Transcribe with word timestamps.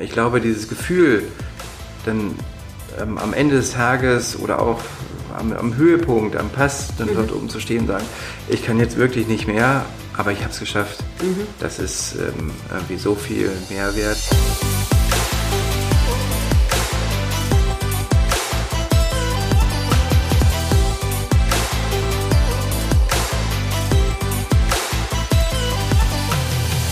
Ich 0.00 0.12
glaube, 0.12 0.40
dieses 0.40 0.68
Gefühl, 0.68 1.24
dann 2.06 2.36
ähm, 3.00 3.18
am 3.18 3.32
Ende 3.32 3.56
des 3.56 3.72
Tages 3.72 4.38
oder 4.38 4.62
auch 4.62 4.80
am, 5.36 5.52
am 5.52 5.74
Höhepunkt, 5.74 6.36
am 6.36 6.50
Pass, 6.50 6.90
dann 6.96 7.08
mhm. 7.08 7.14
dort 7.16 7.32
oben 7.32 7.48
zu 7.48 7.58
stehen 7.58 7.80
und 7.80 7.86
sagen, 7.88 8.04
ich 8.48 8.64
kann 8.64 8.78
jetzt 8.78 8.96
wirklich 8.96 9.26
nicht 9.26 9.48
mehr, 9.48 9.84
aber 10.16 10.30
ich 10.30 10.38
habe 10.42 10.52
es 10.52 10.60
geschafft. 10.60 11.02
Mhm. 11.20 11.48
Das 11.58 11.80
ist 11.80 12.14
ähm, 12.14 12.52
irgendwie 12.70 12.96
so 12.96 13.16
viel 13.16 13.50
Mehrwert. 13.70 14.18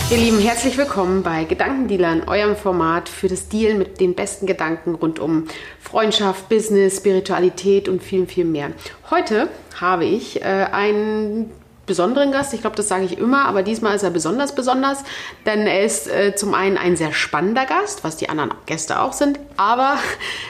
Ihr 0.09 0.15
Lieben, 0.15 0.39
herzlich 0.39 0.77
willkommen 0.77 1.21
bei 1.21 1.43
Gedankendealern, 1.43 2.29
eurem 2.29 2.55
Format 2.55 3.09
für 3.09 3.27
das 3.27 3.49
Deal 3.49 3.73
mit 3.73 3.99
den 3.99 4.15
besten 4.15 4.45
Gedanken 4.45 4.95
rund 4.95 5.19
um 5.19 5.47
Freundschaft, 5.81 6.47
Business, 6.47 6.95
Spiritualität 6.95 7.89
und 7.89 8.01
viel, 8.01 8.25
viel 8.25 8.45
mehr. 8.45 8.71
Heute 9.11 9.49
habe 9.75 10.05
ich 10.05 10.41
äh, 10.41 10.45
einen 10.71 11.51
besonderen 11.85 12.31
Gast. 12.31 12.53
Ich 12.53 12.61
glaube, 12.61 12.77
das 12.77 12.87
sage 12.87 13.03
ich 13.03 13.17
immer, 13.17 13.47
aber 13.47 13.63
diesmal 13.63 13.97
ist 13.97 14.03
er 14.03 14.09
besonders 14.09 14.55
besonders, 14.55 15.03
denn 15.45 15.67
er 15.67 15.83
ist 15.83 16.07
äh, 16.07 16.33
zum 16.35 16.53
einen 16.53 16.77
ein 16.77 16.95
sehr 16.95 17.11
spannender 17.11 17.65
Gast, 17.65 18.05
was 18.05 18.15
die 18.15 18.29
anderen 18.29 18.53
Gäste 18.65 19.01
auch 19.01 19.11
sind, 19.11 19.41
aber 19.57 19.97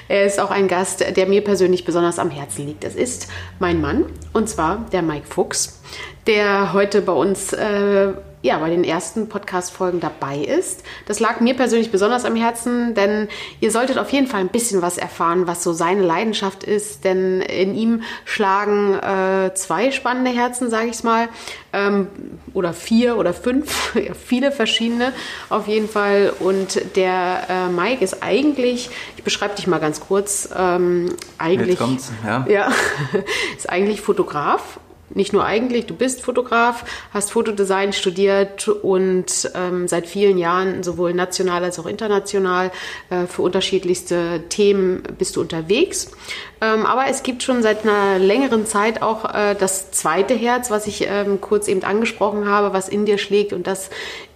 er 0.08 0.28
ist 0.28 0.40
auch 0.40 0.52
ein 0.52 0.68
Gast, 0.68 1.04
der 1.16 1.26
mir 1.26 1.44
persönlich 1.44 1.84
besonders 1.84 2.20
am 2.20 2.30
Herzen 2.30 2.68
liegt. 2.68 2.84
Es 2.84 2.94
ist 2.94 3.28
mein 3.58 3.82
Mann 3.82 4.06
und 4.34 4.50
zwar 4.50 4.86
der 4.92 5.02
Mike 5.02 5.26
Fuchs, 5.28 5.82
der 6.28 6.74
heute 6.74 7.02
bei 7.02 7.14
uns 7.14 7.54
äh, 7.54 8.14
ja, 8.44 8.60
bei 8.60 8.70
den 8.70 8.84
ersten 8.84 9.30
Podcast-Folgen 9.30 10.00
dabei 10.00 10.38
ist. 10.38 10.84
Das 11.08 11.20
lag 11.20 11.40
mir 11.40 11.56
persönlich 11.56 11.92
besonders 11.92 12.24
am 12.24 12.36
Herzen, 12.36 12.94
denn 12.94 13.28
ihr 13.62 13.72
solltet 13.72 13.98
auf 13.98 14.12
jeden 14.12 14.28
Fall 14.28 14.42
ein 14.42 14.50
bisschen 14.50 14.82
was 14.84 15.00
erfahren, 15.00 15.48
was 15.48 15.64
so 15.64 15.74
seine 15.74 16.04
Leidenschaft 16.04 16.64
ist, 16.64 17.04
denn 17.04 17.42
in 17.42 17.74
ihm 17.74 18.04
schlagen 18.26 18.94
äh, 18.94 19.54
zwei 19.56 19.92
spannende 19.92 20.30
Herzen, 20.32 20.70
sage 20.70 20.90
ich 20.90 21.04
mal, 21.04 21.30
ähm, 21.74 22.08
oder 22.54 22.74
vier 22.74 23.18
oder 23.18 23.34
fünf, 23.34 23.96
ja, 23.96 24.14
viele 24.14 24.52
verschiedene 24.52 25.14
auf 25.50 25.68
jeden 25.68 25.90
Fall. 25.90 26.32
Und 26.40 26.96
der 26.96 27.48
äh, 27.50 27.70
Mike 27.70 28.04
ist 28.04 28.22
eigentlich, 28.22 28.92
ich 29.18 29.24
beschreibe 29.24 29.56
dich 29.56 29.66
mal 29.66 29.80
ganz 29.80 30.00
kurz, 30.00 30.50
ähm, 30.56 31.16
eigentlich, 31.40 31.80
ja. 32.24 32.46
ja 32.50 32.72
ist 33.58 33.70
eigentlich 33.70 34.02
Fotograf 34.02 34.80
nicht 35.10 35.34
nur 35.34 35.46
eigentlich, 35.46 35.86
du 35.86 35.96
bist 35.96 36.22
Fotograf, 36.22 36.84
hast 37.14 37.32
Fotodesign 37.32 37.94
studiert 37.94 38.68
und 38.68 39.52
ähm, 39.56 39.88
seit 39.88 40.08
vielen 40.08 40.38
Jahren 40.38 40.84
sowohl 40.84 41.14
national 41.14 41.64
als 41.64 41.80
auch 41.80 41.86
international 41.86 42.72
äh, 43.10 43.26
für 43.26 43.42
unterschiedlichste 43.42 44.44
Themen 44.50 45.04
bist 45.18 45.36
du 45.36 45.42
unterwegs. 45.42 46.12
Ähm, 46.60 46.86
aber 46.86 47.08
es 47.08 47.24
gibt 47.24 47.44
schon 47.44 47.62
seit 47.62 47.84
einer 47.84 48.20
längeren 48.20 48.66
Zeit 48.66 49.02
auch 49.02 49.34
äh, 49.34 49.56
das 49.56 49.92
zweite 49.92 50.34
Herz, 50.34 50.72
was 50.72 50.88
ich 50.88 51.06
ähm, 51.08 51.40
kurz 51.40 51.68
eben 51.68 51.84
angesprochen 51.84 52.48
habe, 52.48 52.74
was 52.74 52.90
in 52.90 53.06
dir 53.06 53.18
schlägt 53.18 53.54
und 53.54 53.68
das 53.68 53.90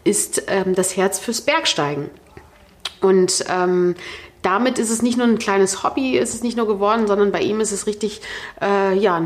ist 0.04 0.44
ähm, 0.48 0.76
das 0.76 0.96
Herz 0.96 1.20
fürs 1.20 1.42
Bergsteigen. 1.42 2.10
Und 3.02 3.46
ähm, 3.50 3.96
damit 4.42 4.80
ist 4.80 4.90
es 4.90 5.02
nicht 5.02 5.18
nur 5.18 5.28
ein 5.28 5.38
kleines 5.38 5.84
Hobby, 5.84 6.18
ist 6.18 6.34
es 6.34 6.44
nicht 6.44 6.58
nur 6.58 6.68
geworden, 6.68 7.08
sondern 7.08 7.32
bei 7.32 7.42
ihm 7.42 7.60
ist 7.60 7.72
es 7.72 7.86
richtig, 7.86 8.22
äh, 8.62 8.98
ja, 8.98 9.22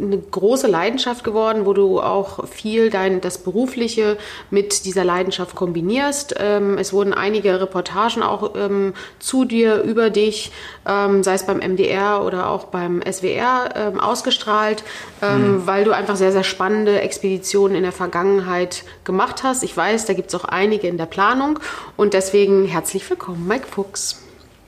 eine 0.00 0.18
große 0.18 0.66
Leidenschaft 0.66 1.24
geworden, 1.24 1.66
wo 1.66 1.72
du 1.72 2.00
auch 2.00 2.46
viel 2.48 2.90
dein, 2.90 3.20
das 3.20 3.38
Berufliche 3.38 4.16
mit 4.50 4.84
dieser 4.84 5.04
Leidenschaft 5.04 5.54
kombinierst. 5.54 6.34
Ähm, 6.38 6.78
es 6.78 6.92
wurden 6.92 7.14
einige 7.14 7.60
Reportagen 7.60 8.22
auch 8.22 8.54
ähm, 8.56 8.94
zu 9.18 9.44
dir, 9.44 9.82
über 9.82 10.10
dich, 10.10 10.52
ähm, 10.86 11.22
sei 11.22 11.34
es 11.34 11.46
beim 11.46 11.58
MDR 11.58 12.24
oder 12.24 12.50
auch 12.50 12.64
beim 12.64 13.02
SWR 13.02 13.70
ähm, 13.74 14.00
ausgestrahlt, 14.00 14.82
mhm. 15.20 15.66
weil 15.66 15.84
du 15.84 15.92
einfach 15.92 16.16
sehr, 16.16 16.32
sehr 16.32 16.44
spannende 16.44 17.00
Expeditionen 17.00 17.76
in 17.76 17.82
der 17.82 17.92
Vergangenheit 17.92 18.84
gemacht 19.04 19.42
hast. 19.42 19.62
Ich 19.62 19.76
weiß, 19.76 20.06
da 20.06 20.12
gibt 20.12 20.28
es 20.28 20.34
auch 20.34 20.44
einige 20.44 20.88
in 20.88 20.98
der 20.98 21.06
Planung 21.06 21.58
und 21.96 22.14
deswegen 22.14 22.66
herzlich 22.66 23.08
willkommen, 23.08 23.46
Mike 23.46 23.66
Fuchs. 23.66 24.22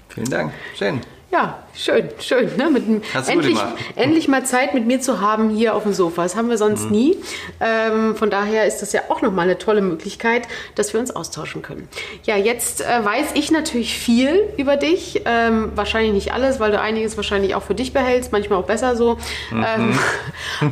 Vielen 0.08 0.31
Dank. 0.31 0.52
Schön. 0.76 1.00
Ja, 1.30 1.62
schön, 1.74 2.08
schön. 2.20 2.56
Ne? 2.56 2.70
Mit, 2.70 3.04
endlich, 3.28 3.58
endlich 3.96 4.28
mal 4.28 4.46
Zeit 4.46 4.72
mit 4.72 4.86
mir 4.86 4.98
zu 4.98 5.20
haben 5.20 5.50
hier 5.50 5.74
auf 5.74 5.82
dem 5.82 5.92
Sofa. 5.92 6.22
Das 6.22 6.36
haben 6.36 6.48
wir 6.48 6.56
sonst 6.56 6.86
mhm. 6.86 6.90
nie. 6.90 7.16
Ähm, 7.60 8.16
von 8.16 8.30
daher 8.30 8.64
ist 8.64 8.80
das 8.80 8.94
ja 8.94 9.02
auch 9.10 9.20
nochmal 9.20 9.44
eine 9.44 9.58
tolle 9.58 9.82
Möglichkeit, 9.82 10.48
dass 10.74 10.94
wir 10.94 11.00
uns 11.00 11.14
austauschen 11.14 11.60
können. 11.60 11.86
Ja, 12.24 12.38
jetzt 12.38 12.80
äh, 12.80 13.04
weiß 13.04 13.32
ich 13.34 13.50
natürlich 13.50 13.98
viel 13.98 14.42
über 14.56 14.78
dich. 14.78 15.20
Ähm, 15.26 15.72
wahrscheinlich 15.74 16.14
nicht 16.14 16.32
alles, 16.32 16.60
weil 16.60 16.70
du 16.70 16.80
einiges 16.80 17.18
wahrscheinlich 17.18 17.54
auch 17.54 17.62
für 17.62 17.74
dich 17.74 17.92
behältst. 17.92 18.32
Manchmal 18.32 18.58
auch 18.60 18.66
besser 18.66 18.96
so. 18.96 19.18
Mhm. 19.50 19.66
Ähm, 19.68 19.98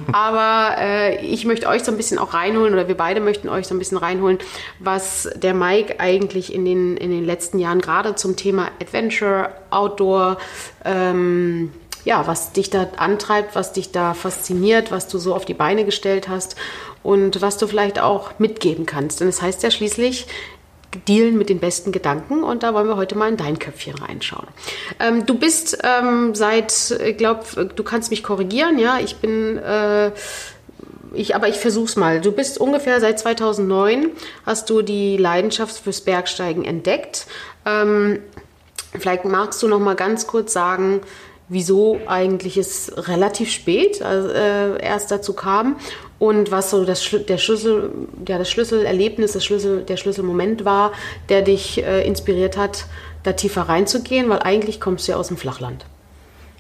aber 0.12 0.80
äh, 0.80 1.26
ich 1.26 1.44
möchte 1.44 1.68
euch 1.68 1.84
so 1.84 1.90
ein 1.92 1.98
bisschen 1.98 2.18
auch 2.18 2.32
reinholen 2.32 2.72
oder 2.72 2.88
wir 2.88 2.96
beide 2.96 3.20
möchten 3.20 3.50
euch 3.50 3.66
so 3.66 3.74
ein 3.74 3.78
bisschen 3.78 3.98
reinholen, 3.98 4.38
was 4.78 5.28
der 5.36 5.52
Mike 5.52 6.00
eigentlich 6.00 6.54
in 6.54 6.64
den, 6.64 6.96
in 6.96 7.10
den 7.10 7.26
letzten 7.26 7.58
Jahren 7.58 7.82
gerade 7.82 8.14
zum 8.14 8.36
Thema 8.36 8.70
Adventure, 8.80 9.50
Outdoor, 9.68 10.38
ähm, 10.84 11.72
ja, 12.04 12.26
was 12.26 12.52
dich 12.52 12.70
da 12.70 12.86
antreibt, 12.96 13.56
was 13.56 13.72
dich 13.72 13.90
da 13.90 14.14
fasziniert, 14.14 14.92
was 14.92 15.08
du 15.08 15.18
so 15.18 15.34
auf 15.34 15.44
die 15.44 15.54
Beine 15.54 15.84
gestellt 15.84 16.28
hast 16.28 16.56
und 17.02 17.42
was 17.42 17.58
du 17.58 17.66
vielleicht 17.66 17.98
auch 17.98 18.38
mitgeben 18.38 18.86
kannst. 18.86 19.20
Denn 19.20 19.28
es 19.28 19.36
das 19.36 19.42
heißt 19.42 19.62
ja 19.64 19.70
schließlich, 19.70 20.26
dealen 21.08 21.36
mit 21.36 21.48
den 21.48 21.58
besten 21.58 21.92
Gedanken 21.92 22.42
und 22.42 22.62
da 22.62 22.74
wollen 22.74 22.88
wir 22.88 22.96
heute 22.96 23.16
mal 23.16 23.28
in 23.28 23.36
dein 23.36 23.58
Köpfchen 23.58 23.96
reinschauen. 23.96 24.46
Ähm, 25.00 25.26
du 25.26 25.38
bist 25.38 25.78
ähm, 25.82 26.34
seit, 26.34 26.90
ich 27.04 27.16
glaube, 27.16 27.66
du 27.74 27.82
kannst 27.82 28.10
mich 28.10 28.22
korrigieren, 28.22 28.78
ja, 28.78 28.98
ich 28.98 29.16
bin, 29.16 29.58
äh, 29.58 30.12
ich, 31.12 31.34
aber 31.34 31.48
ich 31.48 31.56
versuch's 31.56 31.96
mal. 31.96 32.20
Du 32.20 32.32
bist 32.32 32.58
ungefähr 32.58 33.00
seit 33.00 33.18
2009, 33.18 34.10
hast 34.44 34.70
du 34.70 34.82
die 34.82 35.16
Leidenschaft 35.16 35.76
fürs 35.78 36.00
Bergsteigen 36.00 36.64
entdeckt. 36.64 37.26
Ähm, 37.64 38.20
Vielleicht 39.00 39.24
magst 39.24 39.62
du 39.62 39.68
noch 39.68 39.80
mal 39.80 39.96
ganz 39.96 40.26
kurz 40.26 40.52
sagen, 40.52 41.00
wieso 41.48 42.00
eigentlich 42.06 42.56
es 42.56 42.92
relativ 42.96 43.50
spät 43.50 44.00
äh, 44.00 44.82
erst 44.82 45.10
dazu 45.10 45.32
kam 45.32 45.76
und 46.18 46.50
was 46.50 46.70
so 46.70 46.84
das, 46.84 47.08
der 47.28 47.38
Schlüssel, 47.38 47.90
ja, 48.26 48.38
das 48.38 48.50
Schlüsselerlebnis, 48.50 49.32
das 49.32 49.44
Schlüssel, 49.44 49.82
der 49.82 49.96
Schlüsselmoment 49.96 50.64
war, 50.64 50.92
der 51.28 51.42
dich 51.42 51.84
äh, 51.84 52.06
inspiriert 52.06 52.56
hat, 52.56 52.86
da 53.22 53.32
tiefer 53.32 53.62
reinzugehen, 53.62 54.28
weil 54.28 54.40
eigentlich 54.40 54.80
kommst 54.80 55.06
du 55.06 55.12
ja 55.12 55.18
aus 55.18 55.28
dem 55.28 55.36
Flachland. 55.36 55.84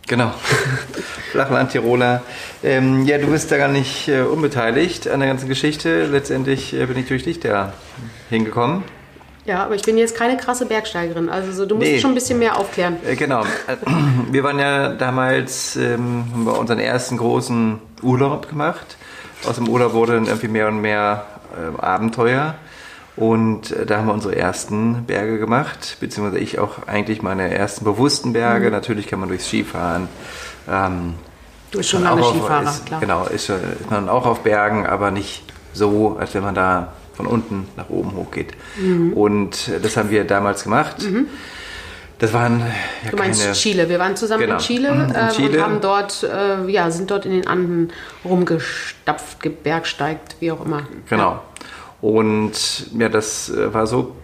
Genau, 0.08 0.32
Flachland 1.32 1.72
Tiroler. 1.72 2.22
Ähm, 2.62 3.06
ja, 3.06 3.18
du 3.18 3.26
bist 3.26 3.50
da 3.50 3.56
gar 3.56 3.68
nicht 3.68 4.06
äh, 4.06 4.20
unbeteiligt 4.20 5.08
an 5.08 5.18
der 5.18 5.28
ganzen 5.28 5.48
Geschichte. 5.48 6.06
Letztendlich 6.06 6.74
äh, 6.74 6.86
bin 6.86 6.96
ich 6.96 7.08
durch 7.08 7.24
dich 7.24 7.40
da 7.40 7.72
hingekommen. 8.30 8.84
Ja, 9.46 9.64
aber 9.64 9.76
ich 9.76 9.82
bin 9.82 9.96
jetzt 9.96 10.16
keine 10.16 10.36
krasse 10.36 10.66
Bergsteigerin. 10.66 11.28
Also 11.28 11.52
so, 11.52 11.66
du 11.66 11.76
musst 11.76 11.88
nee. 11.88 12.00
schon 12.00 12.10
ein 12.10 12.14
bisschen 12.14 12.38
mehr 12.38 12.58
aufklären. 12.58 12.96
Äh, 13.06 13.14
genau. 13.14 13.44
Wir 14.30 14.42
waren 14.42 14.58
ja 14.58 14.90
damals, 14.90 15.76
ähm, 15.76 16.24
haben 16.32 16.44
wir 16.44 16.58
unseren 16.58 16.80
ersten 16.80 17.16
großen 17.16 17.78
Urlaub 18.02 18.48
gemacht. 18.48 18.96
Aus 19.48 19.56
dem 19.56 19.68
Urlaub 19.68 19.92
wurde 19.92 20.14
dann 20.14 20.26
irgendwie 20.26 20.48
mehr 20.48 20.68
und 20.68 20.80
mehr 20.80 21.24
äh, 21.54 21.80
Abenteuer. 21.80 22.56
Und 23.14 23.70
äh, 23.70 23.86
da 23.86 23.98
haben 23.98 24.06
wir 24.06 24.14
unsere 24.14 24.36
ersten 24.36 25.04
Berge 25.06 25.38
gemacht, 25.38 25.96
beziehungsweise 26.00 26.38
ich 26.42 26.58
auch 26.58 26.86
eigentlich 26.86 27.22
meine 27.22 27.54
ersten 27.54 27.84
bewussten 27.84 28.32
Berge. 28.32 28.66
Mhm. 28.66 28.72
Natürlich 28.72 29.06
kann 29.06 29.20
man 29.20 29.28
durchs 29.28 29.46
Skifahren. 29.46 30.08
Ähm, 30.68 31.14
du 31.70 31.78
bist 31.78 31.90
schon 31.90 32.02
lange 32.02 32.22
Skifahrer, 32.24 32.68
ist, 32.68 32.86
klar. 32.86 33.00
Genau, 33.00 33.24
ist, 33.26 33.48
ist 33.48 33.90
man 33.90 34.08
auch 34.08 34.26
auf 34.26 34.40
Bergen, 34.40 34.86
aber 34.86 35.12
nicht 35.12 35.44
so, 35.72 36.16
als 36.18 36.34
wenn 36.34 36.42
man 36.42 36.54
da 36.54 36.92
von 37.16 37.26
unten 37.26 37.66
nach 37.76 37.88
oben 37.88 38.14
hochgeht. 38.14 38.52
Mhm. 38.78 39.12
Und 39.14 39.68
äh, 39.68 39.80
das 39.80 39.96
haben 39.96 40.10
wir 40.10 40.24
damals 40.24 40.64
gemacht. 40.64 41.02
Mhm. 41.02 41.26
Das 42.18 42.32
waren 42.32 42.60
ja 43.04 43.10
Du 43.10 43.16
meinst 43.16 43.42
keine, 43.42 43.54
Chile. 43.54 43.88
Wir 43.88 43.98
waren 43.98 44.16
zusammen 44.16 44.42
genau. 44.42 44.54
in 44.54 44.60
Chile, 44.60 44.94
mhm, 44.94 45.00
in 45.02 45.14
äh, 45.14 45.28
Chile. 45.32 45.58
und 45.58 45.62
haben 45.62 45.80
dort, 45.80 46.22
äh, 46.22 46.70
ja, 46.70 46.90
sind 46.90 47.10
dort 47.10 47.26
in 47.26 47.32
den 47.32 47.46
Anden 47.46 47.90
rumgestapft, 48.24 49.42
gebergsteigt, 49.42 50.36
wie 50.40 50.50
auch 50.50 50.64
immer. 50.64 50.86
Genau. 51.10 51.32
Ja. 51.32 51.42
Und 52.00 52.52
ja, 52.98 53.08
das 53.08 53.50
äh, 53.50 53.72
war 53.72 53.86
so 53.86 54.16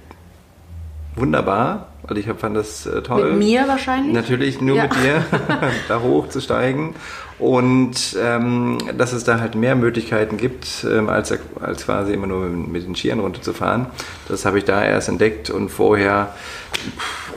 wunderbar. 1.17 1.89
Also 2.07 2.17
ich 2.17 2.27
fand 2.27 2.57
das 2.57 2.89
toll. 3.05 3.31
Mit 3.31 3.39
mir 3.39 3.69
wahrscheinlich? 3.69 4.13
Natürlich 4.13 4.61
nur 4.61 4.77
ja. 4.77 4.85
mit 4.85 4.95
dir, 4.97 5.25
da 5.89 6.01
hochzusteigen. 6.01 6.95
Und 7.43 8.17
ähm, 8.21 8.79
dass 8.97 9.13
es 9.13 9.25
da 9.25 9.41
halt 9.41 9.57
mehr 9.57 9.75
Möglichkeiten 9.75 10.37
gibt, 10.37 10.87
ähm, 10.89 11.09
als, 11.09 11.35
als 11.61 11.85
quasi 11.85 12.13
immer 12.13 12.29
nur 12.29 12.47
mit 12.47 12.87
den 12.87 12.95
Skiern 12.95 13.19
runterzufahren. 13.19 13.87
Das 14.29 14.45
habe 14.45 14.59
ich 14.59 14.65
da 14.65 14.85
erst 14.85 15.09
entdeckt 15.09 15.51
und 15.51 15.69
vorher, 15.69 16.37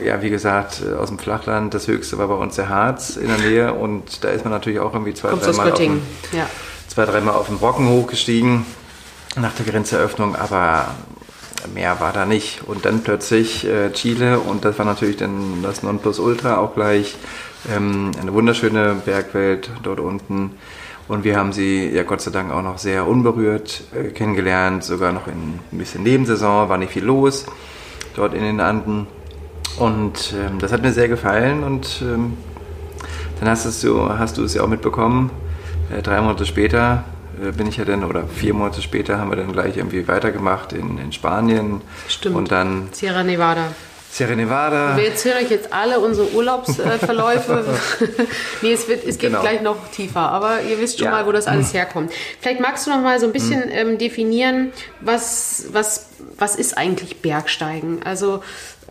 ja, 0.06 0.22
wie 0.22 0.30
gesagt, 0.30 0.84
aus 0.96 1.10
dem 1.10 1.18
Flachland, 1.18 1.74
das 1.74 1.88
höchste 1.88 2.20
war 2.20 2.28
bei 2.28 2.36
uns 2.36 2.56
der 2.56 2.70
Harz 2.70 3.16
in 3.16 3.30
der 3.30 3.40
Nähe 3.40 3.74
und 3.74 4.24
da 4.24 4.30
ist 4.30 4.46
man 4.46 4.54
natürlich 4.54 4.80
auch 4.80 4.94
irgendwie 4.94 5.16
zwei, 5.16 5.30
dreimal 5.30 5.72
auf, 5.72 5.80
dem, 5.80 6.04
ja. 6.34 6.48
zwei, 6.88 7.06
dreimal 7.06 7.34
auf 7.34 7.48
den 7.48 7.58
Brocken 7.58 7.90
hochgestiegen 7.90 8.64
nach 9.38 9.56
der 9.56 9.66
Grenzeröffnung, 9.66 10.36
aber 10.36 10.86
mehr 11.74 12.00
war 12.00 12.14
da 12.14 12.28
nicht. 12.28 12.62
Und 12.68 12.86
dann 12.86 13.02
plötzlich 13.02 13.66
äh, 13.66 13.92
Chile 13.92 14.40
und 14.40 14.66
das 14.66 14.78
war 14.78 14.86
natürlich 14.86 15.18
dann 15.18 15.64
das 15.64 15.82
Nonplusultra 15.82 16.58
auch 16.58 16.76
gleich. 16.76 17.16
Ähm, 17.74 18.12
eine 18.20 18.34
wunderschöne 18.34 18.96
Bergwelt 19.06 19.72
dort 19.84 20.00
unten. 20.00 20.52
Und 21.08 21.24
wir 21.24 21.38
haben 21.38 21.54
sie 21.54 21.90
ja 21.90 22.04
Gott 22.04 22.22
sei 22.22 22.32
Dank 22.32 22.52
auch 22.52 22.64
noch 22.64 22.80
sehr 22.80 23.08
unberührt 23.08 23.84
äh, 23.94 24.10
kennengelernt, 24.10 24.84
sogar 24.84 25.12
noch 25.12 25.28
in 25.28 25.60
ein 25.72 25.78
bisschen 25.78 26.04
Nebensaison, 26.04 26.68
war 26.70 26.78
nicht 26.78 26.92
viel 26.92 27.06
los 27.06 27.46
dort 28.16 28.34
in 28.34 28.42
den 28.42 28.60
Anden. 28.60 29.08
Und 29.78 30.34
ähm, 30.36 30.58
das 30.60 30.72
hat 30.72 30.82
mir 30.82 30.94
sehr 30.94 31.08
gefallen 31.08 31.64
und 31.64 32.02
ähm, 32.02 32.38
dann 33.40 33.50
hast, 33.50 33.84
du, 33.84 34.10
hast 34.10 34.38
du 34.38 34.44
es 34.44 34.54
ja 34.54 34.64
auch 34.64 34.68
mitbekommen. 34.68 35.30
Äh, 35.92 36.02
drei 36.02 36.22
Monate 36.22 36.46
später 36.46 37.04
äh, 37.44 37.52
bin 37.52 37.68
ich 37.68 37.78
ja 37.78 37.86
dann, 37.86 38.04
oder 38.04 38.26
vier 38.28 38.54
Monate 38.54 38.82
später 38.82 39.20
haben 39.20 39.30
wir 39.30 39.36
dann 39.36 39.52
gleich 39.52 39.78
irgendwie 39.78 40.08
weitergemacht 40.08 40.74
in, 40.74 40.98
in 40.98 41.12
Spanien. 41.12 41.82
Stimmt. 42.08 42.36
Und 42.36 42.52
dann 42.52 42.88
Sierra 42.94 43.24
Nevada. 43.24 43.68
Sierra 44.16 44.34
Nevada. 44.34 44.96
Wir 44.96 45.10
erzählen 45.10 45.44
euch 45.44 45.50
jetzt 45.52 45.74
alle 45.74 46.00
unsere 46.00 46.32
Urlaubsverläufe. 46.32 47.66
nee, 48.62 48.72
es, 48.72 48.88
wird, 48.88 49.04
es 49.06 49.18
geht 49.18 49.32
Genau. 49.32 49.42
gleich 49.42 49.62
noch 49.62 49.90
tiefer, 49.92 50.22
aber 50.22 50.62
ihr 50.62 50.80
wisst 50.80 51.00
schon 51.00 51.08
Ja. 51.08 51.12
mal, 51.12 51.26
wo 51.26 51.34
das 51.34 51.48
alles 51.48 51.74
herkommt. 51.74 52.14
Vielleicht 52.40 52.62
magst 52.62 52.88
du 52.88 52.92
noch 52.92 53.02
mal 53.02 53.20
so 53.20 53.26
ein 53.26 53.34
bisschen 53.34 53.64
ähm, 53.72 53.98
definieren, 53.98 54.72
was, 55.02 55.66
was, 55.74 56.06
was 56.38 56.56
ist 56.56 56.78
eigentlich 56.78 57.22
Bergsteigen? 57.22 58.04
Also 58.06 58.42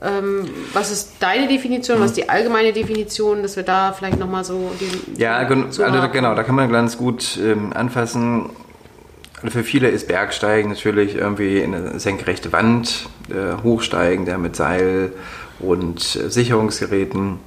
ähm, 0.02 0.50
was 0.74 0.90
ist 0.90 1.12
deine 1.20 1.48
Definition, 1.48 2.00
was 2.00 2.10
ist 2.10 2.16
die 2.18 2.28
allgemeine 2.28 2.74
Definition, 2.74 3.42
dass 3.42 3.56
wir 3.56 3.62
da 3.62 3.94
vielleicht 3.94 4.18
noch 4.18 4.28
mal 4.28 4.44
so 4.44 4.72
den 4.78 5.16
Ja, 5.16 5.36
also 5.36 6.08
genau, 6.12 6.34
da 6.34 6.42
kann 6.42 6.54
man 6.54 6.70
ganz 6.70 6.98
gut 6.98 7.38
ähm, 7.42 7.72
anfassen. 7.72 8.50
Also 9.44 9.58
für 9.58 9.64
viele 9.64 9.90
ist 9.90 10.08
Bergsteigen 10.08 10.70
natürlich 10.70 11.16
irgendwie 11.16 11.58
in 11.58 11.74
eine 11.74 12.00
senkrechte 12.00 12.50
Wand 12.52 13.10
äh, 13.28 13.62
hochsteigen, 13.62 14.24
da 14.24 14.38
mit 14.38 14.56
Seil 14.56 15.12
und 15.60 16.16
äh, 16.16 16.30
Sicherungsgeräten. 16.30 17.40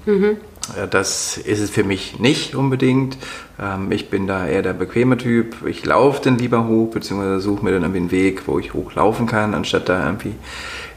Äh, 0.80 0.88
das 0.88 1.40
ist 1.40 1.60
es 1.60 1.72
für 1.72 1.84
mich 1.84 2.20
nicht 2.20 2.54
unbedingt. 2.54 3.18
Ähm, 3.60 3.92
ich 3.92 4.12
bin 4.12 4.28
da 4.28 4.46
eher 4.46 4.62
der 4.62 4.74
bequeme 4.74 5.18
Typ. 5.18 5.66
Ich 5.66 5.84
laufe 5.86 6.22
dann 6.24 6.38
lieber 6.38 6.68
hoch, 6.68 6.92
beziehungsweise 6.92 7.40
suche 7.40 7.66
mir 7.66 7.72
dann 7.72 7.82
irgendwie 7.82 8.02
einen 8.02 8.12
Weg, 8.12 8.44
wo 8.48 8.60
ich 8.60 8.76
hochlaufen 8.76 9.26
kann, 9.26 9.56
anstatt 9.56 9.90
da 9.90 10.06
irgendwie 10.06 10.36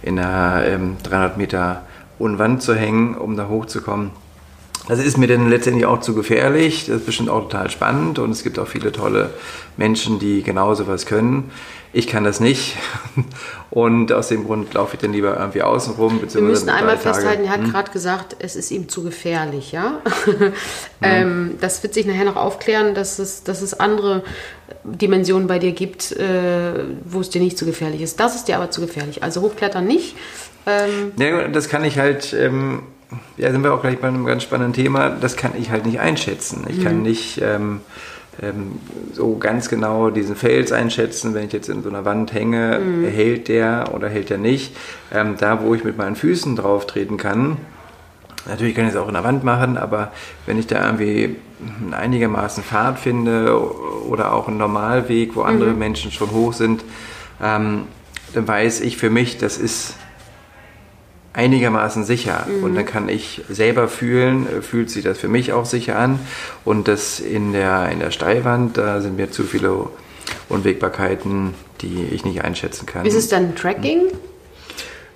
in 0.02 0.18
einer 0.18 0.66
ähm, 0.66 0.98
300 1.02 1.38
Meter 1.38 1.86
hohen 2.18 2.38
Wand 2.38 2.60
zu 2.60 2.74
hängen, 2.74 3.14
um 3.14 3.38
da 3.38 3.48
hochzukommen. 3.48 4.10
Das 4.90 4.98
ist 4.98 5.18
mir 5.18 5.28
dann 5.28 5.48
letztendlich 5.48 5.86
auch 5.86 6.00
zu 6.00 6.16
gefährlich. 6.16 6.86
Das 6.86 6.96
ist 6.96 7.06
bestimmt 7.06 7.30
auch 7.30 7.42
total 7.42 7.70
spannend 7.70 8.18
und 8.18 8.32
es 8.32 8.42
gibt 8.42 8.58
auch 8.58 8.66
viele 8.66 8.90
tolle 8.90 9.30
Menschen, 9.76 10.18
die 10.18 10.42
genauso 10.42 10.88
was 10.88 11.06
können. 11.06 11.52
Ich 11.92 12.08
kann 12.08 12.24
das 12.24 12.40
nicht 12.40 12.76
und 13.70 14.12
aus 14.12 14.26
dem 14.26 14.46
Grund 14.46 14.74
laufe 14.74 14.94
ich 14.94 15.00
dann 15.00 15.12
lieber 15.12 15.38
irgendwie 15.38 15.62
außen 15.62 15.94
rum. 15.94 16.20
Wir 16.20 16.42
müssen 16.42 16.68
einmal. 16.68 16.96
Hm? 16.96 17.02
festhalten, 17.02 17.44
er 17.44 17.50
hat 17.50 17.64
gerade 17.70 17.92
gesagt, 17.92 18.34
es 18.40 18.56
ist 18.56 18.72
ihm 18.72 18.88
zu 18.88 19.04
gefährlich, 19.04 19.70
ja. 19.70 20.00
ähm, 21.02 21.56
das 21.60 21.84
wird 21.84 21.94
sich 21.94 22.04
nachher 22.06 22.24
noch 22.24 22.36
aufklären, 22.36 22.96
dass 22.96 23.20
es, 23.20 23.44
dass 23.44 23.62
es 23.62 23.78
andere 23.78 24.24
Dimensionen 24.82 25.46
bei 25.46 25.60
dir 25.60 25.70
gibt, 25.70 26.10
äh, 26.10 26.84
wo 27.04 27.20
es 27.20 27.30
dir 27.30 27.40
nicht 27.40 27.56
zu 27.56 27.64
gefährlich 27.64 28.00
ist. 28.00 28.18
Das 28.18 28.34
ist 28.34 28.48
dir 28.48 28.56
aber 28.56 28.72
zu 28.72 28.80
gefährlich. 28.80 29.22
Also 29.22 29.40
hochklettern 29.42 29.86
nicht. 29.86 30.16
Ähm, 30.66 31.12
Ja, 31.16 31.46
das 31.46 31.68
kann 31.68 31.84
ich 31.84 31.96
halt, 31.96 32.32
ähm, 32.32 32.82
ja, 33.36 33.50
sind 33.50 33.62
wir 33.62 33.74
auch 33.74 33.82
gleich 33.82 33.98
bei 33.98 34.08
einem 34.08 34.24
ganz 34.24 34.42
spannenden 34.42 34.72
Thema, 34.72 35.10
das 35.10 35.36
kann 35.36 35.52
ich 35.58 35.70
halt 35.70 35.86
nicht 35.86 36.00
einschätzen. 36.00 36.64
Ich 36.68 36.82
kann 36.82 37.02
nicht 37.02 37.40
ähm, 37.42 37.80
ähm, 38.42 38.78
so 39.12 39.36
ganz 39.36 39.68
genau 39.68 40.10
diesen 40.10 40.36
Fels 40.36 40.72
einschätzen, 40.72 41.34
wenn 41.34 41.46
ich 41.46 41.52
jetzt 41.52 41.68
in 41.68 41.82
so 41.82 41.88
einer 41.88 42.04
Wand 42.04 42.32
hänge, 42.32 42.80
hält 43.12 43.48
der 43.48 43.90
oder 43.94 44.08
hält 44.08 44.30
der 44.30 44.38
nicht. 44.38 44.76
Ähm, 45.12 45.36
da, 45.38 45.62
wo 45.62 45.74
ich 45.74 45.84
mit 45.84 45.98
meinen 45.98 46.16
Füßen 46.16 46.56
drauf 46.56 46.86
treten 46.86 47.16
kann, 47.16 47.56
Natürlich 48.46 48.74
kann 48.74 48.86
ich 48.86 48.92
es 48.92 48.96
auch 48.96 49.08
in 49.08 49.14
der 49.14 49.24
Wand 49.24 49.44
machen, 49.44 49.76
aber 49.76 50.12
wenn 50.46 50.58
ich 50.58 50.66
da 50.66 50.84
irgendwie 50.86 51.36
einigermaßen 51.90 52.62
Pfad 52.62 52.98
finde 52.98 53.60
oder 54.08 54.32
auch 54.32 54.48
einen 54.48 54.56
Normalweg, 54.56 55.36
wo 55.36 55.42
andere 55.42 55.72
Menschen 55.72 56.10
schon 56.10 56.30
hoch 56.30 56.54
sind, 56.54 56.82
ähm, 57.42 57.82
dann 58.32 58.48
weiß 58.48 58.80
ich 58.80 58.96
für 58.96 59.10
mich, 59.10 59.36
das 59.36 59.58
ist 59.58 59.94
einigermaßen 61.32 62.04
sicher. 62.04 62.46
Und 62.62 62.74
dann 62.74 62.84
kann 62.84 63.08
ich 63.08 63.42
selber 63.48 63.88
fühlen, 63.88 64.46
äh, 64.46 64.62
fühlt 64.62 64.90
sich 64.90 65.04
das 65.04 65.18
für 65.18 65.28
mich 65.28 65.52
auch 65.52 65.64
sicher 65.64 65.98
an. 65.98 66.18
Und 66.64 66.88
das 66.88 67.20
in 67.20 67.52
der, 67.52 67.90
in 67.90 68.00
der 68.00 68.10
Steilwand, 68.10 68.76
da 68.76 69.00
sind 69.00 69.16
mir 69.16 69.30
zu 69.30 69.44
viele 69.44 69.86
Unwägbarkeiten, 70.48 71.54
die 71.80 72.08
ich 72.12 72.24
nicht 72.24 72.42
einschätzen 72.44 72.86
kann. 72.86 73.06
ist 73.06 73.14
es 73.14 73.28
dann 73.28 73.54
Tracking 73.54 74.08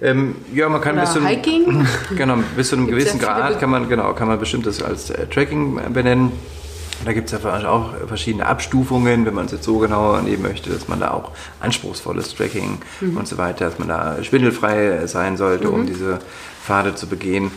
Ähm, 0.02 0.37
ja, 0.52 0.69
man 0.69 0.81
kann 0.81 0.94
oder 0.94 1.02
bis 1.02 1.12
zu 1.12 1.19
einem, 1.19 1.28
Hiking? 1.28 1.87
genau, 2.16 2.38
bis 2.56 2.69
zu 2.69 2.76
einem 2.76 2.87
gewissen 2.87 3.19
Grad 3.19 3.61
kann 3.61 3.70
man, 3.70 3.88
genau, 3.88 4.12
kann 4.12 4.28
man 4.28 4.38
bestimmt 4.38 4.66
das 4.66 4.82
als 4.82 5.11
äh, 5.11 5.26
Tracking 5.26 5.81
benennen. 5.93 6.32
Da 7.04 7.12
gibt 7.12 7.30
es 7.32 7.42
ja 7.42 7.68
auch 7.70 7.90
verschiedene 8.06 8.46
Abstufungen, 8.46 9.26
wenn 9.26 9.34
man 9.34 9.46
es 9.46 9.52
jetzt 9.52 9.64
so 9.64 9.78
genau 9.78 10.20
nehmen 10.20 10.42
möchte, 10.42 10.70
dass 10.70 10.88
man 10.88 11.00
da 11.00 11.10
auch 11.10 11.32
anspruchsvolles 11.60 12.34
Tracking 12.34 12.78
Mhm. 13.00 13.16
und 13.16 13.28
so 13.28 13.36
weiter, 13.38 13.66
dass 13.66 13.78
man 13.78 13.88
da 13.88 14.22
schwindelfrei 14.22 15.06
sein 15.06 15.36
sollte, 15.36 15.70
um 15.70 15.86
diese 15.86 16.20
Pfade 16.64 16.94
zu 16.94 17.06
begehen. 17.06 17.50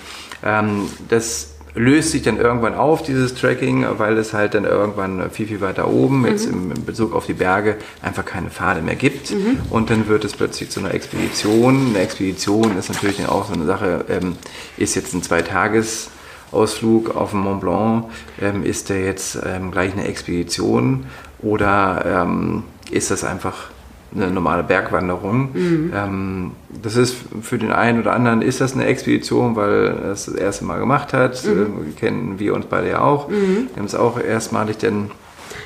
Ähm, 0.44 0.90
das 1.10 1.52
löst 1.76 2.12
sich 2.12 2.24
dann 2.24 2.38
irgendwann 2.38 2.74
auf, 2.74 3.04
dieses 3.04 3.36
Tracking, 3.36 3.86
weil 4.00 4.18
es 4.18 4.34
halt 4.34 4.56
dann 4.56 4.66
irgendwann 4.66 5.30
viel, 5.30 5.46
viel 5.48 5.62
weiter 5.62 5.88
oben, 5.88 6.26
jetzt 6.26 6.46
im 6.48 6.72
in 6.72 6.86
Bezug 6.86 7.14
auf 7.14 7.28
die 7.28 7.34
Berge, 7.34 7.76
einfach 8.02 8.26
keine 8.26 8.50
Pfade 8.50 8.82
mehr 8.82 8.96
gibt. 8.96 9.32
Und 9.70 9.92
dann 9.92 10.08
wird 10.08 10.26
es 10.26 10.34
plötzlich 10.34 10.72
zu 10.72 10.80
einer 10.80 10.92
Expedition. 10.96 11.90
Eine 11.90 12.00
Expedition 12.00 12.76
ist 12.80 12.90
natürlich 12.92 13.18
dann 13.18 13.28
auch 13.28 13.46
so 13.48 13.54
eine 13.54 13.66
Sache, 13.66 14.06
ähm, 14.10 14.38
ist 14.78 14.96
jetzt 14.96 15.14
ein 15.14 15.22
Zweitages- 15.22 16.10
Ausflug 16.52 17.16
auf 17.16 17.32
den 17.32 17.42
Mont 17.42 17.62
Blanc, 17.62 18.06
ähm, 18.42 18.64
ist 18.64 18.90
der 18.90 19.04
jetzt 19.04 19.38
ähm, 19.46 19.72
gleich 19.72 19.94
eine 19.94 20.06
Expedition 20.08 21.06
oder 21.40 22.04
ähm, 22.24 22.64
ist 22.92 23.12
das 23.12 23.24
einfach 23.24 23.70
eine 24.16 24.32
normale 24.32 24.64
Bergwanderung? 24.64 25.50
Ähm, 25.94 26.52
das 26.82 26.96
ist 26.96 27.16
für 27.42 27.58
den 27.58 27.72
einen 27.74 28.00
oder 28.00 28.14
anderen 28.14 28.42
ist 28.42 28.62
das 28.62 28.74
eine 28.74 28.86
Expedition, 28.86 29.56
weil 29.58 29.98
er 30.02 30.12
es 30.12 30.26
das 30.26 30.36
erste 30.36 30.64
Mal 30.64 30.80
gemacht 30.80 31.12
hat. 31.12 31.44
Ähm, 31.46 31.94
kennen 32.00 32.40
wir 32.40 32.54
uns 32.54 32.66
beide 32.68 32.90
ja 32.90 33.02
auch. 33.02 33.30
Wir 33.30 33.38
haben 33.76 33.86
es 33.86 33.96
auch 33.96 34.18
erstmalig 34.18 34.78
dann 34.78 35.12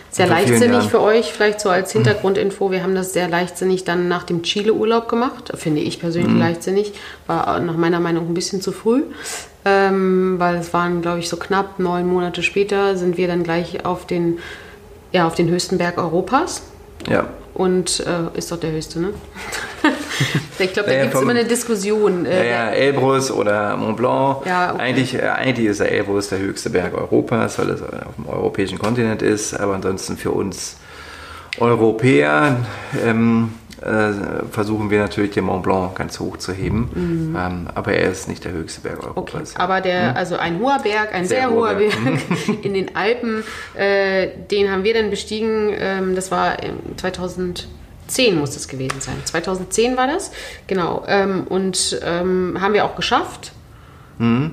Sehr 0.09 0.25
leichtsinnig 0.27 0.89
für 0.89 0.99
euch, 1.01 1.31
vielleicht 1.31 1.61
so 1.61 1.69
als 1.69 1.91
Hintergrundinfo. 1.91 2.71
Wir 2.71 2.81
haben 2.83 2.95
das 2.95 3.13
sehr 3.13 3.29
leichtsinnig 3.29 3.83
dann 3.83 4.07
nach 4.07 4.23
dem 4.23 4.41
Chile-Urlaub 4.41 5.07
gemacht. 5.07 5.53
Finde 5.55 5.81
ich 5.81 5.97
Mhm. 5.97 6.01
persönlich 6.01 6.37
leichtsinnig. 6.39 6.93
War 7.27 7.59
nach 7.59 7.77
meiner 7.77 7.99
Meinung 7.99 8.27
ein 8.27 8.33
bisschen 8.33 8.59
zu 8.59 8.71
früh. 8.71 9.03
Ähm, 9.63 10.35
weil 10.39 10.55
es 10.55 10.73
waren, 10.73 11.01
glaube 11.01 11.19
ich, 11.19 11.29
so 11.29 11.37
knapp 11.37 11.77
neun 11.77 12.07
Monate 12.07 12.41
später 12.41 12.97
sind 12.97 13.17
wir 13.17 13.27
dann 13.27 13.43
gleich 13.43 13.85
auf 13.85 14.07
den, 14.07 14.39
ja, 15.11 15.27
auf 15.27 15.35
den 15.35 15.49
höchsten 15.49 15.77
Berg 15.77 15.97
Europas. 15.97 16.63
Ja. 17.07 17.27
Und 17.53 17.99
äh, 17.99 18.37
ist 18.37 18.51
doch 18.51 18.59
der 18.59 18.71
höchste, 18.71 18.99
ne? 19.01 19.09
ich 20.59 20.73
glaube, 20.73 20.87
da 20.89 20.93
Naja, 20.93 21.03
gibt 21.03 21.15
es 21.15 21.21
immer 21.21 21.31
eine 21.31 21.43
Diskussion. 21.45 22.25
Ja, 22.25 22.31
Äh, 22.31 22.49
ja, 22.49 22.69
Elbrus 22.69 23.29
oder 23.29 23.75
Mont 23.75 23.97
Blanc. 23.97 24.45
Ja, 24.45 24.73
okay. 24.73 24.81
eigentlich, 24.81 25.13
äh, 25.15 25.21
eigentlich 25.21 25.67
ist 25.67 25.79
der 25.81 25.91
Elbrus 25.91 26.29
der 26.29 26.39
höchste 26.39 26.69
Berg 26.69 26.93
Europas, 26.95 27.59
weil 27.59 27.69
es 27.71 27.81
auf 27.81 28.15
dem 28.15 28.27
europäischen 28.27 28.79
Kontinent 28.79 29.21
ist. 29.21 29.53
Aber 29.53 29.75
ansonsten 29.75 30.17
für 30.17 30.31
uns 30.31 30.77
Europäer 31.59 32.55
ähm, 33.05 33.53
äh, 33.70 33.70
versuchen 34.51 34.89
wir 34.89 34.99
natürlich 34.99 35.31
den 35.31 35.45
Mont 35.45 35.63
Blanc 35.63 35.95
ganz 35.95 36.19
hoch 36.19 36.37
zu 36.37 36.53
heben. 36.53 37.35
Ähm, 37.37 37.67
aber 37.73 37.93
er 37.93 38.11
ist 38.11 38.27
nicht 38.27 38.45
der 38.45 38.51
höchste 38.51 38.81
Berg 38.81 39.01
Mhm. 39.01 39.11
Okay, 39.15 39.31
Europas. 39.33 39.55
aber 39.55 39.81
der, 39.81 40.15
also 40.15 40.35
ein 40.37 40.59
hoher 40.59 40.79
Berg, 40.79 41.13
ein 41.13 41.25
sehr, 41.25 41.47
Sehr 41.47 41.51
hoher 41.51 41.73
Berg 41.75 41.93
Berg. 42.03 42.19
in 42.63 42.73
den 42.73 42.95
Alpen, 42.95 43.43
äh, 43.75 44.27
den 44.51 44.71
haben 44.71 44.83
wir 44.83 44.93
dann 44.93 45.09
bestiegen, 45.09 45.71
ähm, 45.75 46.15
das 46.15 46.29
war 46.31 46.61
im 46.61 46.97
2010 46.97 48.37
muss 48.37 48.51
das 48.53 48.67
gewesen 48.67 48.99
sein. 48.99 49.15
2010 49.23 49.97
war 49.97 50.07
das, 50.07 50.31
genau. 50.67 51.03
Ähm, 51.07 51.45
und 51.47 51.99
ähm, 52.03 52.57
haben 52.59 52.73
wir 52.73 52.85
auch 52.85 52.95
geschafft, 52.95 53.53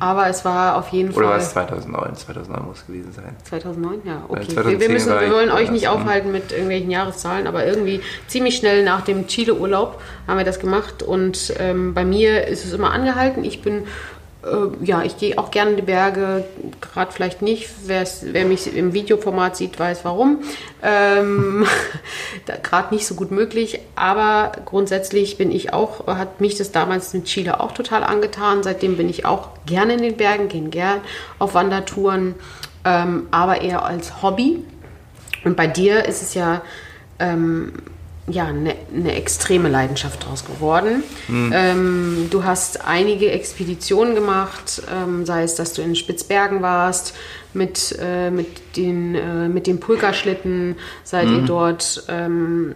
aber 0.00 0.28
es 0.28 0.44
war 0.44 0.76
auf 0.76 0.88
jeden 0.88 1.10
Mhm. 1.10 1.16
Oder 1.16 1.26
war 1.26 1.40
Fall... 1.40 1.42
es 1.42 1.50
2009? 1.50 2.16
2009 2.16 2.66
muss 2.66 2.78
es 2.78 2.86
gewesen 2.86 3.12
sein. 3.12 3.36
2009, 3.44 4.00
ja, 4.04 4.22
okay. 4.28 4.48
2010 4.48 4.64
wir, 4.64 4.80
wir, 4.80 4.88
müssen, 4.88 5.20
wir 5.20 5.30
wollen 5.32 5.50
euch 5.50 5.70
nicht 5.70 5.84
ne? 5.84 5.90
aufhalten 5.90 6.32
mit 6.32 6.52
irgendwelchen 6.52 6.90
Jahreszahlen, 6.90 7.46
aber 7.46 7.66
irgendwie 7.66 8.00
ziemlich 8.26 8.56
schnell 8.56 8.84
nach 8.84 9.02
dem 9.02 9.26
Chile-Urlaub 9.26 10.00
haben 10.26 10.38
wir 10.38 10.44
das 10.44 10.58
gemacht 10.58 11.02
und 11.02 11.54
ähm, 11.58 11.94
bei 11.94 12.04
mir 12.04 12.46
ist 12.46 12.64
es 12.64 12.72
immer 12.72 12.90
angehalten. 12.90 13.44
Ich 13.44 13.62
bin, 13.62 13.84
äh, 14.44 14.84
ja, 14.84 15.02
ich 15.02 15.16
gehe 15.18 15.36
auch 15.36 15.50
gerne 15.50 15.72
in 15.72 15.76
die 15.76 15.82
Berge, 15.82 16.44
gerade 16.80 17.10
vielleicht 17.12 17.42
nicht. 17.42 17.88
Wer's, 17.88 18.20
wer 18.22 18.44
mich 18.44 18.72
im 18.74 18.92
Videoformat 18.92 19.56
sieht, 19.56 19.78
weiß 19.78 20.04
warum. 20.04 20.40
Ähm, 20.82 21.66
gerade 22.62 22.94
nicht 22.94 23.06
so 23.06 23.14
gut 23.14 23.30
möglich, 23.30 23.80
aber 23.96 24.52
grundsätzlich 24.64 25.38
bin 25.38 25.50
ich 25.50 25.72
auch, 25.72 26.06
hat 26.06 26.40
mich 26.40 26.56
das 26.56 26.70
damals 26.70 27.12
in 27.14 27.24
Chile 27.24 27.60
auch 27.60 27.72
total 27.72 28.04
angetan. 28.04 28.62
Seitdem 28.62 28.96
bin 28.96 29.08
ich 29.08 29.24
auch 29.24 29.50
gerne 29.66 29.94
in 29.94 30.02
den 30.02 30.16
Bergen, 30.16 30.48
gehe 30.48 30.68
gern 30.68 31.00
auf 31.38 31.54
Wandertouren, 31.54 32.34
ähm, 32.84 33.26
aber 33.30 33.60
eher 33.60 33.84
als 33.84 34.22
Hobby. 34.22 34.64
Und 35.44 35.56
bei 35.56 35.66
dir 35.66 36.04
ist 36.04 36.22
es 36.22 36.34
ja, 36.34 36.62
ähm, 37.18 37.72
ja, 38.30 38.46
eine, 38.46 38.74
eine 38.94 39.14
extreme 39.14 39.68
Leidenschaft 39.68 40.22
daraus 40.24 40.44
geworden. 40.44 41.02
Mhm. 41.28 41.52
Ähm, 41.54 42.26
du 42.30 42.44
hast 42.44 42.86
einige 42.86 43.30
Expeditionen 43.30 44.14
gemacht, 44.14 44.82
ähm, 44.92 45.24
sei 45.26 45.42
es, 45.42 45.54
dass 45.54 45.72
du 45.72 45.82
in 45.82 45.96
Spitzbergen 45.96 46.62
warst, 46.62 47.14
mit, 47.54 47.98
äh, 48.00 48.30
mit, 48.30 48.76
den, 48.76 49.14
äh, 49.14 49.48
mit 49.48 49.66
dem 49.66 49.80
Pulkaschlitten, 49.80 50.76
seid 51.04 51.26
mhm. 51.26 51.34
ihr 51.36 51.42
dort 51.42 52.04
ähm, 52.08 52.74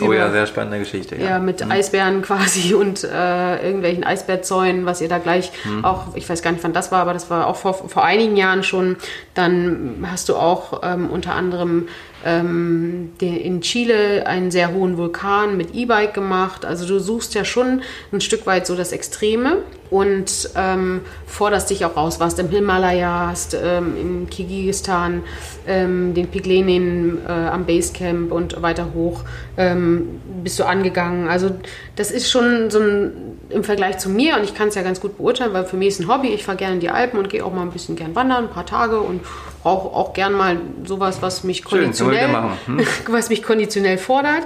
Oh 0.00 0.12
ja, 0.12 0.30
sehr 0.30 0.46
spannende 0.46 0.78
Geschichte. 0.78 1.16
Ja, 1.16 1.22
ja 1.22 1.38
mit 1.38 1.64
mhm. 1.64 1.70
Eisbären 1.70 2.22
quasi 2.22 2.74
und 2.78 3.04
äh, 3.04 3.64
irgendwelchen 3.64 4.04
Eisbärzäunen, 4.04 4.86
was 4.86 5.00
ihr 5.00 5.08
da 5.08 5.18
gleich 5.18 5.52
mhm. 5.64 5.84
auch, 5.84 6.16
ich 6.16 6.28
weiß 6.28 6.42
gar 6.42 6.52
nicht, 6.52 6.64
wann 6.64 6.72
das 6.72 6.92
war, 6.92 7.00
aber 7.00 7.12
das 7.12 7.30
war 7.30 7.46
auch 7.46 7.56
vor, 7.56 7.74
vor 7.74 8.04
einigen 8.04 8.36
Jahren 8.36 8.62
schon. 8.62 8.96
Dann 9.34 10.06
hast 10.10 10.28
du 10.28 10.36
auch 10.36 10.80
ähm, 10.82 11.10
unter 11.10 11.34
anderem 11.34 11.88
ähm, 12.24 13.12
in 13.20 13.60
Chile 13.60 14.26
einen 14.26 14.50
sehr 14.50 14.72
hohen 14.72 14.96
Vulkan 14.96 15.56
mit 15.56 15.74
E-Bike 15.74 16.14
gemacht. 16.14 16.64
Also 16.64 16.86
du 16.86 16.98
suchst 16.98 17.34
ja 17.34 17.44
schon 17.44 17.82
ein 18.12 18.20
Stück 18.20 18.46
weit 18.46 18.66
so 18.66 18.76
das 18.76 18.92
Extreme 18.92 19.58
und 19.90 20.50
ähm, 20.56 21.02
forderst 21.26 21.70
dich 21.70 21.84
auch 21.84 21.96
raus. 21.96 22.18
Warst 22.18 22.38
im 22.38 22.48
Himalaya, 22.48 23.28
hast 23.28 23.54
ähm, 23.54 23.94
im 24.00 24.30
Kirgisistan 24.30 25.22
ähm, 25.66 26.14
den 26.14 26.28
Piglenin 26.28 27.18
äh, 27.26 27.30
am 27.30 27.66
Basecamp 27.66 28.32
und 28.32 28.62
weiter 28.62 28.88
hoch 28.94 29.24
ähm, 29.56 30.20
bist 30.42 30.58
du 30.58 30.64
angegangen. 30.64 31.28
Also 31.28 31.50
das 31.96 32.10
ist 32.10 32.30
schon 32.30 32.70
so 32.70 32.80
ein 32.80 33.31
im 33.52 33.64
Vergleich 33.64 33.98
zu 33.98 34.08
mir 34.08 34.36
und 34.36 34.44
ich 34.44 34.54
kann 34.54 34.68
es 34.68 34.74
ja 34.74 34.82
ganz 34.82 35.00
gut 35.00 35.18
beurteilen, 35.18 35.52
weil 35.52 35.64
für 35.64 35.76
mich 35.76 35.88
ist 35.88 36.00
ein 36.00 36.08
Hobby. 36.08 36.28
Ich 36.28 36.44
fahre 36.44 36.56
gerne 36.56 36.74
in 36.74 36.80
die 36.80 36.90
Alpen 36.90 37.18
und 37.18 37.28
gehe 37.28 37.44
auch 37.44 37.52
mal 37.52 37.62
ein 37.62 37.70
bisschen 37.70 37.96
gern 37.96 38.14
wandern, 38.14 38.44
ein 38.44 38.50
paar 38.50 38.66
Tage 38.66 39.00
und 39.00 39.20
brauche 39.62 39.94
auch 39.94 40.12
gern 40.12 40.32
mal 40.32 40.58
sowas, 40.84 41.22
was 41.22 41.44
mich 41.44 41.64
konditionell, 41.64 42.28
hm? 42.66 42.80
was 43.08 43.28
mich 43.28 43.42
konditionell 43.42 43.98
fordert. 43.98 44.42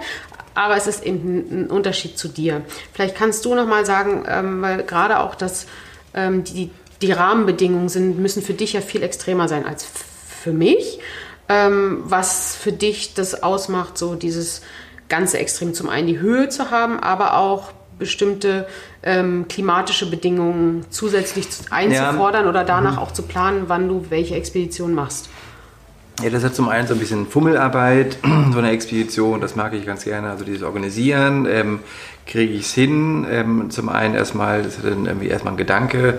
Aber 0.55 0.77
es 0.77 0.87
ist 0.87 1.05
eben 1.05 1.65
ein 1.65 1.67
Unterschied 1.71 2.19
zu 2.19 2.29
dir. 2.29 2.63
Vielleicht 2.93 3.15
kannst 3.15 3.45
du 3.45 3.55
noch 3.55 3.67
mal 3.67 3.85
sagen, 3.85 4.25
ähm, 4.27 4.63
weil 4.63 4.85
gerade 4.85 5.21
auch 5.21 5.35
das, 5.35 5.67
ähm, 6.15 6.45
die, 6.45 6.71
die 7.03 7.13
Rahmenbedingungen 7.13 7.91
sind, 7.91 8.19
müssen 8.19 8.43
für 8.43 8.55
dich 8.55 8.73
ja 8.73 8.81
viel 8.81 9.03
extremer 9.03 9.49
sein 9.49 9.67
als 9.67 9.87
für 9.87 10.53
mich. 10.53 10.99
Ähm, 11.49 12.03
was 12.05 12.57
für 12.57 12.73
dich 12.73 13.15
das 13.15 13.43
ausmacht, 13.43 13.99
so 13.99 14.15
dieses 14.15 14.63
ganze 15.09 15.39
Extrem 15.39 15.75
zum 15.75 15.89
einen 15.89 16.09
die 16.09 16.19
Höhe 16.19 16.49
zu 16.49 16.71
haben, 16.71 16.99
aber 16.99 17.37
auch 17.37 17.73
bestimmte 17.99 18.67
ähm, 19.07 19.47
klimatische 19.49 20.11
Bedingungen 20.11 20.85
zusätzlich 20.91 21.47
einzufordern 21.71 22.45
ja. 22.45 22.51
oder 22.51 22.65
danach 22.65 22.95
mhm. 22.95 22.99
auch 22.99 23.13
zu 23.13 23.23
planen, 23.23 23.65
wann 23.69 23.89
du 23.89 24.07
welche 24.11 24.35
Expedition 24.35 24.93
machst? 24.95 25.31
Ja, 26.23 26.31
das 26.31 26.43
hat 26.45 26.55
zum 26.55 26.69
einen 26.69 26.89
so 26.89 26.95
ein 26.95 27.01
bisschen 27.01 27.27
Fummelarbeit, 27.27 28.19
so 28.53 28.59
eine 28.59 28.71
Expedition, 28.71 29.41
das 29.41 29.55
mag 29.55 29.75
ich 29.75 29.87
ganz 29.87 30.05
gerne, 30.05 30.31
also 30.31 30.45
dieses 30.45 30.63
Organisieren, 30.63 31.47
ähm, 31.49 31.81
kriege 32.27 32.53
ich 32.53 32.63
es 32.63 32.75
hin. 32.75 33.27
Ähm, 33.31 33.71
zum 33.71 33.89
einen 33.89 34.15
erstmal, 34.15 34.63
das 34.63 34.77
ist 34.77 34.85
dann 34.85 35.07
irgendwie 35.07 35.29
erstmal 35.29 35.55
ein 35.55 35.59
Gedanke, 35.59 36.19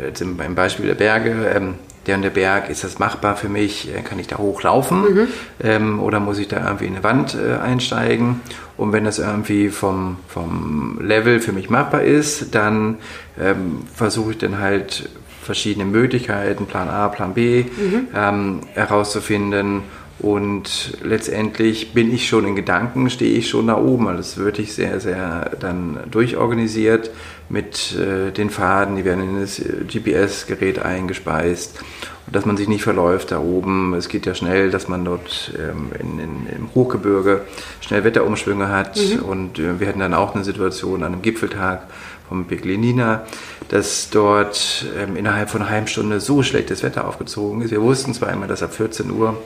äh, 0.00 0.12
zum, 0.14 0.36
beim 0.36 0.54
Beispiel 0.54 0.86
der 0.86 0.94
Berge, 0.94 1.52
ähm, 1.54 1.74
der 2.08 2.16
und 2.16 2.22
der 2.22 2.30
Berg, 2.30 2.70
ist 2.70 2.82
das 2.82 2.98
machbar 2.98 3.36
für 3.36 3.48
mich? 3.48 3.94
Äh, 3.94 4.02
kann 4.02 4.18
ich 4.18 4.26
da 4.26 4.38
hochlaufen? 4.38 5.02
Mhm. 5.02 5.28
Ähm, 5.62 6.00
oder 6.00 6.18
muss 6.18 6.38
ich 6.38 6.48
da 6.48 6.64
irgendwie 6.64 6.86
in 6.86 6.94
eine 6.94 7.04
Wand 7.04 7.36
äh, 7.36 7.58
einsteigen? 7.58 8.40
Und 8.76 8.92
wenn 8.92 9.04
das 9.04 9.18
irgendwie 9.18 9.68
vom, 9.68 10.16
vom 10.28 10.98
Level 11.00 11.40
für 11.40 11.52
mich 11.52 11.68
machbar 11.68 12.02
ist, 12.02 12.54
dann 12.54 12.96
ähm, 13.40 13.82
versuche 13.94 14.32
ich 14.32 14.38
dann 14.38 14.58
halt 14.58 15.08
verschiedene 15.42 15.84
Möglichkeiten, 15.84 16.66
Plan 16.66 16.88
A, 16.88 17.08
Plan 17.08 17.34
B, 17.34 17.64
mhm. 17.64 18.08
ähm, 18.14 18.60
herauszufinden. 18.74 19.82
Und 20.20 20.98
letztendlich 21.02 21.92
bin 21.92 22.12
ich 22.12 22.28
schon 22.28 22.44
in 22.44 22.56
Gedanken, 22.56 23.08
stehe 23.08 23.38
ich 23.38 23.48
schon 23.48 23.68
da 23.68 23.76
oben. 23.76 24.08
Also 24.08 24.20
es 24.20 24.28
ist 24.30 24.38
wirklich 24.38 24.74
sehr, 24.74 24.98
sehr 25.00 25.52
dann 25.60 26.00
durchorganisiert 26.10 27.10
mit 27.48 27.96
äh, 27.96 28.30
den 28.30 28.50
Faden, 28.50 28.96
die 28.96 29.04
werden 29.04 29.24
in 29.24 29.40
das 29.40 29.60
GPS-Gerät 29.60 30.78
eingespeist. 30.80 31.80
Und 32.26 32.36
dass 32.36 32.44
man 32.44 32.58
sich 32.58 32.68
nicht 32.68 32.82
verläuft 32.82 33.30
da 33.30 33.38
oben. 33.38 33.94
Es 33.94 34.08
geht 34.08 34.26
ja 34.26 34.34
schnell, 34.34 34.70
dass 34.70 34.86
man 34.86 35.04
dort 35.04 35.52
ähm, 35.58 35.90
in, 35.98 36.18
in, 36.18 36.46
im 36.54 36.74
Hochgebirge 36.74 37.46
schnell 37.80 38.04
Wetterumschwünge 38.04 38.68
hat. 38.68 38.98
Mhm. 38.98 39.20
Und 39.20 39.58
äh, 39.58 39.80
wir 39.80 39.88
hatten 39.88 40.00
dann 40.00 40.12
auch 40.12 40.34
eine 40.34 40.44
Situation 40.44 41.02
an 41.02 41.14
einem 41.14 41.22
Gipfeltag 41.22 41.86
vom 42.28 42.44
Piglenina, 42.44 43.24
dass 43.68 44.10
dort 44.10 44.84
ähm, 44.98 45.16
innerhalb 45.16 45.48
von 45.48 45.62
einer 45.62 45.70
halben 45.70 45.86
Stunde 45.86 46.20
so 46.20 46.42
schlechtes 46.42 46.82
Wetter 46.82 47.08
aufgezogen 47.08 47.62
ist. 47.62 47.70
Wir 47.70 47.80
wussten 47.80 48.12
zwar 48.12 48.30
immer, 48.30 48.46
dass 48.46 48.62
ab 48.62 48.74
14 48.74 49.10
Uhr 49.10 49.38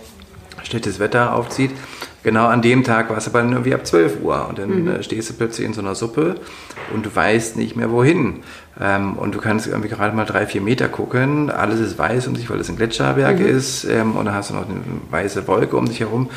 schlechtes 0.65 0.99
Wetter 0.99 1.35
aufzieht. 1.35 1.71
Genau 2.23 2.47
an 2.47 2.63
dem 2.63 2.85
Tag 2.85 3.11
war 3.11 3.17
es 3.17 3.27
aber 3.27 3.41
irgendwie 3.41 3.75
ab 3.75 3.87
12 3.87 4.23
Uhr 4.23 4.47
und 4.49 4.59
dann 4.59 4.83
mhm. 4.83 4.89
Äh, 4.89 5.03
stehst 5.03 5.31
du 5.31 5.35
plötzlich 5.35 5.67
in 5.67 5.75
so 5.75 5.81
einer 5.81 5.95
Suppe 5.95 6.37
und 6.95 7.05
du 7.05 7.15
weißt 7.15 7.57
nicht 7.57 7.77
mehr 7.77 7.91
wohin. 7.91 8.43
Ähm, 8.81 9.15
und 9.15 9.35
du 9.35 9.41
kannst 9.41 9.67
irgendwie 9.67 9.89
gerade 9.89 10.15
mal 10.15 10.25
drei, 10.25 10.47
vier 10.47 10.61
Meter 10.61 10.89
gucken, 10.89 11.51
alles 11.51 11.81
ist 11.81 11.99
weiß 11.99 12.29
um 12.29 12.35
dich, 12.35 12.49
weil 12.49 12.61
es 12.61 12.69
ein 12.69 12.77
Gletscherberg 12.77 13.39
mhm. 13.39 13.47
ist 13.47 13.85
ähm, 13.85 14.17
und 14.17 14.27
dann 14.27 14.35
hast 14.35 14.51
du 14.51 14.55
noch 14.55 14.69
eine 14.69 14.81
weiße 15.11 15.47
Wolke 15.49 15.77
um 15.77 15.87
dich 15.87 16.01
herum 16.01 16.29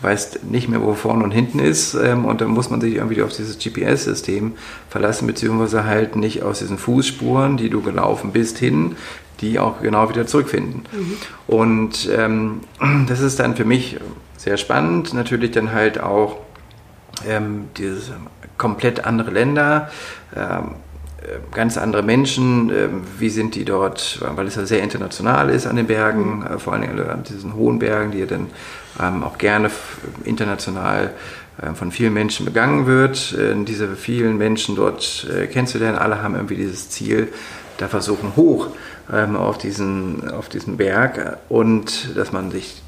weißt 0.00 0.44
nicht 0.44 0.68
mehr, 0.68 0.82
wo 0.82 0.94
vorne 0.94 1.24
und 1.24 1.32
hinten 1.32 1.58
ist 1.58 1.94
ähm, 1.94 2.24
und 2.24 2.40
dann 2.40 2.50
muss 2.50 2.70
man 2.70 2.80
sich 2.80 2.94
irgendwie 2.94 3.22
auf 3.22 3.34
dieses 3.34 3.58
GPS-System 3.58 4.52
verlassen, 4.88 5.26
beziehungsweise 5.26 5.84
halt 5.84 6.16
nicht 6.16 6.42
aus 6.42 6.60
diesen 6.60 6.78
Fußspuren, 6.78 7.56
die 7.56 7.70
du 7.70 7.82
gelaufen 7.82 8.32
bist, 8.32 8.58
hin, 8.58 8.96
die 9.40 9.58
auch 9.58 9.80
genau 9.80 10.08
wieder 10.08 10.26
zurückfinden. 10.26 10.82
Mhm. 10.92 11.16
Und 11.46 12.08
ähm, 12.16 12.60
das 13.08 13.20
ist 13.20 13.40
dann 13.40 13.56
für 13.56 13.64
mich 13.64 13.98
sehr 14.38 14.56
spannend, 14.56 15.12
natürlich 15.12 15.50
dann 15.50 15.72
halt 15.72 16.00
auch 16.00 16.36
ähm, 17.28 17.68
dieses 17.76 18.12
komplett 18.56 19.04
andere 19.04 19.30
Länder, 19.30 19.90
ähm, 20.34 20.76
äh, 21.20 21.38
ganz 21.54 21.76
andere 21.76 22.02
Menschen, 22.02 22.70
ähm, 22.70 23.02
wie 23.18 23.28
sind 23.28 23.56
die 23.56 23.64
dort, 23.64 24.20
weil 24.36 24.46
es 24.46 24.54
ja 24.54 24.64
sehr 24.64 24.82
international 24.82 25.50
ist 25.50 25.66
an 25.66 25.76
den 25.76 25.86
Bergen, 25.86 26.38
mhm. 26.38 26.46
äh, 26.46 26.58
vor 26.58 26.72
allem 26.72 26.90
an 27.08 27.24
diesen 27.24 27.54
hohen 27.54 27.80
Bergen, 27.80 28.12
die 28.12 28.18
ja 28.18 28.26
dann 28.26 28.46
ähm, 29.00 29.24
auch 29.24 29.38
gerne 29.38 29.70
international 30.24 31.12
äh, 31.60 31.74
von 31.74 31.90
vielen 31.90 32.14
Menschen 32.14 32.46
begangen 32.46 32.86
wird. 32.86 33.36
Diese 33.66 33.96
vielen 33.96 34.38
Menschen 34.38 34.76
dort 34.76 35.26
kennenzulernen, 35.50 35.98
alle 35.98 36.22
haben 36.22 36.36
irgendwie 36.36 36.56
dieses 36.56 36.88
Ziel, 36.88 37.28
da 37.78 37.88
versuchen 37.88 38.36
hoch 38.36 38.68
ähm, 39.12 39.36
auf, 39.36 39.58
diesen, 39.58 40.30
auf 40.30 40.48
diesen 40.48 40.76
Berg 40.76 41.38
und 41.48 42.16
dass 42.16 42.32
man 42.32 42.50
sich 42.50 42.82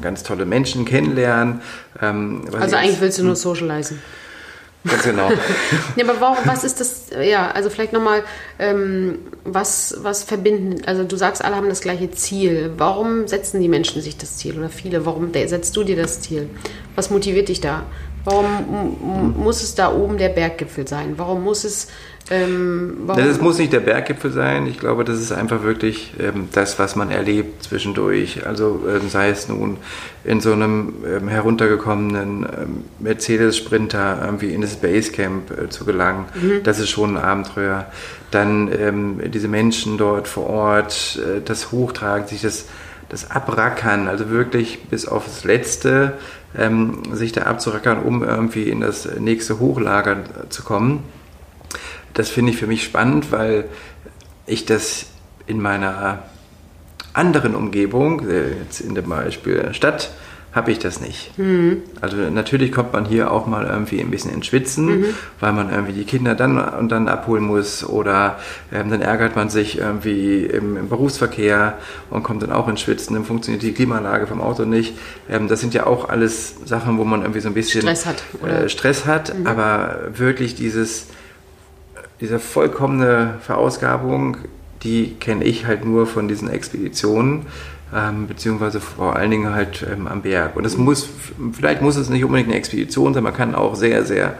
ganz 0.00 0.22
tolle 0.22 0.46
Menschen 0.46 0.84
kennenlernen. 0.84 1.60
also 2.00 2.76
eigentlich 2.76 3.00
willst 3.00 3.18
du 3.18 3.24
nur 3.24 3.36
socialisen. 3.36 3.98
Ganz 4.84 5.02
genau. 5.02 5.28
ja, 5.96 6.04
aber 6.04 6.20
warum, 6.20 6.38
was 6.44 6.64
ist 6.64 6.80
das, 6.80 7.06
ja, 7.20 7.50
also 7.50 7.68
vielleicht 7.68 7.92
nochmal, 7.92 8.22
ähm, 8.58 9.18
was, 9.44 9.96
was 10.02 10.22
verbinden, 10.22 10.84
also 10.86 11.04
du 11.04 11.16
sagst, 11.16 11.44
alle 11.44 11.56
haben 11.56 11.68
das 11.68 11.80
gleiche 11.80 12.10
Ziel. 12.12 12.72
Warum 12.76 13.26
setzen 13.26 13.60
die 13.60 13.68
Menschen 13.68 14.00
sich 14.02 14.16
das 14.16 14.36
Ziel 14.36 14.56
oder 14.58 14.68
viele? 14.68 15.04
Warum 15.04 15.32
setzt 15.32 15.76
du 15.76 15.84
dir 15.84 15.96
das 15.96 16.20
Ziel? 16.20 16.48
Was 16.94 17.10
motiviert 17.10 17.48
dich 17.48 17.60
da? 17.60 17.84
Warum 18.24 19.34
muss 19.38 19.62
es 19.62 19.74
da 19.74 19.92
oben 19.92 20.18
der 20.18 20.28
Berggipfel 20.28 20.86
sein? 20.86 21.14
Warum 21.16 21.44
muss 21.44 21.64
es 21.64 21.88
ähm, 22.30 23.08
das 23.16 23.40
muss 23.40 23.58
nicht 23.58 23.72
der 23.72 23.80
Berggipfel 23.80 24.30
sein. 24.30 24.66
Ich 24.66 24.78
glaube, 24.78 25.04
das 25.04 25.18
ist 25.18 25.32
einfach 25.32 25.62
wirklich 25.62 26.12
ähm, 26.20 26.48
das, 26.52 26.78
was 26.78 26.94
man 26.94 27.10
erlebt 27.10 27.62
zwischendurch. 27.62 28.46
Also 28.46 28.84
ähm, 28.88 29.08
sei 29.08 29.30
es 29.30 29.48
nun 29.48 29.78
in 30.24 30.40
so 30.40 30.52
einem 30.52 30.94
ähm, 31.06 31.28
heruntergekommenen 31.28 32.44
ähm, 32.44 32.84
Mercedes-Sprinter 32.98 34.20
irgendwie 34.24 34.52
in 34.52 34.60
das 34.60 34.76
Basecamp 34.76 35.50
äh, 35.50 35.68
zu 35.70 35.84
gelangen. 35.86 36.26
Mhm. 36.34 36.62
Das 36.64 36.78
ist 36.78 36.90
schon 36.90 37.16
ein 37.16 37.22
Abenteuer. 37.22 37.86
Dann 38.30 38.70
ähm, 38.78 39.20
diese 39.30 39.48
Menschen 39.48 39.96
dort 39.96 40.28
vor 40.28 40.48
Ort, 40.48 41.18
äh, 41.22 41.40
das 41.42 41.72
Hochtragen, 41.72 42.28
sich 42.28 42.42
das, 42.42 42.66
das 43.08 43.30
Abrackern, 43.30 44.06
also 44.06 44.28
wirklich 44.28 44.84
bis 44.90 45.08
auf 45.08 45.24
das 45.24 45.44
Letzte 45.44 46.14
sich 47.12 47.32
da 47.32 47.42
abzurackern, 47.42 48.02
um 48.02 48.24
irgendwie 48.24 48.70
in 48.70 48.80
das 48.80 49.06
nächste 49.20 49.60
Hochlager 49.60 50.16
zu 50.48 50.62
kommen 50.62 51.02
das 52.18 52.30
finde 52.30 52.50
ich 52.50 52.58
für 52.58 52.66
mich 52.66 52.82
spannend, 52.82 53.30
weil 53.30 53.66
ich 54.44 54.66
das 54.66 55.06
in 55.46 55.60
meiner 55.60 56.24
anderen 57.12 57.54
Umgebung, 57.54 58.22
jetzt 58.60 58.80
in 58.80 58.94
dem 58.96 59.08
Beispiel 59.08 59.72
Stadt, 59.72 60.10
habe 60.52 60.72
ich 60.72 60.80
das 60.80 61.00
nicht. 61.00 61.38
Mhm. 61.38 61.82
Also 62.00 62.16
natürlich 62.16 62.72
kommt 62.72 62.92
man 62.92 63.04
hier 63.04 63.30
auch 63.30 63.46
mal 63.46 63.66
irgendwie 63.66 64.00
ein 64.00 64.10
bisschen 64.10 64.32
ins 64.32 64.46
Schwitzen, 64.46 64.86
mhm. 64.86 65.04
weil 65.38 65.52
man 65.52 65.70
irgendwie 65.70 65.92
die 65.92 66.04
Kinder 66.04 66.34
dann 66.34 66.58
und 66.58 66.88
dann 66.90 67.06
abholen 67.06 67.44
muss 67.44 67.84
oder 67.84 68.38
ähm, 68.72 68.90
dann 68.90 69.00
ärgert 69.00 69.36
man 69.36 69.48
sich 69.48 69.78
irgendwie 69.78 70.44
im, 70.44 70.76
im, 70.76 70.88
Berufsverkehr 70.88 71.78
und 72.10 72.24
kommt 72.24 72.42
dann 72.42 72.50
auch 72.50 72.66
ins 72.66 72.80
Schwitzen, 72.80 73.14
dann 73.14 73.24
funktioniert 73.24 73.62
die 73.62 73.72
Klimaanlage 73.72 74.26
vom 74.26 74.40
Auto 74.40 74.64
nicht. 74.64 74.98
Ähm, 75.30 75.46
das 75.46 75.60
sind 75.60 75.74
ja 75.74 75.86
auch 75.86 76.08
alles 76.08 76.56
Sachen, 76.64 76.98
wo 76.98 77.04
man 77.04 77.20
irgendwie 77.20 77.40
so 77.40 77.48
ein 77.48 77.54
bisschen 77.54 77.82
Stress 77.82 78.06
hat. 78.06 78.24
Äh, 78.44 78.68
Stress 78.68 79.06
hat, 79.06 79.38
mhm. 79.38 79.46
aber 79.46 79.98
wirklich 80.14 80.56
dieses 80.56 81.06
diese 82.20 82.38
vollkommene 82.38 83.34
Verausgabung, 83.40 84.38
die 84.82 85.14
kenne 85.14 85.44
ich 85.44 85.66
halt 85.66 85.84
nur 85.84 86.06
von 86.06 86.28
diesen 86.28 86.50
Expeditionen. 86.50 87.46
ähm, 87.94 88.26
beziehungsweise 88.26 88.80
vor 88.80 89.16
allen 89.16 89.30
Dingen 89.30 89.54
halt 89.54 89.86
ähm, 89.90 90.06
am 90.06 90.22
Berg. 90.22 90.56
Und 90.56 90.64
es 90.64 90.76
muss, 90.76 91.08
vielleicht 91.52 91.80
muss 91.80 91.96
es 91.96 92.10
nicht 92.10 92.24
unbedingt 92.24 92.48
eine 92.48 92.58
Expedition 92.58 93.14
sein, 93.14 93.22
man 93.22 93.34
kann 93.34 93.54
auch 93.54 93.76
sehr, 93.76 94.04
sehr 94.04 94.34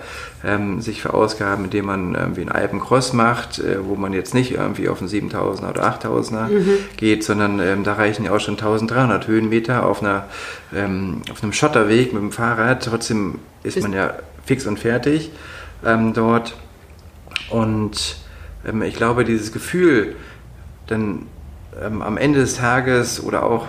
ähm, 0.45 0.81
sich 0.81 1.01
verausgaben, 1.01 1.65
indem 1.65 1.87
man 1.87 2.15
irgendwie 2.15 2.43
einen 2.43 2.53
Alpencross 2.53 3.13
macht, 3.13 3.59
äh, 3.59 3.79
wo 3.83 3.97
man 3.97 4.13
jetzt 4.13 4.35
nicht 4.35 4.53
irgendwie 4.53 4.89
auf 4.89 5.01
einen 5.01 5.09
7000er 5.09 5.71
oder 5.71 5.99
8000er 5.99 6.49
mhm. 6.49 6.75
geht, 6.97 7.25
sondern 7.25 7.59
ähm, 7.61 7.85
da 7.85 7.95
reichen 7.95 8.25
ja 8.25 8.33
auch 8.33 8.41
schon 8.41 8.55
1300 8.55 9.27
Höhenmeter 9.27 9.87
auf, 9.87 10.03
einer, 10.03 10.25
ähm, 10.75 11.23
auf 11.33 11.43
einem 11.43 11.53
Schotterweg 11.53 12.13
mit 12.13 12.23
dem 12.23 12.33
Fahrrad. 12.33 12.85
Trotzdem 12.85 13.39
ist 13.63 13.81
man 13.81 13.93
ja 13.93 14.15
fix 14.45 14.67
und 14.67 14.79
fertig 14.79 15.31
ähm, 15.85 16.13
dort. 16.13 16.55
Und 17.51 18.17
ähm, 18.67 18.83
ich 18.83 18.95
glaube, 18.95 19.25
dieses 19.25 19.53
Gefühl, 19.53 20.17
dann 20.87 21.27
ähm, 21.81 22.03
am 22.03 22.17
Ende 22.17 22.41
des 22.41 22.57
Tages 22.57 23.23
oder 23.23 23.45
auch 23.45 23.67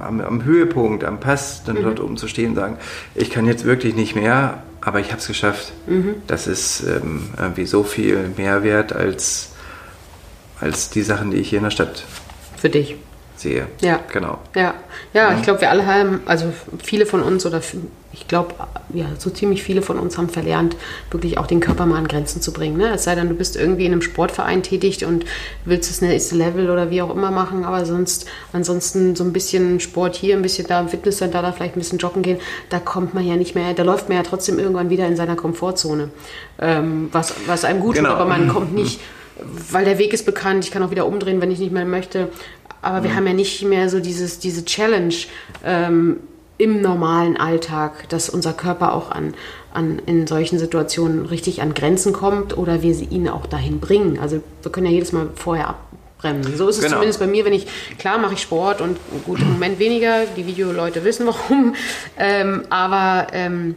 am, 0.00 0.20
am 0.20 0.44
Höhepunkt, 0.44 1.04
am 1.04 1.20
Pass, 1.20 1.64
dann 1.64 1.76
mhm. 1.76 1.82
dort 1.82 2.00
oben 2.00 2.16
zu 2.16 2.28
stehen 2.28 2.50
und 2.50 2.56
sagen, 2.56 2.78
ich 3.14 3.30
kann 3.30 3.46
jetzt 3.46 3.64
wirklich 3.64 3.94
nicht 3.94 4.14
mehr, 4.14 4.62
aber 4.80 5.00
ich 5.00 5.08
habe 5.08 5.18
es 5.20 5.26
geschafft. 5.26 5.72
Mhm. 5.86 6.16
Das 6.26 6.46
ist 6.46 6.82
ähm, 6.82 7.30
irgendwie 7.38 7.66
so 7.66 7.84
viel 7.84 8.30
mehr 8.36 8.62
wert 8.64 8.92
als, 8.92 9.50
als 10.60 10.90
die 10.90 11.02
Sachen, 11.02 11.30
die 11.30 11.38
ich 11.38 11.50
hier 11.50 11.58
in 11.58 11.64
der 11.64 11.70
Stadt 11.70 12.04
für 12.56 12.70
dich 12.70 12.96
sehe. 13.42 13.66
Ja. 13.80 14.00
Genau. 14.12 14.38
Ja, 14.54 14.74
ja, 15.12 15.30
ja. 15.30 15.36
ich 15.36 15.42
glaube, 15.42 15.60
wir 15.60 15.70
alle 15.70 15.86
haben, 15.86 16.20
also 16.26 16.52
viele 16.82 17.06
von 17.06 17.22
uns 17.22 17.44
oder 17.44 17.60
ich 18.14 18.28
glaube, 18.28 18.54
ja, 18.92 19.06
so 19.18 19.30
ziemlich 19.30 19.62
viele 19.62 19.80
von 19.80 19.98
uns 19.98 20.18
haben 20.18 20.28
verlernt, 20.28 20.76
wirklich 21.10 21.38
auch 21.38 21.46
den 21.46 21.60
Körper 21.60 21.86
mal 21.86 21.96
an 21.96 22.08
Grenzen 22.08 22.42
zu 22.42 22.52
bringen. 22.52 22.76
Ne? 22.76 22.94
Es 22.94 23.04
sei 23.04 23.14
denn, 23.14 23.28
du 23.28 23.34
bist 23.34 23.56
irgendwie 23.56 23.86
in 23.86 23.92
einem 23.92 24.02
Sportverein 24.02 24.62
tätig 24.62 25.04
und 25.06 25.24
willst 25.64 25.90
das 25.90 26.02
nächste 26.02 26.36
Level 26.36 26.70
oder 26.70 26.90
wie 26.90 27.00
auch 27.00 27.14
immer 27.14 27.30
machen, 27.30 27.64
aber 27.64 27.86
sonst, 27.86 28.26
ansonsten 28.52 29.16
so 29.16 29.24
ein 29.24 29.32
bisschen 29.32 29.80
Sport 29.80 30.14
hier, 30.14 30.36
ein 30.36 30.42
bisschen 30.42 30.66
da 30.66 30.80
im 30.80 30.88
Fitnesscenter, 30.88 31.40
da 31.40 31.52
vielleicht 31.52 31.74
ein 31.74 31.80
bisschen 31.80 31.98
joggen 31.98 32.22
gehen, 32.22 32.38
da 32.68 32.78
kommt 32.78 33.14
man 33.14 33.26
ja 33.26 33.36
nicht 33.36 33.54
mehr, 33.54 33.72
da 33.72 33.82
läuft 33.82 34.08
man 34.08 34.18
ja 34.18 34.24
trotzdem 34.24 34.58
irgendwann 34.58 34.90
wieder 34.90 35.06
in 35.06 35.16
seiner 35.16 35.36
Komfortzone, 35.36 36.10
ähm, 36.60 37.08
was, 37.12 37.34
was 37.46 37.64
einem 37.64 37.80
gut 37.80 37.94
genau. 37.94 38.10
tut, 38.10 38.18
aber 38.18 38.28
man 38.28 38.48
kommt 38.52 38.74
nicht 38.74 39.00
weil 39.70 39.84
der 39.84 39.98
Weg 39.98 40.12
ist 40.12 40.26
bekannt, 40.26 40.64
ich 40.64 40.70
kann 40.70 40.82
auch 40.82 40.90
wieder 40.90 41.06
umdrehen, 41.06 41.40
wenn 41.40 41.50
ich 41.50 41.58
nicht 41.58 41.72
mehr 41.72 41.84
möchte. 41.84 42.28
Aber 42.82 43.04
wir 43.04 43.10
mhm. 43.10 43.16
haben 43.16 43.26
ja 43.28 43.32
nicht 43.32 43.62
mehr 43.64 43.88
so 43.88 44.00
dieses, 44.00 44.38
diese 44.38 44.64
Challenge 44.64 45.14
ähm, 45.64 46.18
im 46.58 46.80
normalen 46.80 47.36
Alltag, 47.36 48.08
dass 48.08 48.28
unser 48.28 48.52
Körper 48.52 48.94
auch 48.94 49.10
an, 49.10 49.34
an, 49.72 50.00
in 50.06 50.26
solchen 50.26 50.58
Situationen 50.58 51.26
richtig 51.26 51.62
an 51.62 51.74
Grenzen 51.74 52.12
kommt 52.12 52.56
oder 52.56 52.82
wir 52.82 52.94
ihn 53.10 53.28
auch 53.28 53.46
dahin 53.46 53.80
bringen. 53.80 54.18
Also 54.20 54.42
wir 54.62 54.70
können 54.70 54.86
ja 54.86 54.92
jedes 54.92 55.12
Mal 55.12 55.30
vorher 55.34 55.68
abbremsen. 55.70 56.56
So 56.56 56.68
ist 56.68 56.76
es 56.76 56.82
genau. 56.82 56.96
zumindest 56.96 57.20
bei 57.20 57.26
mir, 57.26 57.44
wenn 57.44 57.52
ich, 57.52 57.66
klar 57.98 58.18
mache 58.18 58.34
ich 58.34 58.42
Sport 58.42 58.80
und 58.80 58.98
gut, 59.24 59.40
im 59.40 59.52
Moment 59.52 59.78
weniger, 59.78 60.26
die 60.36 60.46
Videoleute 60.46 61.04
wissen 61.04 61.26
warum, 61.26 61.74
ähm, 62.18 62.62
aber 62.68 63.28
ähm, 63.32 63.76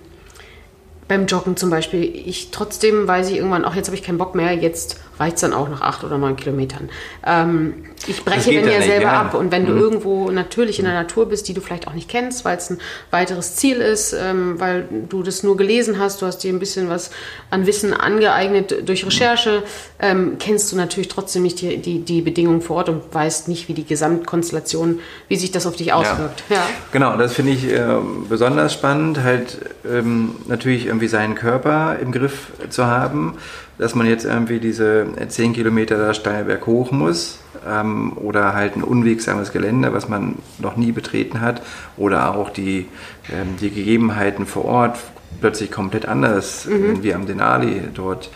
beim 1.08 1.28
Joggen 1.28 1.56
zum 1.56 1.70
Beispiel, 1.70 2.04
ich 2.04 2.50
trotzdem 2.52 3.08
weiß 3.08 3.30
ich 3.30 3.38
irgendwann, 3.38 3.66
auch 3.66 3.76
jetzt 3.76 3.88
habe 3.88 3.96
ich 3.96 4.04
keinen 4.04 4.18
Bock 4.18 4.36
mehr, 4.36 4.54
jetzt 4.54 5.00
reicht 5.20 5.36
es 5.36 5.42
dann 5.42 5.54
auch 5.54 5.70
nach 5.70 5.82
acht 5.82 6.04
oder 6.04 6.18
neun 6.18 6.36
Kilometern. 6.36 6.90
Ähm, 7.26 7.86
ich 8.08 8.24
breche 8.24 8.62
dann 8.62 8.70
ja 8.70 8.82
selber 8.82 9.04
ja. 9.04 9.22
ab. 9.22 9.34
Und 9.34 9.52
wenn 9.52 9.64
mhm. 9.64 9.68
du 9.68 9.74
irgendwo 9.76 10.32
natürlich 10.32 10.80
in 10.80 10.86
der 10.86 10.94
Natur 10.94 11.28
bist, 11.28 11.48
die 11.48 11.54
du 11.54 11.62
vielleicht 11.62 11.88
auch 11.88 11.94
nicht 11.94 12.10
kennst, 12.10 12.46
weil 12.46 12.58
es 12.58 12.70
ein 12.70 12.80
weiteres 13.12 13.56
Ziel 13.56 13.78
ist, 13.78 14.14
ähm, 14.14 14.60
weil 14.60 14.88
du 15.10 15.24
das 15.24 15.44
nur 15.44 15.58
gelesen 15.58 16.00
hast, 16.00 16.22
du 16.22 16.26
hast 16.26 16.40
dir 16.40 16.54
ein 16.54 16.60
bisschen 16.60 16.90
was 16.90 17.12
an 17.50 17.66
Wissen 17.66 17.94
angeeignet 17.94 18.88
durch 18.88 19.06
Recherche, 19.06 19.64
ähm, 20.00 20.38
kennst 20.40 20.72
du 20.72 20.76
natürlich 20.76 21.08
trotzdem 21.08 21.44
nicht 21.44 21.62
die, 21.62 21.78
die, 21.78 22.00
die 22.00 22.22
Bedingungen 22.22 22.62
vor 22.62 22.78
Ort 22.78 22.90
und 22.90 23.02
weißt 23.14 23.48
nicht, 23.48 23.68
wie 23.68 23.74
die 23.74 23.86
Gesamtkonstellation, 23.86 25.00
wie 25.28 25.36
sich 25.36 25.52
das 25.52 25.66
auf 25.66 25.76
dich 25.76 25.94
auswirkt. 25.94 26.44
Ja. 26.50 26.56
ja. 26.56 26.68
Genau, 26.92 27.18
das 27.18 27.34
finde 27.34 27.54
ich 27.54 27.72
äh, 27.72 27.84
besonders 28.30 28.74
spannend, 28.74 29.24
halt 29.24 29.58
ähm, 29.90 30.36
natürlich 30.48 30.88
irgendwie 30.88 31.08
seinen 31.08 31.36
Körper 31.36 31.98
im 32.02 32.12
Griff 32.12 32.52
zu 32.70 32.86
haben 32.86 33.38
dass 33.78 33.96
man 33.96 34.08
jetzt 34.08 34.26
irgendwie 34.26 34.60
diese 34.60 35.06
10 35.28 35.54
Kilometer 35.54 35.98
da 35.98 36.14
steil 36.14 36.46
berghoch 36.46 36.92
muss 36.92 37.40
ähm, 37.68 38.14
oder 38.16 38.54
halt 38.54 38.76
ein 38.76 38.84
unwegsames 38.84 39.52
Gelände, 39.52 39.94
was 39.94 40.10
man 40.10 40.36
noch 40.60 40.76
nie 40.76 40.92
betreten 40.92 41.42
hat 41.42 41.62
oder 41.98 42.36
auch 42.36 42.50
die, 42.50 42.88
ähm, 43.32 43.56
die 43.60 43.70
Gegebenheiten 43.70 44.46
vor 44.46 44.66
Ort 44.66 45.00
plötzlich 45.42 45.72
komplett 45.72 46.08
anders, 46.08 46.66
mhm. 46.66 47.04
wie 47.04 47.14
am 47.14 47.26
Denali 47.26 47.82
dort 47.94 48.30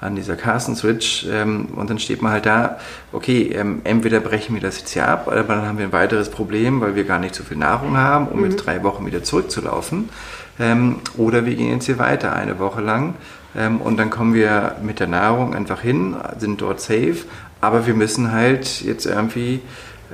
an 0.00 0.14
dieser 0.14 0.36
Carsten 0.36 0.76
Switch 0.76 1.26
ähm, 1.30 1.68
und 1.74 1.88
dann 1.88 1.98
steht 1.98 2.22
man 2.22 2.32
halt 2.32 2.46
da, 2.46 2.78
okay, 3.12 3.50
ähm, 3.54 3.80
entweder 3.84 4.20
brechen 4.20 4.54
wir 4.54 4.60
das 4.60 4.78
jetzt 4.78 4.92
hier 4.92 5.08
ab, 5.08 5.26
aber 5.26 5.54
dann 5.54 5.66
haben 5.66 5.78
wir 5.78 5.86
ein 5.86 5.92
weiteres 5.92 6.28
Problem, 6.28 6.80
weil 6.80 6.94
wir 6.94 7.04
gar 7.04 7.18
nicht 7.18 7.34
so 7.34 7.42
viel 7.44 7.56
Nahrung 7.56 7.96
haben, 7.96 8.28
um 8.28 8.40
mhm. 8.40 8.44
jetzt 8.50 8.56
drei 8.56 8.82
Wochen 8.82 9.06
wieder 9.06 9.22
zurückzulaufen. 9.22 10.10
Ähm, 10.58 10.96
oder 11.16 11.44
wir 11.44 11.54
gehen 11.54 11.72
jetzt 11.72 11.86
hier 11.86 11.98
weiter 11.98 12.34
eine 12.34 12.58
Woche 12.58 12.80
lang 12.80 13.14
ähm, 13.56 13.80
und 13.80 13.98
dann 13.98 14.10
kommen 14.10 14.34
wir 14.34 14.76
mit 14.82 15.00
der 15.00 15.06
Nahrung 15.06 15.54
einfach 15.54 15.80
hin, 15.80 16.16
sind 16.38 16.60
dort 16.60 16.80
safe, 16.80 17.16
aber 17.60 17.86
wir 17.86 17.94
müssen 17.94 18.32
halt 18.32 18.82
jetzt 18.82 19.06
irgendwie 19.06 19.60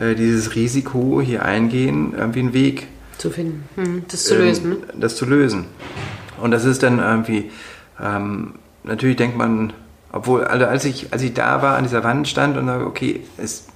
äh, 0.00 0.14
dieses 0.14 0.54
Risiko 0.54 1.20
hier 1.20 1.44
eingehen, 1.44 2.14
irgendwie 2.16 2.40
einen 2.40 2.52
Weg 2.54 2.86
zu 3.18 3.30
finden, 3.30 3.68
hm, 3.76 4.04
das 4.08 4.24
zu 4.24 4.36
lösen. 4.36 4.70
Ne? 4.70 4.76
Das 4.98 5.16
zu 5.16 5.26
lösen. 5.26 5.66
Und 6.40 6.50
das 6.50 6.64
ist 6.64 6.82
dann 6.82 6.98
irgendwie, 6.98 7.50
ähm, 8.00 8.54
natürlich 8.84 9.16
denkt 9.16 9.36
man, 9.36 9.72
obwohl, 10.12 10.44
also 10.44 10.66
als 10.66 10.84
ich, 10.84 11.12
als 11.12 11.22
ich 11.22 11.32
da 11.32 11.62
war, 11.62 11.76
an 11.76 11.84
dieser 11.84 12.04
Wand 12.04 12.28
stand 12.28 12.56
und 12.56 12.66
sage, 12.66 12.84
okay, 12.84 13.20
es, 13.38 13.66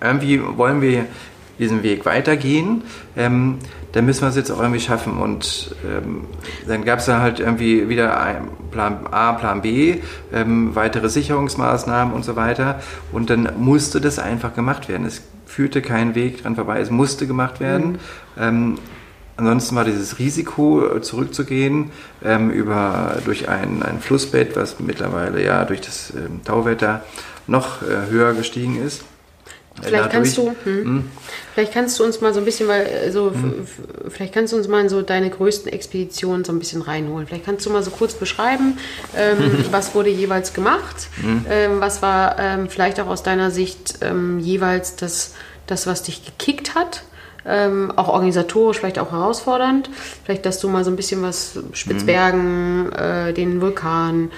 irgendwie 0.00 0.40
wollen 0.56 0.80
wir 0.80 1.06
diesen 1.62 1.82
Weg 1.82 2.04
weitergehen, 2.04 2.82
ähm, 3.16 3.58
dann 3.92 4.06
müssen 4.06 4.22
wir 4.22 4.28
es 4.28 4.36
jetzt 4.36 4.50
auch 4.50 4.60
irgendwie 4.60 4.80
schaffen. 4.80 5.18
Und 5.18 5.74
ähm, 5.84 6.24
dann 6.66 6.84
gab 6.84 6.98
es 6.98 7.06
da 7.06 7.20
halt 7.20 7.40
irgendwie 7.40 7.88
wieder 7.88 8.42
Plan 8.70 9.06
A, 9.10 9.32
Plan 9.32 9.62
B, 9.62 10.00
ähm, 10.32 10.74
weitere 10.74 11.08
Sicherungsmaßnahmen 11.08 12.12
und 12.12 12.24
so 12.24 12.36
weiter. 12.36 12.80
Und 13.12 13.30
dann 13.30 13.48
musste 13.58 14.00
das 14.00 14.18
einfach 14.18 14.54
gemacht 14.54 14.88
werden. 14.88 15.06
Es 15.06 15.22
führte 15.46 15.82
kein 15.82 16.14
Weg 16.14 16.42
dran 16.42 16.56
vorbei, 16.56 16.80
es 16.80 16.90
musste 16.90 17.26
gemacht 17.26 17.60
werden. 17.60 17.92
Mhm. 17.92 17.98
Ähm, 18.38 18.78
ansonsten 19.36 19.76
war 19.76 19.84
dieses 19.84 20.18
Risiko, 20.18 20.86
äh, 20.86 21.02
zurückzugehen 21.02 21.90
ähm, 22.24 22.50
über, 22.50 23.18
durch 23.24 23.48
ein, 23.48 23.82
ein 23.82 24.00
Flussbett, 24.00 24.56
was 24.56 24.80
mittlerweile 24.80 25.44
ja 25.44 25.64
durch 25.64 25.82
das 25.82 26.12
ähm, 26.16 26.42
Tauwetter 26.44 27.04
noch 27.46 27.82
äh, 27.82 28.10
höher 28.10 28.32
gestiegen 28.32 28.82
ist. 28.82 29.04
Vielleicht 29.80 30.10
kannst 30.10 30.36
du, 30.36 30.54
hm, 30.64 30.84
hm. 30.84 31.10
vielleicht 31.54 31.72
kannst 31.72 31.98
du 31.98 32.04
uns 32.04 32.20
mal 32.20 32.34
so 32.34 32.40
ein 32.40 32.44
bisschen, 32.44 32.68
weil 32.68 32.86
äh, 32.86 33.10
so, 33.10 33.30
hm. 33.30 33.66
vielleicht 34.08 34.34
kannst 34.34 34.52
du 34.52 34.56
uns 34.56 34.68
mal 34.68 34.88
so 34.88 35.02
deine 35.02 35.30
größten 35.30 35.72
Expeditionen 35.72 36.44
so 36.44 36.52
ein 36.52 36.58
bisschen 36.58 36.82
reinholen. 36.82 37.26
Vielleicht 37.26 37.46
kannst 37.46 37.64
du 37.64 37.70
mal 37.70 37.82
so 37.82 37.90
kurz 37.90 38.14
beschreiben, 38.14 38.78
ähm, 39.16 39.64
was 39.70 39.94
wurde 39.94 40.10
jeweils 40.10 40.52
gemacht, 40.52 41.08
hm. 41.20 41.46
ähm, 41.48 41.80
was 41.80 42.02
war 42.02 42.38
ähm, 42.38 42.68
vielleicht 42.68 43.00
auch 43.00 43.06
aus 43.06 43.22
deiner 43.22 43.50
Sicht 43.50 43.98
ähm, 44.02 44.38
jeweils 44.40 44.96
das, 44.96 45.34
das, 45.66 45.86
was 45.86 46.02
dich 46.02 46.24
gekickt 46.24 46.74
hat. 46.74 47.04
Ähm, 47.44 47.92
auch 47.96 48.08
organisatorisch 48.08 48.78
vielleicht 48.78 48.98
auch 48.98 49.12
herausfordernd. 49.12 49.90
Vielleicht, 50.24 50.46
dass 50.46 50.60
du 50.60 50.68
mal 50.68 50.84
so 50.84 50.90
ein 50.90 50.96
bisschen 50.96 51.22
was 51.22 51.58
Spitzbergen, 51.72 52.84
mhm. 52.84 52.92
äh, 52.92 53.32
den 53.32 53.60
Vulkan, 53.60 54.30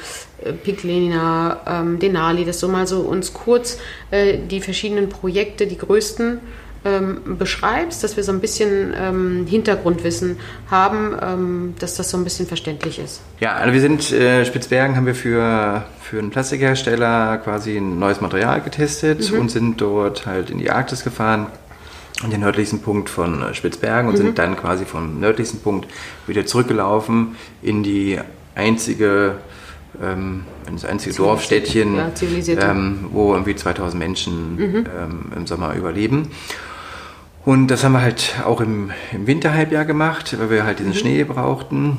äh, 0.42 0.52
Piclenina, 0.52 1.60
ähm, 1.66 1.98
Denali, 1.98 2.44
dass 2.44 2.60
du 2.60 2.68
mal 2.68 2.86
so 2.86 3.00
uns 3.00 3.34
kurz 3.34 3.78
äh, 4.10 4.38
die 4.38 4.60
verschiedenen 4.60 5.08
Projekte, 5.08 5.66
die 5.66 5.78
größten, 5.78 6.40
ähm, 6.84 7.38
beschreibst, 7.38 8.04
dass 8.04 8.16
wir 8.16 8.24
so 8.24 8.32
ein 8.32 8.40
bisschen 8.40 8.92
ähm, 8.98 9.46
Hintergrundwissen 9.48 10.36
haben, 10.70 11.16
ähm, 11.20 11.74
dass 11.78 11.96
das 11.96 12.10
so 12.10 12.18
ein 12.18 12.24
bisschen 12.24 12.46
verständlich 12.46 12.98
ist. 12.98 13.22
Ja, 13.40 13.54
also 13.54 13.72
wir 13.72 13.80
sind, 13.80 14.12
äh, 14.12 14.44
Spitzbergen 14.44 14.96
haben 14.96 15.06
wir 15.06 15.14
für, 15.14 15.84
für 16.02 16.18
einen 16.18 16.30
Plastikhersteller 16.30 17.38
quasi 17.38 17.78
ein 17.78 17.98
neues 17.98 18.20
Material 18.20 18.60
getestet 18.60 19.32
mhm. 19.32 19.40
und 19.40 19.50
sind 19.50 19.80
dort 19.80 20.26
halt 20.26 20.50
in 20.50 20.58
die 20.58 20.70
Arktis 20.70 21.04
gefahren, 21.04 21.46
an 22.22 22.30
den 22.30 22.40
nördlichsten 22.40 22.80
Punkt 22.80 23.10
von 23.10 23.42
äh, 23.42 23.54
Spitzbergen 23.54 24.08
und 24.08 24.14
mhm. 24.14 24.18
sind 24.18 24.38
dann 24.38 24.56
quasi 24.56 24.84
vom 24.84 25.20
nördlichsten 25.20 25.60
Punkt 25.60 25.88
wieder 26.26 26.46
zurückgelaufen 26.46 27.36
in 27.62 27.82
die 27.82 28.18
einzige 28.54 29.36
ähm, 30.02 30.44
das 30.70 30.84
einzige 30.84 31.14
Dorfstädtchen, 31.14 31.96
ja, 31.96 32.70
ähm, 32.70 33.06
wo 33.12 33.32
irgendwie 33.32 33.54
2000 33.54 33.98
Menschen 33.98 34.56
mhm. 34.56 34.86
ähm, 34.98 35.32
im 35.36 35.46
Sommer 35.46 35.74
überleben. 35.74 36.30
Und 37.44 37.68
das 37.68 37.84
haben 37.84 37.92
wir 37.92 38.00
halt 38.00 38.36
auch 38.44 38.60
im, 38.60 38.90
im 39.12 39.26
Winterhalbjahr 39.26 39.84
gemacht, 39.84 40.36
weil 40.38 40.50
wir 40.50 40.64
halt 40.64 40.78
diesen 40.78 40.92
mhm. 40.92 40.96
Schnee 40.96 41.24
brauchten, 41.24 41.98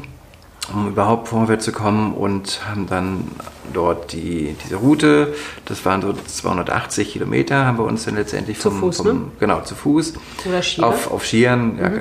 um 0.73 0.87
überhaupt 0.87 1.27
vorwärts 1.27 1.65
zu 1.65 1.71
kommen 1.71 2.13
und 2.13 2.61
haben 2.67 2.87
dann 2.87 3.27
dort 3.73 4.13
die, 4.13 4.55
diese 4.63 4.77
Route, 4.77 5.33
das 5.65 5.85
waren 5.85 6.01
so 6.01 6.13
280 6.13 7.13
Kilometer, 7.13 7.65
haben 7.65 7.77
wir 7.77 7.85
uns 7.85 8.05
dann 8.05 8.15
letztendlich 8.15 8.57
vom, 8.57 8.73
zu 8.73 8.79
Fuß, 8.79 8.97
vom, 8.97 9.07
ne? 9.07 9.21
genau, 9.39 9.61
zu 9.61 9.75
Fuß 9.75 10.13
Oder 10.47 10.61
Skier? 10.61 10.85
auf, 10.85 11.11
auf 11.11 11.25
Skiern, 11.25 11.75
mhm. 11.75 11.79
ja, 11.79 11.91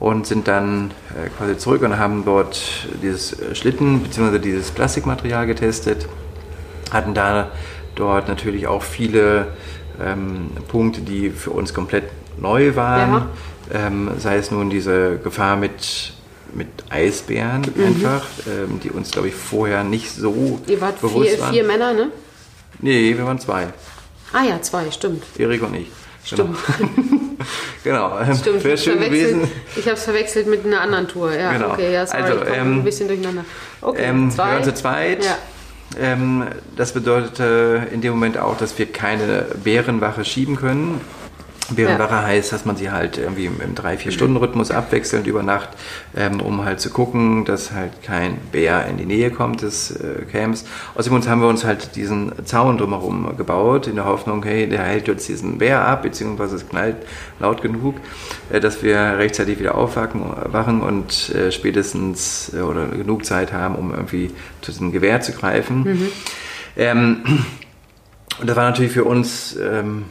und 0.00 0.26
sind 0.26 0.48
dann 0.48 0.90
äh, 1.10 1.28
quasi 1.30 1.56
zurück 1.56 1.82
und 1.82 1.98
haben 1.98 2.24
dort 2.24 2.60
dieses 3.02 3.36
Schlitten 3.56 4.00
bzw. 4.00 4.38
dieses 4.38 4.70
Plastikmaterial 4.70 5.46
getestet. 5.46 6.08
Hatten 6.90 7.14
da 7.14 7.50
dort 7.94 8.28
natürlich 8.28 8.66
auch 8.66 8.82
viele 8.82 9.48
ähm, 10.02 10.50
Punkte, 10.68 11.00
die 11.00 11.30
für 11.30 11.50
uns 11.50 11.72
komplett 11.72 12.04
neu 12.38 12.76
waren. 12.76 13.12
Ja. 13.72 13.86
Ähm, 13.86 14.10
sei 14.18 14.36
es 14.36 14.50
nun 14.50 14.68
diese 14.68 15.18
Gefahr 15.18 15.56
mit, 15.56 16.12
mit 16.54 16.68
Eisbären 16.90 17.62
mhm. 17.74 17.84
einfach, 17.84 18.26
ähm, 18.46 18.80
die 18.82 18.90
uns, 18.90 19.10
glaube 19.10 19.28
ich, 19.28 19.34
vorher 19.34 19.84
nicht 19.84 20.10
so 20.10 20.60
Ihr 20.66 20.80
wart 20.80 21.00
bewusst 21.00 21.30
vier, 21.30 21.40
waren. 21.40 21.52
vier 21.52 21.64
Männer, 21.64 21.92
ne? 21.92 22.08
Nee, 22.80 23.16
wir 23.16 23.24
waren 23.24 23.38
zwei. 23.38 23.68
Ah 24.32 24.42
ja, 24.42 24.60
zwei, 24.62 24.90
stimmt. 24.90 25.22
Erik 25.38 25.62
und 25.62 25.74
ich. 25.74 25.88
Stimmt. 26.24 26.56
Genau. 27.84 28.18
genau. 28.18 28.34
Stimmt, 28.34 28.64
wäre 28.64 28.78
schön 28.78 28.98
gewesen. 28.98 29.48
Ich 29.76 29.84
habe 29.84 29.96
es 29.96 30.04
verwechselt 30.04 30.46
mit 30.46 30.64
einer 30.64 30.80
anderen 30.80 31.06
Tour. 31.06 31.32
Ja, 31.34 31.52
genau. 31.52 31.72
okay, 31.72 31.92
ja, 31.92 32.06
sorry, 32.06 32.22
also, 32.22 32.44
ähm, 32.44 32.78
ein 32.78 32.84
bisschen 32.84 33.08
durcheinander. 33.08 33.44
Okay, 33.80 34.02
ähm, 34.04 34.30
zwei. 34.30 34.46
Wir 34.46 34.52
waren 34.54 34.64
zu 34.64 34.74
zweit. 34.74 35.24
Ja. 35.24 35.38
Ähm, 36.00 36.46
das 36.76 36.92
bedeutet 36.92 37.38
in 37.92 38.00
dem 38.00 38.12
Moment 38.12 38.38
auch, 38.38 38.56
dass 38.56 38.76
wir 38.78 38.86
keine 38.86 39.46
Bärenwache 39.62 40.24
schieben 40.24 40.56
können. 40.56 41.00
Bärenwache 41.70 42.14
ja. 42.14 42.22
heißt, 42.22 42.52
dass 42.52 42.64
man 42.64 42.76
sie 42.76 42.90
halt 42.90 43.16
irgendwie 43.16 43.46
im 43.46 43.74
3-4-Stunden-Rhythmus 43.74 44.70
abwechselnd 44.70 45.26
über 45.26 45.42
Nacht, 45.42 45.70
ähm, 46.16 46.40
um 46.40 46.64
halt 46.64 46.80
zu 46.80 46.90
gucken, 46.90 47.44
dass 47.44 47.72
halt 47.72 48.02
kein 48.02 48.36
Bär 48.52 48.86
in 48.86 48.98
die 48.98 49.06
Nähe 49.06 49.30
kommt 49.30 49.62
des 49.62 49.90
äh, 49.90 50.24
Camps. 50.30 50.64
Außerdem 50.94 51.26
haben 51.26 51.40
wir 51.40 51.48
uns 51.48 51.64
halt 51.64 51.96
diesen 51.96 52.32
Zaun 52.44 52.76
drumherum 52.76 53.36
gebaut, 53.36 53.86
in 53.86 53.96
der 53.96 54.04
Hoffnung, 54.04 54.42
hey, 54.42 54.68
der 54.68 54.82
hält 54.82 55.08
jetzt 55.08 55.28
diesen 55.28 55.58
Bär 55.58 55.86
ab, 55.86 56.02
beziehungsweise 56.02 56.56
es 56.56 56.68
knallt 56.68 56.96
laut 57.40 57.62
genug, 57.62 57.96
äh, 58.50 58.60
dass 58.60 58.82
wir 58.82 58.98
rechtzeitig 59.18 59.58
wieder 59.58 59.74
aufwachen 59.74 60.80
und 60.82 61.30
äh, 61.30 61.50
spätestens 61.50 62.52
äh, 62.54 62.60
oder 62.60 62.86
genug 62.86 63.24
Zeit 63.24 63.52
haben, 63.52 63.76
um 63.76 63.92
irgendwie 63.92 64.30
zu 64.60 64.70
diesem 64.70 64.92
Gewehr 64.92 65.20
zu 65.20 65.32
greifen. 65.32 65.82
Mhm. 65.82 66.08
Ähm, 66.76 67.22
und 68.40 68.48
das 68.48 68.56
war 68.56 68.64
natürlich 68.64 68.92
für 68.92 69.04
uns... 69.04 69.56
Ähm, 69.56 70.04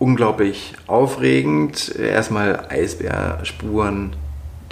unglaublich 0.00 0.72
aufregend, 0.88 1.94
erstmal 1.94 2.66
Eisbärspuren 2.70 4.16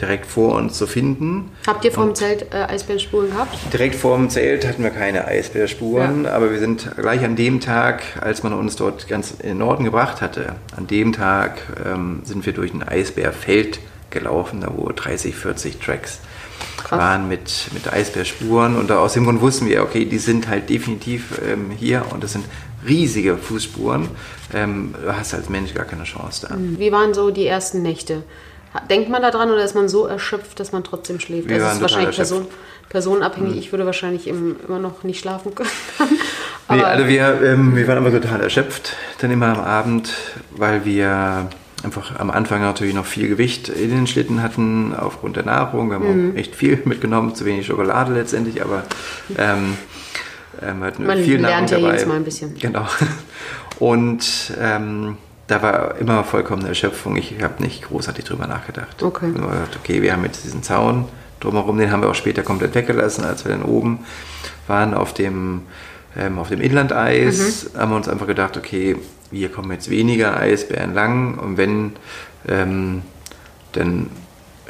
direkt 0.00 0.26
vor 0.26 0.54
uns 0.54 0.78
zu 0.78 0.86
finden. 0.86 1.50
Habt 1.66 1.84
ihr 1.84 1.92
vor 1.92 2.06
dem 2.06 2.14
Zelt 2.14 2.54
äh, 2.54 2.64
Eisbärspuren 2.64 3.30
gehabt? 3.30 3.56
Direkt 3.72 3.94
vor 3.94 4.16
dem 4.16 4.30
Zelt 4.30 4.66
hatten 4.66 4.82
wir 4.82 4.90
keine 4.90 5.26
Eisbärspuren, 5.26 6.24
ja. 6.24 6.32
aber 6.32 6.50
wir 6.50 6.58
sind 6.58 6.88
gleich 6.96 7.24
an 7.24 7.36
dem 7.36 7.60
Tag, 7.60 8.02
als 8.20 8.42
man 8.42 8.52
uns 8.52 8.76
dort 8.76 9.08
ganz 9.08 9.32
in 9.32 9.48
den 9.48 9.58
Norden 9.58 9.84
gebracht 9.84 10.20
hatte, 10.22 10.54
an 10.76 10.86
dem 10.86 11.12
Tag 11.12 11.60
ähm, 11.84 12.22
sind 12.24 12.46
wir 12.46 12.52
durch 12.52 12.72
ein 12.72 12.82
Eisbärfeld 12.82 13.80
gelaufen, 14.10 14.60
da 14.60 14.72
wo 14.74 14.88
30, 14.90 15.34
40 15.34 15.78
Tracks 15.80 16.20
Krass. 16.78 16.98
waren 16.98 17.28
mit, 17.28 17.68
mit 17.74 17.92
Eisbärspuren 17.92 18.76
und 18.76 18.90
aus 18.92 19.12
dem 19.12 19.24
Grund 19.24 19.40
wussten 19.40 19.66
wir, 19.68 19.82
okay, 19.82 20.04
die 20.04 20.18
sind 20.18 20.48
halt 20.48 20.70
definitiv 20.70 21.40
ähm, 21.46 21.70
hier 21.76 22.04
und 22.10 22.22
das 22.22 22.32
sind 22.32 22.44
riesige 22.86 23.36
Fußspuren. 23.36 24.08
Ähm, 24.54 24.94
du 25.02 25.16
hast 25.16 25.34
als 25.34 25.48
Mensch 25.48 25.74
gar 25.74 25.84
keine 25.84 26.04
Chance 26.04 26.46
da. 26.48 26.56
Mhm. 26.56 26.78
Wie 26.78 26.92
waren 26.92 27.14
so 27.14 27.30
die 27.30 27.46
ersten 27.46 27.82
Nächte? 27.82 28.22
Denkt 28.90 29.08
man 29.08 29.22
daran 29.22 29.50
oder 29.50 29.64
ist 29.64 29.74
man 29.74 29.88
so 29.88 30.06
erschöpft, 30.06 30.60
dass 30.60 30.72
man 30.72 30.84
trotzdem 30.84 31.20
schläft? 31.20 31.48
Wir 31.48 31.58
das 31.58 31.76
ist 31.76 31.80
wahrscheinlich 31.80 32.16
Person, 32.16 32.46
personenabhängig. 32.88 33.54
Mhm. 33.54 33.58
Ich 33.58 33.72
würde 33.72 33.86
wahrscheinlich 33.86 34.28
immer 34.28 34.78
noch 34.78 35.04
nicht 35.04 35.20
schlafen 35.20 35.54
können. 35.54 35.70
nee, 36.70 36.82
also 36.82 37.08
wir, 37.08 37.40
ähm, 37.42 37.74
wir 37.74 37.88
waren 37.88 37.98
immer 37.98 38.10
total 38.10 38.42
erschöpft, 38.42 38.94
dann 39.20 39.30
immer 39.30 39.48
am 39.48 39.60
Abend, 39.60 40.12
weil 40.50 40.84
wir 40.84 41.48
einfach 41.82 42.18
am 42.18 42.30
Anfang 42.30 42.60
natürlich 42.60 42.94
noch 42.94 43.06
viel 43.06 43.28
Gewicht 43.28 43.68
in 43.68 43.90
den 43.90 44.06
Schlitten 44.06 44.42
hatten 44.42 44.94
aufgrund 44.94 45.36
der 45.36 45.44
Nahrung. 45.44 45.88
Wir 45.88 45.96
haben 45.96 46.26
mhm. 46.26 46.32
auch 46.32 46.36
echt 46.36 46.54
viel 46.54 46.80
mitgenommen, 46.84 47.34
zu 47.34 47.44
wenig 47.44 47.66
Schokolade 47.66 48.12
letztendlich, 48.12 48.62
aber 48.62 48.84
ähm, 49.36 49.76
ähm, 50.62 50.82
hatten 50.82 51.06
Man 51.06 51.18
viel 51.22 51.40
lernt 51.40 51.42
Nahrung 51.42 51.68
ja 51.68 51.76
dabei. 51.76 51.92
jedes 51.92 52.06
Mal 52.06 52.16
ein 52.16 52.24
bisschen. 52.24 52.54
Genau. 52.58 52.86
Und 53.78 54.52
ähm, 54.60 55.16
da 55.46 55.62
war 55.62 55.96
immer 55.98 56.24
vollkommene 56.24 56.68
Erschöpfung. 56.68 57.16
Ich 57.16 57.34
habe 57.42 57.62
nicht 57.62 57.88
großartig 57.88 58.24
drüber 58.24 58.46
nachgedacht. 58.46 59.02
Okay. 59.02 59.28
Ich 59.28 59.34
gedacht, 59.34 59.78
okay, 59.82 60.02
wir 60.02 60.12
haben 60.12 60.24
jetzt 60.24 60.44
diesen 60.44 60.62
Zaun 60.62 61.06
drumherum, 61.40 61.78
den 61.78 61.90
haben 61.90 62.02
wir 62.02 62.10
auch 62.10 62.14
später 62.14 62.42
komplett 62.42 62.74
weggelassen, 62.74 63.24
als 63.24 63.44
wir 63.44 63.52
dann 63.52 63.62
oben 63.62 64.00
waren 64.66 64.94
auf 64.94 65.14
dem, 65.14 65.62
ähm, 66.16 66.38
auf 66.38 66.48
dem 66.48 66.60
Inlandeis. 66.60 67.70
Mhm. 67.72 67.78
Haben 67.78 67.92
wir 67.92 67.96
uns 67.96 68.08
einfach 68.08 68.26
gedacht, 68.26 68.56
okay, 68.56 68.96
hier 69.30 69.48
kommen 69.50 69.70
jetzt 69.72 69.90
weniger 69.90 70.36
Eisbären 70.36 70.94
lang 70.94 71.38
und 71.38 71.56
wenn, 71.56 71.92
ähm, 72.46 73.02
dann 73.72 74.10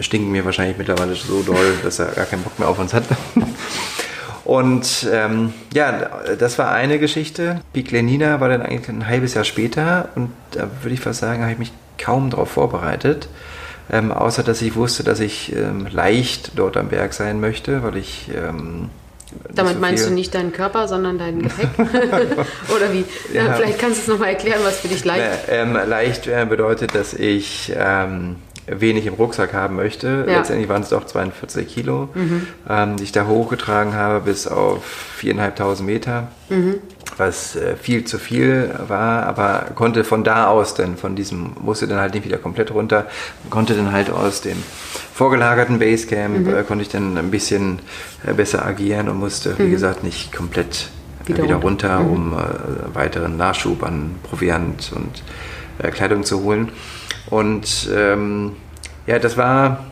stinken 0.01 0.33
wir 0.33 0.45
wahrscheinlich 0.45 0.79
mittlerweile 0.79 1.15
so 1.15 1.43
doll, 1.43 1.75
dass 1.83 1.99
er 1.99 2.07
gar 2.07 2.27
keinen 2.27 2.43
Bock 2.43 2.59
mehr 2.59 2.69
auf 2.69 2.79
uns 2.79 2.93
hat. 2.95 3.05
Und 4.49 5.07
ähm, 5.13 5.53
ja, 5.75 6.09
das 6.39 6.59
war 6.59 6.71
eine 6.71 6.99
Geschichte. 6.99 7.61
Pik 7.75 7.91
Lenina 7.91 8.41
war 8.41 8.49
dann 8.49 8.63
eigentlich 8.63 8.89
ein 8.89 9.07
halbes 9.07 9.35
Jahr 9.35 9.45
später 9.45 10.09
und 10.15 10.31
da 10.53 10.71
würde 10.81 10.95
ich 10.95 11.01
fast 11.01 11.21
sagen, 11.21 11.43
habe 11.43 11.53
ich 11.53 11.59
mich 11.59 11.73
kaum 11.99 12.31
darauf 12.31 12.53
vorbereitet. 12.53 13.29
Ähm, 13.93 14.11
außer 14.11 14.43
dass 14.43 14.63
ich 14.63 14.75
wusste, 14.75 15.05
dass 15.05 15.21
ich 15.21 15.55
ähm, 15.55 15.87
leicht 15.91 16.53
dort 16.57 16.79
am 16.79 16.89
Berg 16.89 17.13
sein 17.13 17.41
möchte, 17.41 17.83
weil 17.83 17.99
ich 17.99 18.31
ähm, 18.35 18.89
damit 19.53 19.75
so 19.75 19.81
meinst 19.81 20.07
du 20.07 20.15
nicht 20.15 20.35
deinen 20.35 20.55
Körper, 20.55 20.89
sondern 20.89 21.19
dein 21.19 21.43
Gepäck? 21.43 21.69
Oder 22.75 22.91
wie? 22.91 23.05
Ja. 23.35 23.53
Vielleicht 23.53 23.79
kannst 23.79 23.99
du 23.99 24.01
es 24.01 24.09
nochmal 24.09 24.31
erklären, 24.31 24.61
was 24.63 24.81
für 24.81 24.89
dich 24.89 25.05
leicht 25.05 25.27
ist. 25.27 25.49
Ähm, 25.51 25.75
leicht 25.75 26.27
äh, 26.27 26.47
bedeutet, 26.49 26.95
dass 26.95 27.13
ich 27.13 27.71
ähm, 27.77 28.37
wenig 28.71 29.07
im 29.07 29.15
Rucksack 29.15 29.53
haben 29.53 29.77
möchte. 29.77 30.25
Ja. 30.27 30.39
Letztendlich 30.39 30.69
waren 30.69 30.83
es 30.83 30.91
doch 30.91 31.05
42 31.05 31.69
Kilo, 31.69 32.09
mhm. 32.15 32.47
ähm, 32.69 32.97
die 32.97 33.05
ich 33.05 33.13
da 33.13 33.27
hochgetragen 33.27 33.95
habe 33.95 34.21
bis 34.21 34.47
auf 34.47 34.83
4.500 35.21 35.83
Meter, 35.83 36.29
mhm. 36.49 36.77
was 37.17 37.57
äh, 37.57 37.77
viel 37.77 38.05
zu 38.05 38.19
viel 38.19 38.71
war, 38.89 39.25
aber 39.25 39.67
konnte 39.75 40.05
von 40.05 40.25
da 40.25 40.47
aus 40.47 40.75
dann, 40.75 40.97
von 40.97 41.17
diesem, 41.17 41.53
musste 41.61 41.87
dann 41.87 41.99
halt 41.99 42.15
nicht 42.15 42.25
wieder 42.25 42.39
komplett 42.39 42.73
runter, 42.73 43.07
konnte 43.51 43.75
dann 43.75 43.93
halt 43.93 44.11
aus 44.11 44.41
dem 44.41 44.63
vorgelagerten 45.15 45.79
Basecamp, 45.79 46.47
mhm. 46.47 46.55
äh, 46.55 46.63
konnte 46.63 46.83
ich 46.83 46.89
dann 46.89 47.17
ein 47.17 47.31
bisschen 47.31 47.81
äh, 48.27 48.33
besser 48.33 48.65
agieren 48.65 49.09
und 49.09 49.19
musste, 49.19 49.59
wie 49.59 49.65
mhm. 49.65 49.71
gesagt, 49.73 50.05
nicht 50.05 50.33
komplett 50.33 50.91
äh, 51.25 51.29
wieder, 51.29 51.43
wieder 51.45 51.57
runter, 51.57 52.01
mhm. 52.01 52.11
um 52.11 52.33
äh, 52.35 52.95
weiteren 52.95 53.37
Nachschub 53.37 53.83
an 53.83 54.17
Proviant 54.23 54.93
und 54.95 55.23
äh, 55.79 55.91
Kleidung 55.91 56.25
zu 56.25 56.43
holen. 56.43 56.71
Und 57.31 57.89
ähm, 57.95 58.57
ja, 59.07 59.19
das 59.19 59.37
war, 59.37 59.85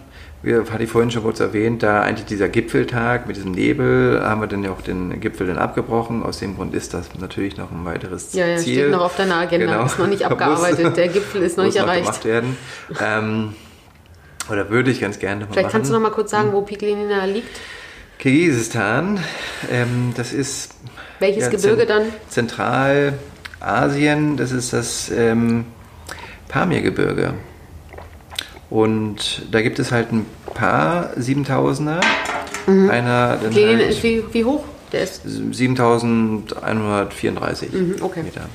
wie 0.43 0.55
hatte 0.55 0.83
ich 0.83 0.91
vorhin 0.91 1.11
schon 1.11 1.23
kurz 1.23 1.41
erwähnt, 1.41 1.83
da 1.83 2.03
eigentlich 2.03 2.27
dieser 2.27 2.49
Gipfeltag 2.49 3.27
mit 3.27 3.37
diesem 3.37 3.53
Nebel, 3.53 4.21
haben 4.23 4.41
wir 4.41 4.47
dann 4.47 4.65
ja 4.65 4.71
auch 4.71 4.81
den 4.81 5.21
Gipfel 5.21 5.47
dann 5.47 5.59
abgebrochen. 5.59 6.23
Aus 6.23 6.39
dem 6.39 6.57
Grund 6.57 6.75
ist 6.75 6.95
das 6.95 7.11
natürlich 7.19 7.57
noch 7.57 7.71
ein 7.71 7.85
weiteres 7.85 8.33
ja, 8.33 8.47
ja, 8.47 8.57
Ziel. 8.57 8.75
steht 8.75 8.91
noch 8.91 9.03
auf 9.03 9.17
deiner 9.17 9.37
Agenda, 9.37 9.67
genau. 9.67 9.85
ist 9.85 9.99
noch 9.99 10.07
nicht 10.07 10.23
abgearbeitet, 10.25 10.97
der 10.97 11.09
Gipfel 11.09 11.43
ist 11.43 11.59
noch 11.59 11.65
nicht 11.65 11.77
erreicht. 11.77 12.07
Noch 12.07 12.21
gemacht 12.21 12.25
werden. 12.25 12.57
ähm, 13.01 13.55
oder 14.51 14.71
würde 14.71 14.91
ich 14.91 15.01
ganz 15.01 15.19
gerne 15.19 15.41
noch 15.41 15.49
Vielleicht 15.49 15.65
machen. 15.65 15.73
kannst 15.73 15.91
du 15.91 15.95
noch 15.95 16.01
mal 16.01 16.11
kurz 16.11 16.31
sagen, 16.31 16.53
wo 16.53 16.63
Piglinina 16.63 17.25
liegt? 17.25 17.61
Kirgisistan, 18.19 19.21
ähm, 19.71 20.13
das 20.17 20.33
ist... 20.33 20.75
Welches 21.19 21.45
ja, 21.45 21.51
Gebirge 21.51 21.87
dann? 21.87 22.05
Zentralasien, 22.29 24.37
das 24.37 24.53
ist 24.53 24.73
das 24.73 25.11
ähm, 25.11 25.65
Pamirgebirge. 26.49 27.35
Und 28.69 29.47
da 29.53 29.63
gibt 29.63 29.79
es 29.79 29.93
halt 29.93 30.13
ein 30.13 30.27
paar 30.55 31.11
7000er. 31.17 32.01
Mhm. 32.67 32.91
Einer 32.91 33.39
okay, 33.47 33.77
halt 33.77 34.03
wie, 34.03 34.25
wie, 34.33 34.45
hoch 34.45 34.65
der 34.93 35.05
ist? 35.05 35.23
7134 35.25 37.73
mhm, 37.73 37.95
okay. 38.01 38.25
Meter. 38.25 38.49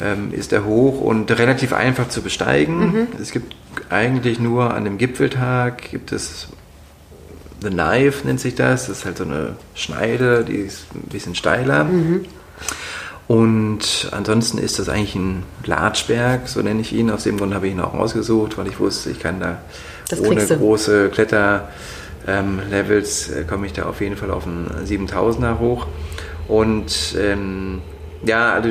Ähm, 0.00 0.32
ist 0.32 0.52
er 0.52 0.64
hoch 0.64 1.00
und 1.00 1.28
relativ 1.30 1.74
einfach 1.74 2.08
zu 2.08 2.22
besteigen. 2.22 2.78
Mhm. 2.78 3.08
Es 3.20 3.32
gibt 3.32 3.54
eigentlich 3.90 4.40
nur 4.40 4.72
an 4.72 4.84
dem 4.84 4.96
Gipfeltag 4.96 5.90
gibt 5.90 6.12
es 6.12 6.48
The 7.62 7.68
Knife 7.68 8.26
nennt 8.26 8.40
sich 8.40 8.54
das. 8.54 8.86
Das 8.86 8.98
ist 8.98 9.04
halt 9.04 9.18
so 9.18 9.24
eine 9.24 9.56
Schneide, 9.74 10.44
die 10.44 10.56
ist 10.56 10.86
ein 10.94 11.08
bisschen 11.10 11.34
steiler. 11.34 11.84
Mhm. 11.84 12.24
Und 13.30 14.10
ansonsten 14.10 14.58
ist 14.58 14.80
das 14.80 14.88
eigentlich 14.88 15.14
ein 15.14 15.44
Latschberg, 15.64 16.48
so 16.48 16.62
nenne 16.62 16.80
ich 16.80 16.92
ihn. 16.92 17.12
Aus 17.12 17.22
dem 17.22 17.36
Grund 17.36 17.54
habe 17.54 17.68
ich 17.68 17.74
ihn 17.74 17.80
auch 17.80 17.94
ausgesucht, 17.94 18.58
weil 18.58 18.66
ich 18.66 18.80
wusste, 18.80 19.10
ich 19.10 19.20
kann 19.20 19.38
da 19.38 19.58
das 20.08 20.20
ohne 20.20 20.44
große 20.44 21.10
Kletterlevels 21.10 23.28
ähm, 23.28 23.38
äh, 23.38 23.44
komme 23.44 23.66
ich 23.66 23.72
da 23.72 23.84
auf 23.84 24.00
jeden 24.00 24.16
Fall 24.16 24.32
auf 24.32 24.48
einen 24.48 24.68
7000er 24.84 25.60
hoch. 25.60 25.86
Und 26.48 27.14
ähm, 27.20 27.82
ja, 28.26 28.52
also 28.52 28.70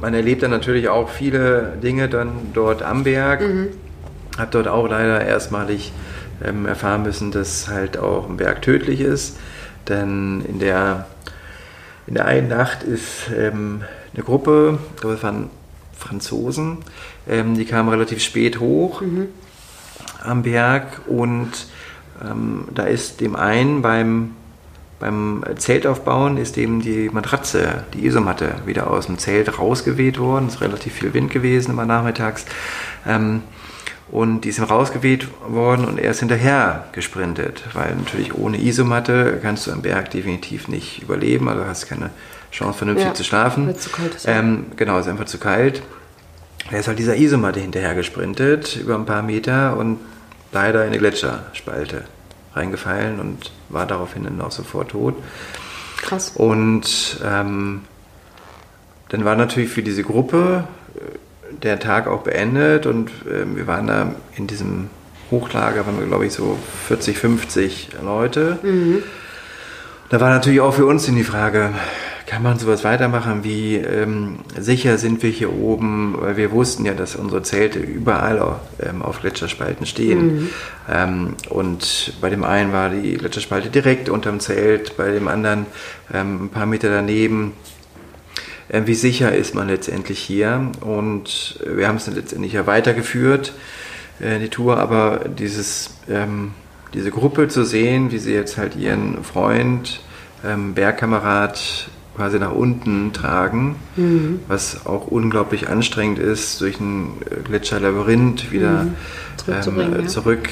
man 0.00 0.14
erlebt 0.14 0.42
dann 0.42 0.50
natürlich 0.50 0.88
auch 0.88 1.10
viele 1.10 1.74
Dinge 1.82 2.08
dann 2.08 2.30
dort 2.54 2.82
am 2.82 3.04
Berg. 3.04 3.42
Mhm. 3.42 3.68
Habe 4.38 4.48
dort 4.52 4.68
auch 4.68 4.88
leider 4.88 5.22
erstmalig 5.22 5.92
ähm, 6.42 6.64
erfahren 6.64 7.02
müssen, 7.02 7.30
dass 7.30 7.68
halt 7.68 7.98
auch 7.98 8.26
ein 8.26 8.38
Berg 8.38 8.62
tödlich 8.62 9.02
ist. 9.02 9.36
Denn 9.86 10.42
in 10.48 10.60
der 10.60 11.04
in 12.08 12.14
der 12.14 12.24
einen 12.24 12.48
Nacht 12.48 12.82
ist 12.82 13.30
ähm, 13.36 13.82
eine 14.14 14.24
Gruppe, 14.24 14.78
ich 14.94 15.00
glaube, 15.00 15.16
es 15.16 15.22
waren 15.22 15.50
Franzosen, 15.96 16.78
ähm, 17.28 17.54
die 17.54 17.66
kamen 17.66 17.90
relativ 17.90 18.22
spät 18.22 18.60
hoch 18.60 19.02
mhm. 19.02 19.26
am 20.22 20.42
Berg 20.42 21.02
und 21.06 21.50
ähm, 22.24 22.64
da 22.74 22.84
ist 22.84 23.20
dem 23.20 23.36
einen 23.36 23.82
beim 23.82 24.30
beim 25.00 25.44
Zelt 25.58 25.86
aufbauen 25.86 26.38
ist 26.38 26.58
eben 26.58 26.80
die 26.80 27.08
Matratze, 27.08 27.84
die 27.94 28.04
Isomatte, 28.04 28.56
wieder 28.66 28.90
aus 28.90 29.06
dem 29.06 29.16
Zelt 29.16 29.56
rausgeweht 29.56 30.18
worden. 30.18 30.48
Es 30.48 30.54
ist 30.54 30.60
relativ 30.60 30.94
viel 30.94 31.14
Wind 31.14 31.30
gewesen 31.30 31.70
immer 31.70 31.86
nachmittags. 31.86 32.46
Ähm, 33.06 33.42
und 34.10 34.42
die 34.42 34.52
sind 34.52 34.64
rausgeweht 34.64 35.28
worden 35.46 35.84
und 35.84 35.98
er 35.98 36.10
ist 36.10 36.20
hinterher 36.20 36.84
gesprintet, 36.92 37.64
weil 37.74 37.94
natürlich 37.94 38.34
ohne 38.34 38.58
Isomatte 38.58 39.38
kannst 39.42 39.66
du 39.66 39.72
am 39.72 39.82
Berg 39.82 40.10
definitiv 40.10 40.68
nicht 40.68 41.02
überleben, 41.02 41.48
also 41.48 41.64
hast 41.66 41.86
keine 41.88 42.10
Chance 42.50 42.78
vernünftig 42.78 43.06
Ja, 43.08 43.14
zu 43.14 43.24
schlafen. 43.24 43.66
weil 43.66 43.74
es 43.74 43.80
zu 43.82 43.90
kalt 43.90 44.14
ist. 44.14 44.26
Ähm, 44.26 44.66
genau, 44.76 44.98
es 44.98 45.06
ist 45.06 45.10
einfach 45.10 45.26
zu 45.26 45.38
kalt. 45.38 45.82
Er 46.70 46.80
ist 46.80 46.88
halt 46.88 46.98
dieser 46.98 47.16
Isomatte 47.16 47.60
hinterher 47.60 47.94
gesprintet 47.94 48.76
über 48.76 48.94
ein 48.94 49.06
paar 49.06 49.22
Meter 49.22 49.76
und 49.76 49.98
leider 50.52 50.82
in 50.82 50.88
eine 50.88 50.98
Gletscherspalte 50.98 52.04
reingefallen 52.54 53.20
und 53.20 53.52
war 53.68 53.86
daraufhin 53.86 54.24
dann 54.24 54.40
auch 54.40 54.50
sofort 54.50 54.90
tot. 54.90 55.14
Krass. 55.98 56.32
Und 56.34 57.20
ähm, 57.24 57.82
dann 59.10 59.24
war 59.24 59.36
natürlich 59.36 59.70
für 59.70 59.82
diese 59.82 60.02
Gruppe 60.02 60.64
äh, 60.96 61.00
der 61.62 61.78
Tag 61.78 62.06
auch 62.06 62.22
beendet 62.22 62.86
und 62.86 63.10
ähm, 63.30 63.56
wir 63.56 63.66
waren 63.66 63.86
da 63.86 64.14
in 64.36 64.46
diesem 64.46 64.90
Hochlager, 65.30 65.86
waren 65.86 65.98
wir 65.98 66.06
glaube 66.06 66.26
ich 66.26 66.32
so 66.32 66.58
40, 66.88 67.18
50 67.18 67.88
Leute. 68.02 68.58
Da 70.08 70.20
war 70.20 70.30
natürlich 70.30 70.60
auch 70.60 70.74
für 70.74 70.86
uns 70.86 71.06
in 71.06 71.16
die 71.16 71.24
Frage, 71.24 71.70
kann 72.28 72.42
man 72.42 72.58
sowas 72.58 72.84
weitermachen? 72.84 73.42
Wie 73.42 73.76
ähm, 73.76 74.40
sicher 74.58 74.98
sind 74.98 75.22
wir 75.22 75.30
hier 75.30 75.50
oben? 75.50 76.14
Weil 76.18 76.36
wir 76.36 76.52
wussten 76.52 76.84
ja, 76.84 76.92
dass 76.92 77.16
unsere 77.16 77.42
Zelte 77.42 77.78
überall 77.78 78.38
auf, 78.38 78.56
ähm, 78.80 79.00
auf 79.00 79.22
Gletscherspalten 79.22 79.86
stehen. 79.86 80.50
Ähm, 80.92 81.34
und 81.48 82.12
bei 82.20 82.28
dem 82.28 82.44
einen 82.44 82.70
war 82.72 82.90
die 82.90 83.14
Gletscherspalte 83.16 83.70
direkt 83.70 84.10
unterm 84.10 84.40
Zelt, 84.40 84.98
bei 84.98 85.10
dem 85.10 85.26
anderen 85.26 85.64
ähm, 86.12 86.44
ein 86.44 86.48
paar 86.50 86.66
Meter 86.66 86.90
daneben. 86.90 87.54
Ähm, 88.70 88.86
wie 88.86 88.94
sicher 88.94 89.34
ist 89.34 89.54
man 89.54 89.68
letztendlich 89.68 90.18
hier? 90.18 90.70
Und 90.80 91.58
wir 91.64 91.88
haben 91.88 91.96
es 91.96 92.04
dann 92.04 92.14
letztendlich 92.14 92.52
ja 92.52 92.66
weitergeführt, 92.66 93.52
äh, 94.20 94.38
die 94.38 94.48
Tour, 94.48 94.78
aber 94.78 95.20
dieses, 95.28 95.90
ähm, 96.08 96.52
diese 96.94 97.10
Gruppe 97.10 97.48
zu 97.48 97.64
sehen, 97.64 98.10
wie 98.12 98.18
sie 98.18 98.32
jetzt 98.32 98.58
halt 98.58 98.76
ihren 98.76 99.24
Freund, 99.24 100.00
ähm, 100.44 100.74
Bergkamerad 100.74 101.88
quasi 102.16 102.40
nach 102.40 102.52
unten 102.52 103.12
tragen, 103.12 103.76
was 104.48 104.86
auch 104.86 105.06
unglaublich 105.06 105.68
anstrengend 105.68 106.18
ist, 106.18 106.60
durch 106.60 106.80
ein 106.80 107.12
äh, 107.30 107.42
Gletscherlabyrinth 107.44 108.50
wieder 108.50 108.88
Zurückzubringen, 109.36 109.94
ähm, 109.94 110.00
ja. 110.02 110.06
zurück 110.08 110.48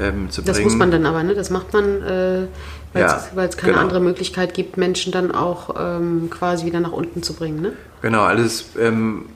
ähm, 0.00 0.30
zu 0.30 0.42
Das 0.42 0.56
bringen. 0.56 0.68
muss 0.68 0.76
man 0.76 0.90
dann 0.90 1.06
aber, 1.06 1.22
ne? 1.22 1.34
Das 1.34 1.50
macht 1.50 1.72
man, 1.72 2.02
äh, 2.02 2.46
weil 2.94 3.02
Ja, 3.02 3.22
es 3.44 3.56
keine 3.56 3.72
genau. 3.72 3.84
andere 3.84 4.00
Möglichkeit 4.00 4.54
gibt, 4.54 4.76
Menschen 4.76 5.12
dann 5.12 5.32
auch 5.32 5.74
ähm, 5.78 6.30
quasi 6.30 6.64
wieder 6.64 6.80
nach 6.80 6.92
unten 6.92 7.22
zu 7.22 7.34
bringen, 7.34 7.60
ne? 7.60 7.72
Genau, 8.02 8.22
alles. 8.22 8.66
Ähm, 8.78 9.26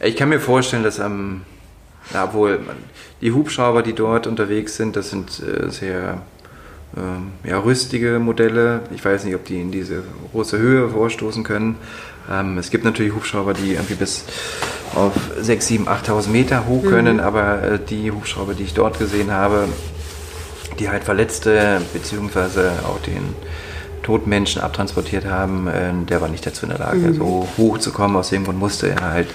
ich 0.00 0.16
kann 0.16 0.30
mir 0.30 0.40
vorstellen, 0.40 0.82
dass 0.82 0.98
am, 0.98 1.42
ja, 2.12 2.24
obwohl 2.24 2.58
die 3.20 3.32
Hubschrauber, 3.32 3.82
die 3.82 3.92
dort 3.92 4.26
unterwegs 4.26 4.76
sind, 4.76 4.96
das 4.96 5.10
sind 5.10 5.40
äh, 5.40 5.70
sehr 5.70 6.22
ähm, 6.96 7.32
ja, 7.44 7.58
rüstige 7.58 8.18
Modelle. 8.18 8.80
Ich 8.94 9.04
weiß 9.04 9.24
nicht, 9.24 9.34
ob 9.34 9.44
die 9.44 9.60
in 9.60 9.70
diese 9.70 10.02
große 10.32 10.58
Höhe 10.58 10.88
vorstoßen 10.88 11.44
können. 11.44 11.76
Ähm, 12.30 12.58
es 12.58 12.70
gibt 12.70 12.84
natürlich 12.84 13.14
Hubschrauber, 13.14 13.54
die 13.54 13.72
irgendwie 13.72 13.94
bis 13.94 14.24
auf 14.94 15.12
6, 15.40 15.66
7, 15.66 15.88
8.000 15.88 16.28
Meter 16.28 16.66
hoch 16.66 16.82
können, 16.84 17.20
aber 17.20 17.62
äh, 17.62 17.78
die 17.78 18.10
Hubschrauber, 18.10 18.54
die 18.54 18.64
ich 18.64 18.74
dort 18.74 18.98
gesehen 18.98 19.30
habe, 19.30 19.68
die 20.78 20.88
halt 20.90 21.04
Verletzte 21.04 21.80
beziehungsweise 21.92 22.72
auch 22.86 23.00
den 23.00 23.34
toten 24.02 24.28
Menschen 24.28 24.60
abtransportiert 24.60 25.26
haben, 25.26 25.68
äh, 25.68 25.92
der 26.08 26.20
war 26.20 26.28
nicht 26.28 26.44
dazu 26.44 26.64
in 26.66 26.70
der 26.70 26.80
Lage, 26.80 27.14
so 27.14 27.46
hoch 27.56 27.78
zu 27.78 27.92
kommen. 27.92 28.16
Aus 28.16 28.30
dem 28.30 28.42
Grund 28.44 28.58
musste 28.58 28.88
er 28.88 29.00
halt 29.00 29.28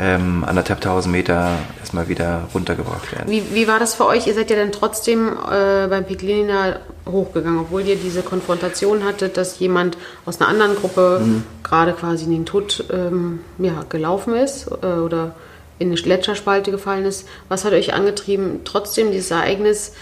ähm, 0.00 0.42
anderthalb 0.44 0.80
tausend 0.80 1.12
Meter 1.12 1.52
erstmal 1.78 2.08
wieder 2.08 2.48
runtergebracht 2.52 3.12
werden. 3.12 3.30
Wie, 3.30 3.44
wie 3.54 3.68
war 3.68 3.78
das 3.78 3.94
für 3.94 4.06
euch? 4.06 4.26
Ihr 4.26 4.34
seid 4.34 4.50
ja 4.50 4.56
dann 4.56 4.72
trotzdem 4.72 5.28
äh, 5.28 5.86
beim 5.86 6.04
Peglinina 6.04 6.80
hochgegangen, 7.06 7.60
obwohl 7.60 7.82
ihr 7.82 7.94
diese 7.94 8.22
Konfrontation 8.22 9.04
hattet, 9.04 9.36
dass 9.36 9.60
jemand 9.60 9.96
aus 10.26 10.40
einer 10.40 10.48
anderen 10.50 10.74
Gruppe 10.74 11.20
Mhm. 11.22 11.44
gerade 11.62 11.92
quasi 11.92 12.24
in 12.24 12.32
den 12.32 12.44
Tod 12.44 12.84
ähm, 12.92 13.38
ja, 13.58 13.84
gelaufen 13.88 14.34
ist 14.34 14.66
äh, 14.82 14.86
oder 14.86 15.36
in 15.78 15.92
eine 15.92 16.00
Gletscherspalte 16.00 16.72
gefallen 16.72 17.04
ist. 17.04 17.28
Was 17.48 17.64
hat 17.64 17.72
euch 17.72 17.94
angetrieben, 17.94 18.62
trotzdem 18.64 19.12
dieses 19.12 19.30
Ereignis 19.30 19.92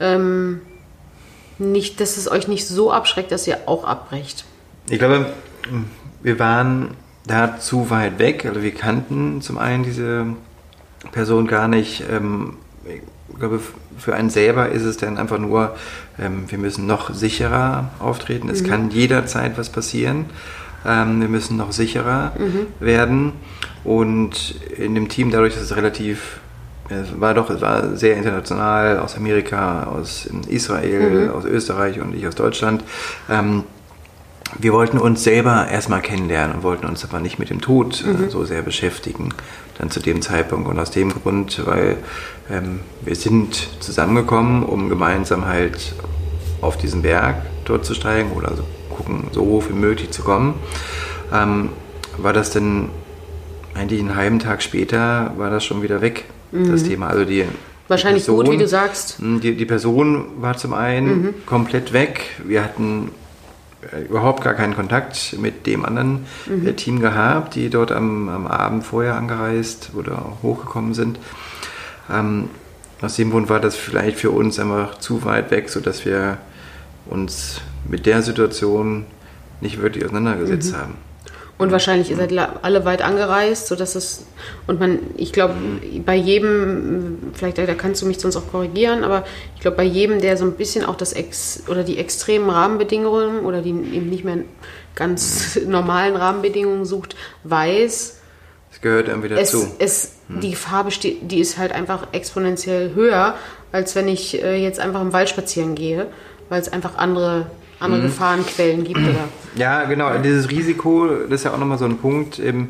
ähm, 0.00 0.60
nicht, 1.58 2.00
dass 2.00 2.16
es 2.16 2.30
euch 2.30 2.48
nicht 2.48 2.66
so 2.66 2.92
abschreckt, 2.92 3.32
dass 3.32 3.46
ihr 3.46 3.60
auch 3.66 3.84
abbrecht? 3.84 4.44
Ich 4.90 4.98
glaube, 4.98 5.26
wir 6.22 6.38
waren 6.38 6.90
da 7.26 7.58
zu 7.58 7.90
weit 7.90 8.18
weg. 8.18 8.44
Also 8.44 8.62
wir 8.62 8.72
kannten 8.72 9.40
zum 9.40 9.58
einen 9.58 9.84
diese 9.84 10.26
Person 11.12 11.46
gar 11.46 11.68
nicht. 11.68 12.04
Ähm, 12.10 12.54
Ich 13.32 13.38
glaube, 13.38 13.60
für 13.98 14.14
einen 14.14 14.30
selber 14.30 14.68
ist 14.70 14.84
es 14.84 14.96
dann 14.96 15.18
einfach 15.18 15.38
nur, 15.38 15.74
ähm, 16.18 16.44
wir 16.48 16.58
müssen 16.58 16.86
noch 16.86 17.12
sicherer 17.12 17.90
auftreten. 17.98 18.48
Es 18.48 18.62
kann 18.62 18.90
jederzeit 18.90 19.58
was 19.58 19.68
passieren. 19.70 20.26
Ähm, 20.86 21.20
Wir 21.20 21.28
müssen 21.28 21.56
noch 21.56 21.72
sicherer 21.72 22.32
werden. 22.80 23.32
Und 23.84 24.54
in 24.76 24.94
dem 24.94 25.08
Team, 25.08 25.30
dadurch, 25.30 25.54
dass 25.54 25.64
es 25.64 25.76
relativ 25.76 26.40
es 26.88 27.20
war 27.20 27.34
doch, 27.34 27.50
es 27.50 27.60
war 27.60 27.96
sehr 27.96 28.16
international, 28.16 28.98
aus 28.98 29.16
Amerika, 29.16 29.84
aus 29.84 30.28
Israel, 30.48 31.30
aus 31.30 31.44
Österreich 31.44 32.00
und 32.00 32.14
ich 32.14 32.26
aus 32.26 32.34
Deutschland. 32.34 32.84
Ähm, 33.28 33.64
wir 34.58 34.72
wollten 34.72 34.98
uns 34.98 35.24
selber 35.24 35.66
erstmal 35.68 36.00
kennenlernen 36.00 36.56
und 36.56 36.62
wollten 36.62 36.86
uns 36.86 37.04
aber 37.04 37.18
nicht 37.18 37.38
mit 37.38 37.50
dem 37.50 37.60
Tod 37.60 38.04
äh, 38.04 38.30
so 38.30 38.44
sehr 38.44 38.62
beschäftigen, 38.62 39.30
dann 39.78 39.90
zu 39.90 40.00
dem 40.00 40.22
Zeitpunkt. 40.22 40.68
Und 40.68 40.78
aus 40.78 40.90
dem 40.92 41.12
Grund, 41.12 41.66
weil 41.66 41.96
ähm, 42.50 42.80
wir 43.02 43.16
sind 43.16 43.68
zusammengekommen, 43.80 44.62
um 44.62 44.88
gemeinsam 44.88 45.46
halt 45.46 45.94
auf 46.60 46.76
diesen 46.76 47.02
Berg 47.02 47.42
dort 47.64 47.84
zu 47.84 47.94
steigen 47.94 48.32
oder 48.32 48.54
so 48.56 48.62
gucken, 48.88 49.24
so 49.32 49.42
hoch 49.42 49.64
wie 49.68 49.74
möglich 49.74 50.10
zu 50.10 50.22
kommen, 50.22 50.54
ähm, 51.32 51.70
war 52.18 52.32
das 52.32 52.50
dann 52.50 52.90
eigentlich 53.76 54.00
einen 54.00 54.16
halben 54.16 54.38
Tag 54.38 54.62
später 54.62 55.32
war 55.36 55.50
das 55.50 55.64
schon 55.64 55.82
wieder 55.82 56.00
weg, 56.00 56.24
das 56.52 56.82
Thema. 56.84 57.08
Also 57.08 57.24
die 57.24 57.44
Wahrscheinlich 57.88 58.24
die 58.24 58.30
gut, 58.30 58.46
wie 58.46 58.56
Person- 58.56 58.58
du 58.58 58.68
sagst. 58.68 59.16
die, 59.20 59.54
die 59.56 59.64
Person 59.66 60.24
war 60.40 60.56
zum 60.56 60.74
einen 60.74 61.08
Mhm. 61.22 61.34
komplett 61.46 61.92
weg. 61.92 62.20
Wir 62.44 62.64
hatten 62.64 63.10
äh, 63.92 64.02
überhaupt 64.06 64.42
gar 64.42 64.54
keinen 64.54 64.74
Kontakt 64.74 65.36
mit 65.40 65.66
dem 65.66 65.84
anderen 65.84 66.26
Mhm. 66.48 66.66
äh, 66.66 66.72
Team 66.72 67.00
gehabt, 67.00 67.54
die 67.54 67.70
dort 67.70 67.92
am, 67.92 68.28
am 68.28 68.46
Abend 68.48 68.84
vorher 68.84 69.14
angereist 69.14 69.90
oder 69.94 70.32
hochgekommen 70.42 70.94
sind. 70.94 71.20
Ähm, 72.12 72.48
aus 73.02 73.14
dem 73.16 73.30
Grund 73.30 73.48
war 73.50 73.60
das 73.60 73.76
vielleicht 73.76 74.18
für 74.18 74.30
uns 74.32 74.58
einfach 74.58 74.98
zu 74.98 75.24
weit 75.24 75.50
weg, 75.52 75.68
sodass 75.68 76.04
wir 76.04 76.38
uns 77.04 77.60
mit 77.88 78.06
der 78.06 78.22
Situation 78.22 79.04
nicht 79.60 79.80
wirklich 79.80 80.04
auseinandergesetzt 80.04 80.72
Mhm. 80.72 80.76
haben. 80.76 80.94
Und 81.58 81.72
wahrscheinlich 81.72 82.10
ihr 82.10 82.16
seid 82.16 82.36
alle 82.62 82.84
weit 82.84 83.00
angereist, 83.00 83.66
sodass 83.68 83.94
es 83.94 84.26
und 84.66 84.78
man, 84.78 84.98
ich 85.16 85.32
glaube, 85.32 85.54
bei 86.04 86.14
jedem, 86.14 87.18
vielleicht 87.32 87.56
da 87.56 87.74
kannst 87.74 88.02
du 88.02 88.06
mich 88.06 88.18
sonst 88.18 88.36
auch 88.36 88.50
korrigieren, 88.50 89.04
aber 89.04 89.24
ich 89.54 89.62
glaube, 89.62 89.78
bei 89.78 89.84
jedem, 89.84 90.20
der 90.20 90.36
so 90.36 90.44
ein 90.44 90.52
bisschen 90.52 90.84
auch 90.84 90.96
das 90.96 91.14
Ex 91.14 91.62
oder 91.68 91.82
die 91.82 91.96
extremen 91.96 92.50
Rahmenbedingungen 92.50 93.40
oder 93.40 93.62
die 93.62 93.70
eben 93.70 94.10
nicht 94.10 94.22
mehr 94.24 94.38
ganz 94.94 95.58
normalen 95.66 96.16
Rahmenbedingungen 96.16 96.84
sucht, 96.84 97.16
weiß, 97.44 98.20
Es 98.72 98.80
gehört 98.82 99.08
irgendwie 99.08 99.32
es, 99.34 99.52
dazu. 99.52 99.66
es, 99.78 100.12
die 100.28 100.50
Gefahr 100.50 100.84
besteht, 100.84 101.30
die 101.30 101.40
ist 101.40 101.56
halt 101.56 101.72
einfach 101.72 102.08
exponentiell 102.12 102.94
höher, 102.94 103.34
als 103.72 103.94
wenn 103.94 104.08
ich 104.08 104.42
äh, 104.42 104.62
jetzt 104.62 104.78
einfach 104.78 105.00
im 105.00 105.12
Wald 105.14 105.28
spazieren 105.30 105.74
gehe, 105.74 106.06
weil 106.48 106.60
es 106.60 106.70
einfach 106.72 106.96
andere, 106.96 107.46
andere 107.80 108.02
Gefahrenquellen 108.02 108.84
gibt. 108.84 108.98
Oder, 108.98 109.28
Ja, 109.56 109.84
genau. 109.84 110.16
Dieses 110.18 110.50
Risiko, 110.50 111.06
das 111.06 111.40
ist 111.40 111.44
ja 111.44 111.52
auch 111.52 111.58
nochmal 111.58 111.78
so 111.78 111.84
ein 111.84 111.98
Punkt. 111.98 112.38
Ähm, 112.38 112.68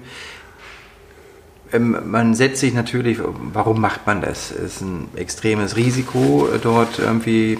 man 2.04 2.34
setzt 2.34 2.60
sich 2.60 2.74
natürlich, 2.74 3.18
warum 3.52 3.80
macht 3.80 4.06
man 4.06 4.20
das? 4.20 4.50
Es 4.50 4.76
ist 4.76 4.80
ein 4.82 5.08
extremes 5.16 5.76
Risiko, 5.76 6.48
dort 6.62 6.98
irgendwie 6.98 7.58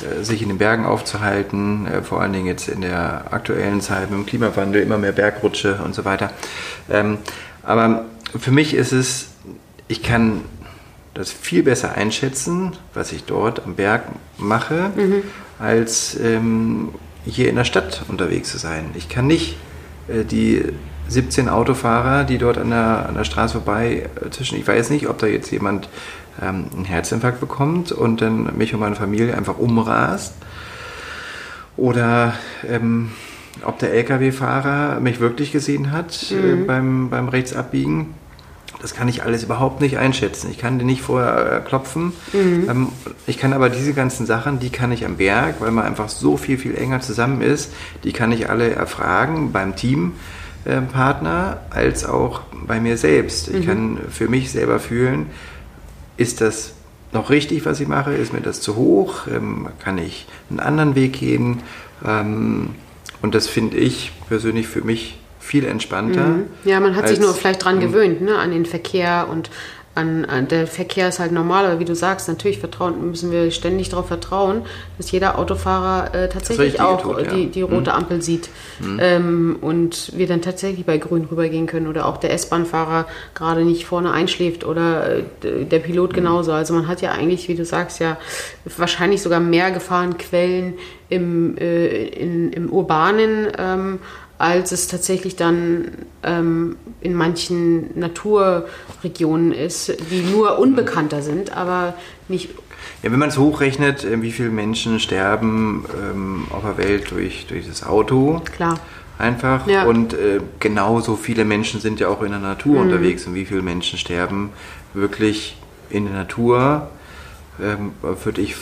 äh, 0.00 0.24
sich 0.24 0.42
in 0.42 0.48
den 0.48 0.58
Bergen 0.58 0.84
aufzuhalten, 0.84 1.86
äh, 1.86 2.02
vor 2.02 2.20
allen 2.20 2.32
Dingen 2.32 2.46
jetzt 2.46 2.68
in 2.68 2.80
der 2.80 3.26
aktuellen 3.30 3.80
Zeit 3.80 4.10
mit 4.10 4.18
dem 4.18 4.26
Klimawandel, 4.26 4.82
immer 4.82 4.98
mehr 4.98 5.12
Bergrutsche 5.12 5.80
und 5.84 5.94
so 5.94 6.04
weiter. 6.04 6.30
Ähm, 6.90 7.18
aber 7.62 8.06
für 8.38 8.50
mich 8.50 8.74
ist 8.74 8.92
es, 8.92 9.28
ich 9.88 10.02
kann 10.02 10.42
das 11.14 11.30
viel 11.30 11.62
besser 11.62 11.94
einschätzen, 11.94 12.72
was 12.94 13.12
ich 13.12 13.24
dort 13.24 13.64
am 13.64 13.74
Berg 13.74 14.04
mache, 14.38 14.90
als 15.62 16.18
ähm, 16.20 16.88
hier 17.24 17.48
in 17.48 17.56
der 17.56 17.64
Stadt 17.64 18.02
unterwegs 18.08 18.50
zu 18.50 18.58
sein. 18.58 18.86
Ich 18.94 19.08
kann 19.08 19.26
nicht 19.28 19.56
äh, 20.08 20.24
die 20.24 20.64
17 21.08 21.48
Autofahrer, 21.48 22.24
die 22.24 22.38
dort 22.38 22.58
an 22.58 22.70
der, 22.70 23.06
an 23.08 23.14
der 23.14 23.24
Straße 23.24 23.54
vorbei 23.54 24.08
äh, 24.20 24.30
zwischen, 24.30 24.58
ich 24.58 24.66
weiß 24.66 24.90
nicht, 24.90 25.08
ob 25.08 25.18
da 25.18 25.26
jetzt 25.26 25.50
jemand 25.52 25.88
ähm, 26.42 26.66
einen 26.74 26.84
Herzinfarkt 26.84 27.40
bekommt 27.40 27.92
und 27.92 28.20
dann 28.22 28.56
mich 28.56 28.74
und 28.74 28.80
meine 28.80 28.96
Familie 28.96 29.36
einfach 29.36 29.58
umrast. 29.58 30.34
Oder 31.76 32.34
ähm, 32.68 33.12
ob 33.64 33.78
der 33.78 33.92
Lkw-Fahrer 33.94 35.00
mich 35.00 35.20
wirklich 35.20 35.52
gesehen 35.52 35.92
hat 35.92 36.30
äh, 36.32 36.34
Mhm. 36.34 36.62
äh, 36.62 36.64
beim, 36.64 37.10
beim 37.10 37.28
Rechtsabbiegen. 37.28 38.14
Das 38.82 38.94
kann 38.94 39.06
ich 39.06 39.22
alles 39.22 39.44
überhaupt 39.44 39.80
nicht 39.80 39.96
einschätzen. 39.96 40.50
Ich 40.50 40.58
kann 40.58 40.78
den 40.78 40.88
nicht 40.88 41.02
vorher 41.02 41.58
äh, 41.58 41.60
klopfen. 41.60 42.12
Mhm. 42.32 42.66
Ähm, 42.68 42.88
ich 43.28 43.38
kann 43.38 43.52
aber 43.52 43.70
diese 43.70 43.94
ganzen 43.94 44.26
Sachen, 44.26 44.58
die 44.58 44.70
kann 44.70 44.90
ich 44.90 45.06
am 45.06 45.16
Berg, 45.16 45.60
weil 45.60 45.70
man 45.70 45.84
einfach 45.84 46.08
so 46.08 46.36
viel, 46.36 46.58
viel 46.58 46.74
enger 46.76 47.00
zusammen 47.00 47.40
ist, 47.42 47.72
die 48.02 48.12
kann 48.12 48.32
ich 48.32 48.50
alle 48.50 48.70
erfragen 48.70 49.52
beim 49.52 49.76
Teampartner 49.76 51.60
als 51.70 52.04
auch 52.04 52.40
bei 52.66 52.80
mir 52.80 52.96
selbst. 52.96 53.48
Ich 53.48 53.66
kann 53.66 53.98
für 54.10 54.28
mich 54.28 54.50
selber 54.50 54.80
fühlen, 54.80 55.26
ist 56.16 56.40
das 56.40 56.74
noch 57.12 57.30
richtig, 57.30 57.64
was 57.64 57.78
ich 57.78 57.86
mache? 57.86 58.12
Ist 58.14 58.32
mir 58.32 58.40
das 58.40 58.60
zu 58.60 58.74
hoch? 58.74 59.26
Ähm, 59.28 59.68
kann 59.78 59.98
ich 59.98 60.26
einen 60.50 60.60
anderen 60.60 60.94
Weg 60.96 61.12
gehen? 61.12 61.62
Ähm, 62.04 62.70
und 63.20 63.34
das 63.36 63.46
finde 63.46 63.76
ich 63.76 64.12
persönlich 64.28 64.66
für 64.66 64.82
mich 64.82 65.21
viel 65.52 65.66
entspannter. 65.66 66.28
Mhm. 66.28 66.46
Ja, 66.64 66.80
man 66.80 66.96
hat 66.96 67.08
sich 67.08 67.20
nur 67.20 67.34
vielleicht 67.34 67.62
dran 67.62 67.78
gewöhnt, 67.78 68.22
ne, 68.22 68.38
an 68.38 68.52
den 68.52 68.64
Verkehr 68.64 69.26
und 69.30 69.50
an, 69.94 70.24
an 70.24 70.48
der 70.48 70.66
Verkehr 70.66 71.08
ist 71.08 71.18
halt 71.18 71.32
normal, 71.32 71.66
aber 71.66 71.78
wie 71.78 71.84
du 71.84 71.94
sagst, 71.94 72.26
natürlich 72.26 72.58
vertrauen, 72.58 73.10
müssen 73.10 73.30
wir 73.30 73.50
ständig 73.50 73.90
darauf 73.90 74.06
vertrauen, 74.08 74.62
dass 74.96 75.10
jeder 75.10 75.38
Autofahrer 75.38 76.14
äh, 76.14 76.28
tatsächlich 76.30 76.80
auch 76.80 77.02
tut, 77.02 77.26
ja. 77.26 77.30
Mhm. 77.34 77.36
die, 77.36 77.46
die 77.48 77.60
rote 77.60 77.92
Ampel 77.92 78.22
sieht 78.22 78.48
ähm, 78.98 79.58
und 79.60 80.16
wir 80.16 80.26
dann 80.26 80.40
tatsächlich 80.40 80.86
bei 80.86 80.96
Grün 80.96 81.26
rübergehen 81.30 81.66
können 81.66 81.88
oder 81.88 82.06
auch 82.06 82.16
der 82.16 82.32
S-Bahn-Fahrer 82.32 83.04
gerade 83.34 83.66
nicht 83.66 83.84
vorne 83.84 84.10
einschläft 84.12 84.64
oder 84.64 85.18
äh, 85.18 85.22
der 85.66 85.80
Mhm. 85.80 85.82
Pilot 85.82 86.14
genauso. 86.14 86.52
Also 86.52 86.72
man 86.72 86.88
hat 86.88 87.02
ja 87.02 87.12
eigentlich, 87.12 87.48
wie 87.48 87.54
du 87.54 87.66
sagst, 87.66 88.00
ja 88.00 88.16
wahrscheinlich 88.78 89.20
sogar 89.20 89.40
mehr 89.40 89.70
Gefahrenquellen 89.70 90.78
im, 91.10 91.58
äh, 91.58 92.06
in, 92.06 92.50
im 92.54 92.70
urbanen 92.70 93.48
ähm, 93.58 93.98
als 94.38 94.72
es 94.72 94.88
tatsächlich 94.88 95.36
dann 95.36 95.92
ähm, 96.22 96.76
in 97.00 97.14
manchen 97.14 97.98
Naturregionen 97.98 99.52
ist, 99.52 99.94
die 100.10 100.22
nur 100.22 100.58
unbekannter 100.58 101.22
sind, 101.22 101.56
aber 101.56 101.94
nicht. 102.28 102.50
Ja, 103.02 103.12
wenn 103.12 103.18
man 103.18 103.28
es 103.28 103.38
hochrechnet, 103.38 104.04
äh, 104.04 104.20
wie 104.22 104.32
viele 104.32 104.50
Menschen 104.50 104.98
sterben 104.98 105.84
ähm, 105.96 106.46
auf 106.50 106.62
der 106.62 106.78
Welt 106.78 107.10
durch, 107.10 107.46
durch 107.46 107.68
das 107.68 107.84
Auto, 107.84 108.40
Klar. 108.56 108.78
einfach. 109.18 109.66
Ja. 109.66 109.84
Und 109.84 110.14
äh, 110.14 110.40
genauso 110.58 111.16
viele 111.16 111.44
Menschen 111.44 111.80
sind 111.80 112.00
ja 112.00 112.08
auch 112.08 112.22
in 112.22 112.30
der 112.30 112.40
Natur 112.40 112.80
unterwegs. 112.80 113.26
Und 113.26 113.34
wie 113.34 113.44
viele 113.44 113.62
Menschen 113.62 113.98
sterben 113.98 114.50
wirklich 114.94 115.56
in 115.90 116.06
der 116.06 116.14
Natur, 116.14 116.90
ähm, 117.60 117.92
würde 118.02 118.40
ich. 118.40 118.56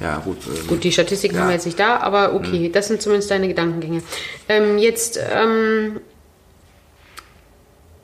Ja, 0.00 0.18
gut. 0.18 0.38
ähm, 0.46 0.66
Gut, 0.66 0.84
die 0.84 0.92
Statistiken 0.92 1.34
Ja. 1.34 1.40
haben 1.42 1.48
wir 1.48 1.54
jetzt 1.54 1.66
nicht 1.66 1.78
da, 1.78 1.96
aber 1.98 2.34
okay, 2.34 2.70
das 2.72 2.88
sind 2.88 3.02
zumindest 3.02 3.30
deine 3.30 3.48
Gedankengänge. 3.48 4.02
Ähm, 4.48 4.78
jetzt 4.78 5.18
ähm, 5.32 6.00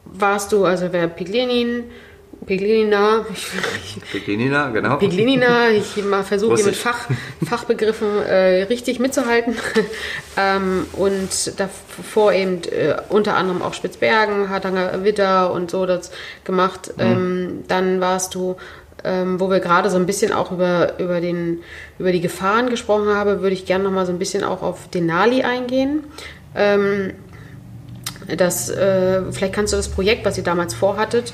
warst 0.05 0.53
du, 0.53 0.65
also 0.65 0.93
wer 0.93 1.07
Piglenin, 1.09 1.85
ich, 2.47 3.47
Piglenina, 4.13 4.69
genau. 4.71 4.97
Piglenina, 4.97 5.71
ich 5.71 5.97
mal 6.05 6.25
versuche 6.25 6.57
hier 6.57 6.67
mit. 6.67 6.77
Fach, 6.77 7.09
Fachbegriffen 7.47 8.23
äh, 8.23 8.65
richtig 8.65 8.99
mitzuhalten. 8.99 9.57
ähm, 10.37 10.87
und 10.93 11.59
davor 11.59 12.33
eben 12.33 12.63
äh, 12.65 12.97
unter 13.09 13.37
anderem 13.37 13.63
auch 13.63 13.73
Spitzbergen, 13.73 14.51
Hardanger 14.51 15.05
Witter 15.05 15.53
und 15.53 15.71
so 15.71 15.87
das 15.87 16.11
gemacht. 16.45 16.93
Ähm, 16.99 17.65
dann 17.69 18.01
warst 18.01 18.35
du, 18.35 18.57
ähm, 19.03 19.41
wo 19.41 19.51
wir 19.51 19.61
gerade 19.61 19.91
so 19.91 19.97
ein 19.97 20.07
bisschen 20.07 20.33
auch 20.33 20.53
über, 20.53 20.99
über, 20.99 21.21
den, 21.21 21.61
über 21.99 22.13
die 22.13 22.21
Gefahren 22.21 22.71
gesprochen 22.71 23.09
haben, 23.09 23.41
würde 23.41 23.55
ich 23.55 23.67
gerne 23.67 23.85
noch 23.85 23.91
mal 23.91 24.07
so 24.07 24.13
ein 24.13 24.19
bisschen 24.19 24.45
auch 24.45 24.63
auf 24.63 24.89
Denali 24.89 25.43
eingehen. 25.43 26.05
Ähm, 26.55 27.13
das, 28.37 28.71
äh, 28.71 29.21
vielleicht 29.33 29.53
kannst 29.55 29.73
du 29.73 29.77
das 29.77 29.89
Projekt, 29.89 30.25
was 30.25 30.39
ihr 30.39 30.45
damals 30.45 30.73
vorhattet, 30.75 31.33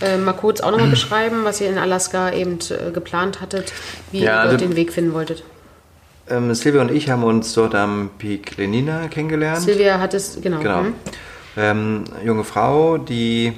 äh, 0.00 0.16
mal 0.16 0.32
kurz 0.32 0.60
auch 0.60 0.70
nochmal 0.70 0.88
beschreiben, 0.90 1.44
was 1.44 1.60
ihr 1.60 1.68
in 1.68 1.78
Alaska 1.78 2.32
eben 2.32 2.58
äh, 2.70 2.90
geplant 2.90 3.40
hattet, 3.40 3.72
wie 4.10 4.20
Ja, 4.20 4.38
ihr 4.40 4.50
dort 4.50 4.54
also- 4.54 4.66
den 4.66 4.76
Weg 4.76 4.92
finden 4.92 5.12
wolltet. 5.12 5.44
Ähm, 6.30 6.54
Silvia 6.54 6.80
und 6.82 6.92
ich 6.92 7.10
haben 7.10 7.24
uns 7.24 7.52
dort 7.52 7.74
am 7.74 8.10
Peak 8.16 8.56
Lenina 8.56 9.08
kennengelernt. 9.08 9.60
Silvia 9.60 9.98
hat 9.98 10.14
es, 10.14 10.38
genau. 10.40 10.60
Genau. 10.60 10.82
mhm. 10.82 10.94
Ähm, 11.56 12.04
junge 12.24 12.44
Frau, 12.44 12.96
die 12.96 13.52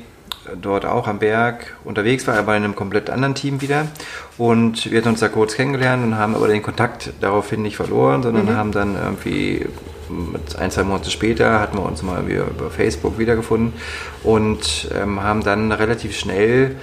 dort 0.60 0.84
auch 0.86 1.08
am 1.08 1.18
Berg 1.18 1.76
unterwegs 1.84 2.26
war, 2.26 2.36
aber 2.36 2.56
in 2.56 2.64
einem 2.64 2.74
komplett 2.74 3.10
anderen 3.10 3.34
Team 3.34 3.60
wieder. 3.60 3.86
Und 4.38 4.90
wir 4.90 4.98
hatten 4.98 5.08
uns 5.10 5.20
da 5.20 5.28
kurz 5.28 5.54
kennengelernt 5.54 6.04
und 6.04 6.16
haben 6.18 6.34
aber 6.34 6.48
den 6.48 6.62
Kontakt 6.62 7.12
daraufhin 7.20 7.62
nicht 7.62 7.76
verloren, 7.76 8.22
sondern 8.22 8.46
Mhm. 8.46 8.56
haben 8.56 8.72
dann 8.72 8.96
irgendwie 8.96 9.66
ein, 10.58 10.70
zwei 10.70 10.82
Monate 10.84 11.10
später 11.10 11.60
hatten 11.60 11.78
wir 11.78 11.84
uns 11.86 12.02
mal 12.02 12.22
über 12.28 12.70
Facebook 12.70 13.18
wiedergefunden 13.18 13.72
und 14.22 14.90
ähm, 14.94 15.22
haben 15.22 15.42
dann 15.42 15.72
relativ 15.72 16.14
schnell 16.16 16.76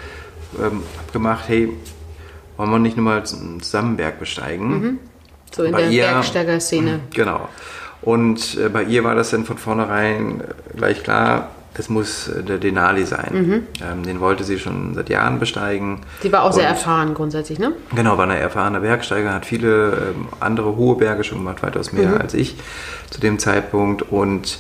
ähm, 0.60 0.82
abgemacht, 1.00 1.48
hey, 1.48 1.70
wollen 2.58 2.72
wir 2.72 2.80
nicht 2.80 2.98
nur 2.98 3.06
mal 3.06 3.24
zusammen 3.26 3.90
einen 3.90 3.98
Berg 3.98 4.20
besteigen? 4.20 5.00
So 5.52 5.64
in 5.64 5.72
Bei 5.72 5.82
der 5.84 5.90
ihr- 5.92 6.04
Bergsteiger-Szene. 6.04 7.00
Genau. 7.14 7.48
Und 8.02 8.58
äh, 8.58 8.70
bei 8.70 8.84
ihr 8.84 9.04
war 9.04 9.14
das 9.16 9.30
dann 9.30 9.46
von 9.46 9.58
vornherein 9.60 10.42
äh, 10.42 10.76
gleich 10.78 11.04
klar, 11.04 11.50
es 11.74 11.90
muss 11.90 12.28
äh, 12.28 12.44
der 12.44 12.58
Denali 12.58 13.06
sein. 13.06 13.68
Ähm, 13.82 14.04
den 14.04 14.20
wollte 14.20 14.44
sie 14.44 14.60
schon 14.60 14.94
seit 14.94 15.10
Jahren 15.10 15.40
besteigen. 15.40 16.02
Die 16.24 16.32
war 16.32 16.44
auch 16.44 16.52
sehr 16.52 16.68
erfahren 16.68 17.14
grundsätzlich, 17.14 17.60
ne? 17.60 17.74
Genau, 17.96 18.18
war 18.18 18.26
eine 18.26 18.38
erfahrene 18.38 18.82
Bergsteiger, 18.82 19.34
hat 19.34 19.46
viele 19.46 20.14
ähm, 20.16 20.28
andere 20.40 20.76
hohe 20.76 20.98
Berge 20.98 21.24
schon 21.24 21.40
gemacht, 21.40 21.64
weitaus 21.64 21.92
mehr 21.92 22.20
als 22.20 22.34
ich 22.34 22.56
zu 23.10 23.20
dem 23.22 23.40
Zeitpunkt. 23.40 24.02
Und 24.02 24.60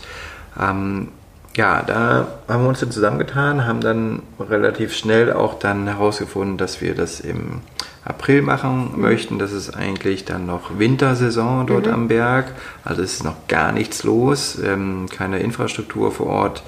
ähm, 0.59 1.09
ja, 1.55 1.83
da 1.85 2.27
haben 2.47 2.63
wir 2.63 2.69
uns 2.69 2.79
dann 2.79 2.91
zusammengetan, 2.91 3.65
haben 3.65 3.81
dann 3.81 4.21
relativ 4.39 4.93
schnell 4.93 5.33
auch 5.33 5.59
dann 5.59 5.87
herausgefunden, 5.87 6.57
dass 6.57 6.79
wir 6.79 6.95
das 6.95 7.19
im 7.19 7.61
April 8.05 8.41
machen 8.41 8.93
möchten. 8.95 9.37
Das 9.37 9.51
ist 9.51 9.75
eigentlich 9.75 10.25
dann 10.25 10.45
noch 10.45 10.79
Wintersaison 10.79 11.67
dort 11.67 11.87
am 11.87 12.07
Berg. 12.07 12.53
Also 12.83 13.01
es 13.01 13.13
ist 13.15 13.23
noch 13.23 13.47
gar 13.47 13.71
nichts 13.71 14.03
los, 14.03 14.57
ähm, 14.63 15.07
keine 15.15 15.39
Infrastruktur 15.39 16.11
vor 16.11 16.27
Ort, 16.27 16.63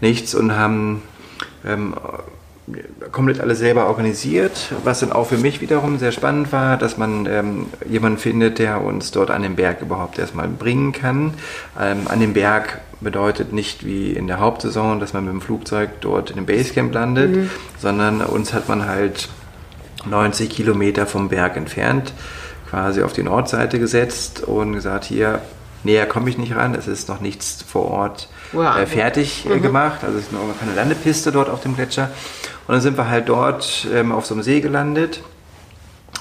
nichts 0.00 0.34
und 0.34 0.56
haben 0.56 1.02
ähm, 1.64 1.94
komplett 3.10 3.40
alles 3.40 3.58
selber 3.58 3.86
organisiert, 3.86 4.72
was 4.84 5.00
dann 5.00 5.12
auch 5.12 5.26
für 5.26 5.38
mich 5.38 5.60
wiederum 5.60 5.98
sehr 5.98 6.12
spannend 6.12 6.52
war, 6.52 6.76
dass 6.76 6.96
man 6.96 7.26
ähm, 7.26 7.66
jemanden 7.88 8.18
findet, 8.18 8.58
der 8.58 8.82
uns 8.82 9.10
dort 9.10 9.30
an 9.30 9.42
den 9.42 9.56
Berg 9.56 9.82
überhaupt 9.82 10.18
erstmal 10.18 10.48
bringen 10.48 10.92
kann. 10.92 11.34
Ähm, 11.80 12.06
an 12.08 12.20
den 12.20 12.32
Berg 12.32 12.80
bedeutet 13.00 13.52
nicht 13.52 13.84
wie 13.84 14.12
in 14.12 14.26
der 14.26 14.40
Hauptsaison, 14.40 15.00
dass 15.00 15.12
man 15.12 15.24
mit 15.24 15.32
dem 15.32 15.40
Flugzeug 15.40 16.00
dort 16.00 16.30
in 16.30 16.36
dem 16.36 16.46
Basecamp 16.46 16.92
landet, 16.92 17.50
sondern 17.78 18.20
uns 18.20 18.52
hat 18.52 18.68
man 18.68 18.86
halt 18.86 19.28
90 20.08 20.50
Kilometer 20.50 21.06
vom 21.06 21.28
Berg 21.28 21.56
entfernt 21.56 22.12
quasi 22.70 23.02
auf 23.02 23.12
die 23.12 23.24
Nordseite 23.24 23.80
gesetzt 23.80 24.44
und 24.44 24.74
gesagt, 24.74 25.04
hier 25.04 25.40
näher 25.84 26.06
komme 26.06 26.28
ich 26.30 26.38
nicht 26.38 26.54
ran, 26.54 26.74
es 26.74 26.86
ist 26.86 27.08
noch 27.08 27.20
nichts 27.20 27.62
vor 27.66 27.86
Ort 27.90 28.28
Wow. 28.52 28.76
äh, 28.78 28.86
fertig 28.86 29.46
äh, 29.48 29.58
gemacht, 29.60 30.00
also 30.04 30.18
es 30.18 30.24
ist 30.24 30.32
noch 30.32 30.40
keine 30.58 30.74
Landepiste 30.74 31.30
dort 31.32 31.48
auf 31.48 31.60
dem 31.62 31.76
Gletscher. 31.76 32.10
Und 32.66 32.74
dann 32.74 32.80
sind 32.82 32.96
wir 32.96 33.08
halt 33.08 33.28
dort 33.28 33.86
ähm, 33.92 34.12
auf 34.12 34.26
so 34.26 34.34
einem 34.34 34.42
See 34.42 34.60
gelandet 34.60 35.22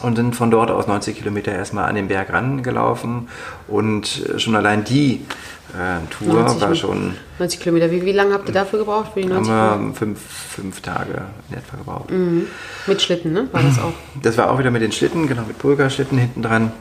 und 0.01 0.15
sind 0.15 0.35
von 0.35 0.49
dort 0.51 0.71
aus 0.71 0.87
90 0.87 1.17
Kilometer 1.17 1.51
erstmal 1.51 1.85
an 1.89 1.95
den 1.95 2.07
Berg 2.07 2.31
rangelaufen 2.31 3.27
und 3.67 4.25
äh, 4.29 4.39
schon 4.39 4.55
allein 4.55 4.83
die 4.83 5.25
äh, 5.73 5.99
Tour 6.09 6.33
90 6.41 6.61
war 6.61 6.75
schon, 6.75 7.15
90 7.37 7.59
Kilometer. 7.59 7.91
Wie, 7.91 8.03
wie 8.03 8.11
lange 8.11 8.33
habt 8.33 8.47
ihr 8.47 8.53
dafür 8.53 8.79
gebraucht 8.79 9.11
für 9.13 9.21
die 9.21 9.27
90 9.27 9.45
Kilometer? 9.45 9.71
haben 9.71 9.87
wir 9.89 9.95
fünf, 9.95 10.19
fünf 10.21 10.81
Tage 10.81 11.21
in 11.49 11.57
etwa 11.57 11.77
gebraucht. 11.77 12.09
Mit 12.87 13.01
Schlitten, 13.01 13.33
ne? 13.33 13.47
War 13.51 13.61
das 13.61 13.77
auch? 13.77 13.93
Das 14.23 14.37
war 14.37 14.49
auch 14.51 14.57
wieder 14.57 14.71
mit 14.71 14.81
den 14.81 14.91
Schlitten, 14.91 15.27
genau, 15.27 15.43
mit 15.47 15.59
Pulverschlitten 15.59 16.17
hinten 16.17 16.41
dran. 16.41 16.71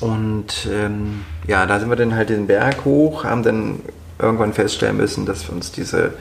Und 0.00 0.68
ähm, 0.70 1.24
ja, 1.46 1.66
da 1.66 1.80
sind 1.80 1.88
wir 1.88 1.96
dann 1.96 2.14
halt 2.14 2.30
den 2.30 2.46
Berg 2.46 2.84
hoch, 2.84 3.24
haben 3.24 3.42
dann 3.42 3.80
irgendwann 4.18 4.52
feststellen 4.52 4.96
müssen, 4.96 5.26
dass 5.26 5.48
wir 5.48 5.54
uns 5.54 5.72
diese 5.72 6.12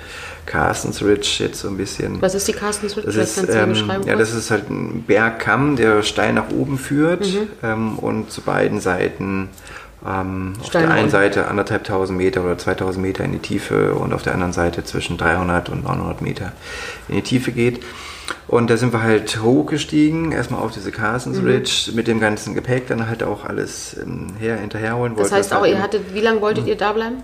Carstens 0.46 1.04
Ridge 1.04 1.38
jetzt 1.40 1.60
so 1.60 1.68
ein 1.68 1.78
bisschen. 1.78 2.22
Was 2.22 2.36
ist 2.36 2.48
die 2.48 2.54
Carstens 2.54 2.96
Ridge? 2.96 3.08
Das 3.08 3.38
ist, 3.38 3.50
ähm, 3.50 3.76
ja, 4.06 4.16
das 4.16 4.34
ist 4.34 4.50
halt 4.50 4.70
ein 4.70 5.04
Bergkamm, 5.04 5.76
der 5.76 6.04
steil 6.04 6.34
nach 6.34 6.50
oben 6.50 6.78
führt 6.78 7.28
ähm, 7.63 8.00
und 8.00 8.32
zu 8.32 8.42
beiden 8.42 8.80
Seiten 8.80 9.50
ähm, 10.06 10.54
auf 10.62 10.69
der 10.69 10.90
einen. 10.90 11.10
Seite 11.10 11.48
anderthalb 11.48 11.84
tausend 11.84 12.17
Meter 12.17 12.44
oder 12.44 12.58
2000 12.58 13.06
Meter 13.06 13.23
in 13.23 13.34
die 13.34 13.40
Tiefe 13.40 13.94
und 13.96 14.13
auf 14.13 14.23
der 14.23 14.34
anderen 14.34 14.54
Seite 14.54 14.84
zwischen 14.84 15.17
300 15.17 15.69
und 15.69 15.84
900 15.84 16.21
Meter 16.21 16.54
in 17.10 17.15
die 17.15 17.23
Tiefe 17.23 17.52
geht. 17.52 17.84
Und 18.48 18.69
da 18.69 18.78
sind 18.78 18.94
wir 18.94 19.02
halt 19.04 19.42
hochgestiegen, 19.42 20.32
erstmal 20.32 20.62
auf 20.62 20.71
diese 20.71 20.92
Carsons 20.92 21.40
Mhm. 21.42 21.48
Ridge 21.48 21.92
mit 21.94 22.08
dem 22.08 22.19
ganzen 22.19 22.56
Gepäck, 22.56 22.88
dann 22.88 23.08
halt 23.08 23.23
auch 23.23 23.46
alles 23.46 23.96
ähm, 24.02 24.28
her, 24.40 24.58
hinterherholen 24.58 25.15
Das 25.15 25.32
heißt 25.32 25.52
das 25.52 25.58
auch, 25.58 25.62
halt 25.62 25.73
ihr 25.73 25.82
hattet, 25.82 26.13
wie 26.13 26.21
lange 26.21 26.42
wolltet 26.42 26.67
ihr 26.67 26.75
da 26.75 26.94
bleiben? 26.94 27.23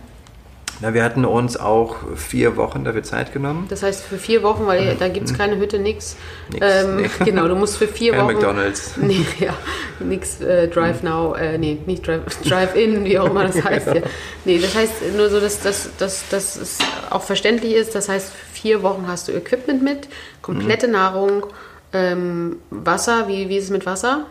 Na, 0.84 0.94
wir 0.94 1.02
hatten 1.06 1.24
uns 1.24 1.56
auch 1.56 1.96
vier 2.18 2.58
Wochen 2.58 2.84
dafür 2.84 3.04
Zeit 3.04 3.32
genommen. 3.32 3.68
Das 3.70 3.84
heißt 3.84 4.04
für 4.04 4.18
vier 4.18 4.44
Wochen, 4.44 4.68
weil 4.68 4.98
da 5.00 5.08
gibt 5.08 5.30
es 5.30 5.38
keine 5.38 5.56
Hütte, 5.56 5.80
nix. 5.80 6.18
Nix, 6.52 6.66
ähm, 6.66 6.98
nee. 6.98 7.10
Genau, 7.24 7.48
du 7.48 7.56
musst 7.56 7.78
für 7.78 7.88
vier 7.88 8.12
Kein 8.12 8.26
Wochen. 8.26 8.34
McDonald's. 8.34 8.98
Nee, 9.02 9.26
ja, 9.40 9.54
nix 10.02 10.42
äh, 10.42 10.68
Drive 10.68 11.02
Now, 11.02 11.36
äh, 11.36 11.58
nee, 11.58 11.78
nicht 11.86 12.06
Drive, 12.06 12.24
Drive-In, 12.44 13.06
wie 13.06 13.18
auch 13.18 13.30
immer 13.30 13.46
das 13.46 13.64
heißt. 13.64 13.88
Ja. 13.88 14.02
Nee, 14.44 14.58
das 14.58 14.76
heißt 14.76 14.94
nur 15.16 15.30
so, 15.30 15.40
dass, 15.40 15.62
dass, 15.62 15.90
dass, 15.98 16.28
dass 16.28 16.58
es 16.58 16.80
auch 17.10 17.24
verständlich 17.24 17.76
ist. 17.76 17.96
Das 17.96 18.10
heißt, 18.10 18.34
für 18.34 18.54
vier 18.54 18.84
Wochen 18.84 19.06
hast 19.08 19.30
du 19.30 19.32
Equipment 19.32 19.82
mit, 19.84 20.10
komplette 20.42 20.90
Nahrung, 20.90 21.46
ähm, 21.94 22.58
Wasser. 22.72 23.30
Wie, 23.30 23.48
wie 23.48 23.56
ist 23.56 23.66
es 23.66 23.70
mit 23.70 23.86
Wasser? 23.86 24.26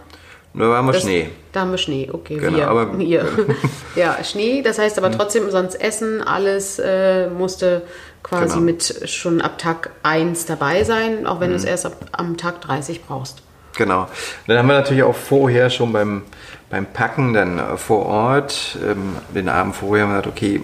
Nur 0.55 0.69
war 0.71 0.83
mal 0.83 0.93
Das- 0.93 1.03
Schnee. 1.03 1.31
Da 1.53 1.61
haben 1.63 1.71
wir 1.71 1.79
Schnee, 1.79 2.09
okay. 2.13 2.37
Genau, 2.37 2.57
wir, 2.59 2.69
aber- 2.69 2.99
wir. 2.99 3.25
ja, 3.97 4.23
Schnee, 4.25 4.63
das 4.63 4.79
heißt 4.79 4.99
aber 4.99 5.11
trotzdem, 5.11 5.51
sonst 5.51 5.75
Essen, 5.81 6.21
alles 6.23 6.79
äh, 6.79 7.29
musste 7.31 7.83
quasi 8.23 8.55
Genau. 8.55 8.61
mit 8.61 9.09
schon 9.11 9.41
ab 9.41 9.59
Tag 9.59 9.91
1 10.03 10.47
dabei 10.47 10.85
sein, 10.85 11.27
auch 11.27 11.41
wenn 11.41 11.49
Mhm. 11.49 11.53
du 11.55 11.57
es 11.59 11.65
erst 11.65 11.87
ab, 11.87 11.97
am 12.13 12.37
Tag 12.37 12.61
30 12.61 13.03
brauchst. 13.05 13.43
Genau. 13.77 14.07
Dann 14.47 14.59
haben 14.59 14.67
wir 14.69 14.75
natürlich 14.75 15.03
auch 15.03 15.15
vorher 15.17 15.71
schon 15.71 15.93
beim, 15.93 16.23
beim 16.71 16.85
Packen 16.87 17.33
dann 17.33 17.59
äh, 17.59 17.77
vor 17.79 18.05
Ort, 18.07 18.77
ähm, 18.87 19.17
den 19.35 19.49
Abend 19.49 19.75
vorher, 19.75 20.05
haben 20.05 20.13
wir 20.13 20.21
gesagt, 20.21 20.37
okay, 20.39 20.61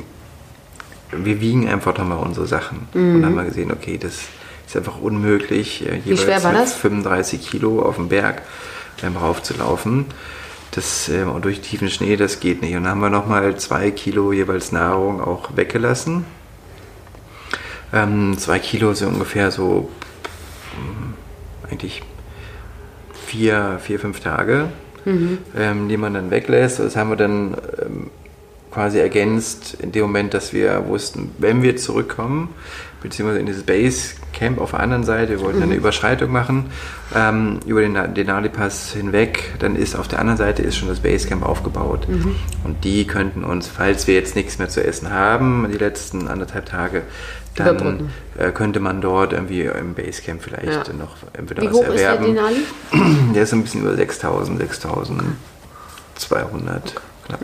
wir 1.13 1.41
wiegen 1.41 1.67
einfach 1.69 1.97
nochmal 1.97 2.19
unsere 2.19 2.47
Sachen. 2.47 2.87
Und 2.93 3.23
dann 3.23 3.27
haben 3.31 3.37
wir 3.37 3.45
gesehen, 3.45 3.73
okay, 3.73 3.97
das 3.97 4.19
ist 4.67 4.77
einfach 4.77 5.01
unmöglich, 5.01 5.87
äh, 5.89 5.97
jeweils 6.05 6.23
schwer 6.23 6.45
war 6.45 6.53
das? 6.53 6.75
35 6.75 7.49
Kilo 7.51 7.81
auf 7.81 7.97
dem 7.97 8.09
Berg 8.09 8.43
ähm, 9.03 9.17
raufzulaufen. 9.17 10.07
Das, 10.73 11.09
ähm, 11.09 11.31
und 11.31 11.45
durch 11.45 11.61
tiefen 11.61 11.89
Schnee, 11.89 12.17
das 12.17 12.41
geht 12.41 12.63
nicht. 12.63 12.77
Und 12.77 12.85
dann 12.85 12.93
haben 12.93 13.01
wir 13.01 13.11
nochmal 13.11 13.57
zwei 13.57 13.91
Kilo 13.91 14.33
jeweils 14.33 14.73
Nahrung 14.73 15.21
auch 15.21 15.57
weggelassen. 15.57 16.25
Ähm, 17.93 18.37
zwei 18.39 18.59
Kilo 18.59 18.93
sind 18.93 19.09
ungefähr 19.09 19.51
so 19.51 19.89
mm, 20.77 21.71
eigentlich 21.71 22.03
vier, 23.27 23.79
vier, 23.83 23.99
fünf 23.99 24.21
Tage, 24.21 24.69
ähm, 25.57 25.89
die 25.89 25.97
man 25.97 26.15
dann 26.15 26.31
weglässt. 26.31 26.81
Das 26.81 26.97
haben 26.97 27.11
wir 27.11 27.17
dann 27.17 27.57
ähm, 27.81 28.11
quasi 28.71 28.99
ergänzt 28.99 29.77
in 29.81 29.93
dem 29.93 30.03
Moment, 30.03 30.35
dass 30.35 30.53
wir 30.53 30.87
wussten, 30.87 31.31
wenn 31.39 31.63
wir 31.63 31.77
zurückkommen, 31.77 32.55
beziehungsweise 33.03 33.41
in 33.41 33.47
dieses 33.47 33.65
Base 33.65 34.15
Camp 34.33 34.61
auf 34.61 34.71
der 34.71 34.81
anderen 34.81 35.05
Seite, 35.05 35.33
wir 35.33 35.41
wollten 35.41 35.63
eine 35.63 35.75
Überschreitung 35.75 36.31
machen, 36.31 36.67
ähm, 37.15 37.59
über 37.67 37.81
den 37.81 37.95
Denali-Pass 38.15 38.93
hinweg, 38.93 39.55
dann 39.59 39.75
ist 39.77 39.97
auf 39.97 40.09
der 40.09 40.21
anderen 40.21 40.39
Seite 40.39 40.63
ist 40.63 40.77
schon 40.77 40.89
das 40.89 41.01
Basecamp 41.01 41.45
aufgebaut. 41.45 42.07
Und 42.65 42.85
die 42.85 43.07
könnten 43.07 43.45
uns, 43.45 43.67
falls 43.69 44.07
wir 44.07 44.15
jetzt 44.15 44.37
nichts 44.37 44.59
mehr 44.59 44.69
zu 44.69 44.85
essen 44.85 45.11
haben, 45.11 45.67
die 45.73 45.79
letzten 45.79 46.29
anderthalb 46.29 46.67
Tage, 46.67 47.03
dann 47.57 48.11
äh, 48.37 48.53
könnte 48.53 48.79
man 48.79 49.01
dort 49.01 49.33
irgendwie 49.33 49.63
im 49.63 49.95
Basecamp 49.95 50.43
vielleicht 50.43 50.87
Ja. 50.89 50.93
noch 50.95 51.17
entweder 51.33 51.63
Wie 51.63 51.67
was 51.67 51.75
hoch 51.75 51.89
ist 51.89 51.99
der 51.99 52.11
erwerben. 52.11 52.35
Denali? 52.35 52.61
Der 53.35 53.43
ist 53.43 53.53
ein 53.53 53.63
bisschen 53.63 53.81
über 53.81 53.97
6000, 53.97 54.61
6200 54.61 56.95
knapp. 57.27 57.41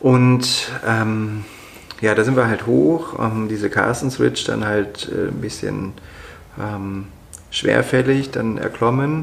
Und 0.00 0.70
ähm, 0.86 1.44
ja, 2.00 2.14
da 2.14 2.24
sind 2.24 2.36
wir 2.36 2.46
halt 2.46 2.66
hoch, 2.66 3.18
ähm, 3.18 3.48
diese 3.48 3.70
Carstens 3.70 4.20
Ridge 4.20 4.44
dann 4.46 4.64
halt 4.64 5.10
äh, 5.10 5.28
ein 5.28 5.40
bisschen 5.40 5.94
ähm, 6.60 7.06
schwerfällig 7.50 8.30
dann 8.30 8.58
erklommen 8.58 9.22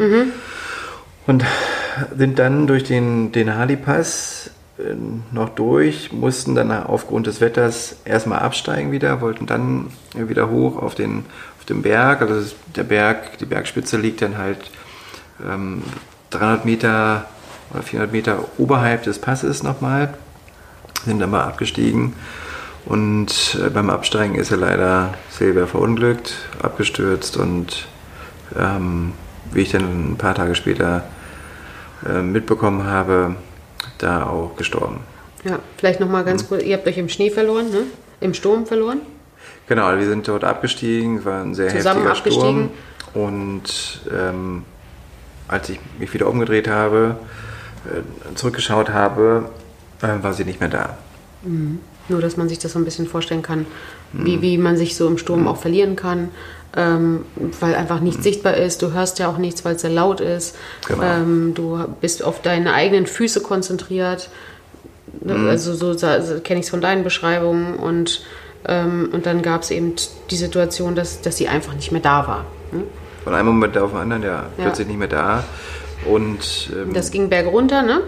und 1.27 1.45
sind 2.17 2.39
dann 2.39 2.67
durch 2.67 2.83
den 2.83 3.31
Denali-Pass 3.31 4.51
äh, 4.77 4.93
noch 5.31 5.49
durch, 5.49 6.11
mussten 6.11 6.55
dann 6.55 6.71
aufgrund 6.71 7.27
des 7.27 7.39
Wetters 7.39 7.97
erstmal 8.03 8.39
absteigen 8.39 8.91
wieder, 8.91 9.21
wollten 9.21 9.45
dann 9.45 9.87
wieder 10.13 10.49
hoch 10.49 10.77
auf 10.77 10.95
den, 10.95 11.25
auf 11.59 11.65
den 11.65 11.81
Berg. 11.81 12.21
Also 12.21 12.53
der 12.75 12.83
Berg, 12.83 13.37
die 13.37 13.45
Bergspitze 13.45 13.97
liegt 13.97 14.21
dann 14.21 14.37
halt 14.37 14.59
ähm, 15.43 15.81
300 16.31 16.65
Meter 16.65 17.25
oder 17.73 17.83
400 17.83 18.11
Meter 18.11 18.45
oberhalb 18.57 19.03
des 19.03 19.19
Passes 19.19 19.63
nochmal, 19.63 20.13
sind 21.05 21.19
dann 21.19 21.31
mal 21.31 21.43
abgestiegen. 21.43 22.13
Und 22.85 23.57
äh, 23.65 23.69
beim 23.69 23.89
Absteigen 23.89 24.35
ist 24.35 24.51
er 24.51 24.57
leider 24.57 25.13
Silvia 25.29 25.65
verunglückt, 25.65 26.35
abgestürzt 26.61 27.35
und 27.37 27.87
ähm, 28.57 29.13
wie 29.51 29.61
ich 29.61 29.71
dann 29.71 30.11
ein 30.11 30.17
paar 30.17 30.35
Tage 30.35 30.53
später 30.55 31.03
äh, 32.07 32.21
mitbekommen 32.21 32.85
habe, 32.85 33.35
da 33.97 34.27
auch 34.27 34.55
gestorben. 34.55 34.99
Ja, 35.43 35.59
vielleicht 35.77 35.99
nochmal 35.99 36.21
Mhm. 36.23 36.27
ganz 36.27 36.47
kurz, 36.47 36.63
ihr 36.63 36.75
habt 36.77 36.87
euch 36.87 36.97
im 36.97 37.09
Schnee 37.09 37.29
verloren, 37.31 37.71
ne? 37.71 37.83
Im 38.19 38.33
Sturm 38.33 38.65
verloren? 38.65 39.01
Genau, 39.67 39.95
wir 39.97 40.05
sind 40.07 40.27
dort 40.27 40.43
abgestiegen, 40.43 41.17
es 41.19 41.25
war 41.25 41.41
ein 41.41 41.55
sehr 41.55 41.69
Zusammen 41.69 42.03
heftiger 42.07 42.17
abgestiegen? 42.17 42.69
Sturm. 43.11 43.23
Und 43.27 44.01
ähm, 44.11 44.63
als 45.47 45.69
ich 45.69 45.79
mich 45.99 46.13
wieder 46.13 46.27
umgedreht 46.27 46.67
habe, 46.67 47.17
äh, 47.85 48.35
zurückgeschaut 48.35 48.89
habe, 48.89 49.49
äh, 50.01 50.23
war 50.23 50.33
sie 50.33 50.45
nicht 50.45 50.59
mehr 50.59 50.69
da. 50.69 50.97
Nur, 52.07 52.21
dass 52.21 52.37
man 52.37 52.47
sich 52.49 52.59
das 52.59 52.73
so 52.73 52.79
ein 52.79 52.85
bisschen 52.85 53.07
vorstellen 53.07 53.41
kann, 53.41 53.65
Mhm. 54.13 54.25
wie, 54.25 54.41
wie 54.41 54.57
man 54.57 54.77
sich 54.77 54.95
so 54.95 55.07
im 55.07 55.17
Sturm 55.17 55.47
auch 55.47 55.57
verlieren 55.57 55.95
kann, 55.95 56.29
ähm, 56.77 57.25
weil 57.59 57.73
einfach 57.75 57.99
nichts 57.99 58.23
sichtbar 58.23 58.55
ist. 58.55 58.81
Du 58.81 58.93
hörst 58.93 59.17
ja 59.19 59.27
auch 59.29 59.37
nichts, 59.37 59.65
weil 59.65 59.75
es 59.75 59.81
sehr 59.81 59.89
laut 59.91 60.21
ist. 60.21 60.55
Genau. 60.87 61.01
Ähm, 61.03 61.53
du 61.55 61.79
bist 62.01 62.23
auf 62.23 62.41
deine 62.41 62.73
eigenen 62.73 63.07
Füße 63.07 63.41
konzentriert. 63.41 64.29
Mhm. 65.21 65.47
Also 65.49 65.73
so, 65.73 65.93
so 65.93 66.07
kenne 66.43 66.59
ich 66.59 66.65
es 66.65 66.69
von 66.69 66.81
deinen 66.81 67.03
Beschreibungen. 67.03 67.75
Und, 67.75 68.23
ähm, 68.67 69.09
und 69.11 69.25
dann 69.25 69.41
gab 69.41 69.63
es 69.63 69.71
eben 69.71 69.93
die 70.29 70.35
Situation, 70.35 70.95
dass, 70.95 71.21
dass 71.21 71.37
sie 71.37 71.47
einfach 71.47 71.73
nicht 71.73 71.91
mehr 71.91 72.01
da 72.01 72.27
war. 72.27 72.45
ne? 72.71 72.83
Von 73.23 73.33
einem 73.33 73.47
Moment 73.47 73.77
auf 73.77 73.91
den 73.91 73.99
anderen, 74.01 74.21
ja, 74.23 74.29
Ja. 74.29 74.63
plötzlich 74.65 74.87
nicht 74.87 74.99
mehr 74.99 75.07
da. 75.07 75.43
Und 76.05 76.69
ähm, 76.73 76.93
Das 76.93 77.09
ging 77.09 77.29
bergunter, 77.29 77.81
ne? 77.81 78.01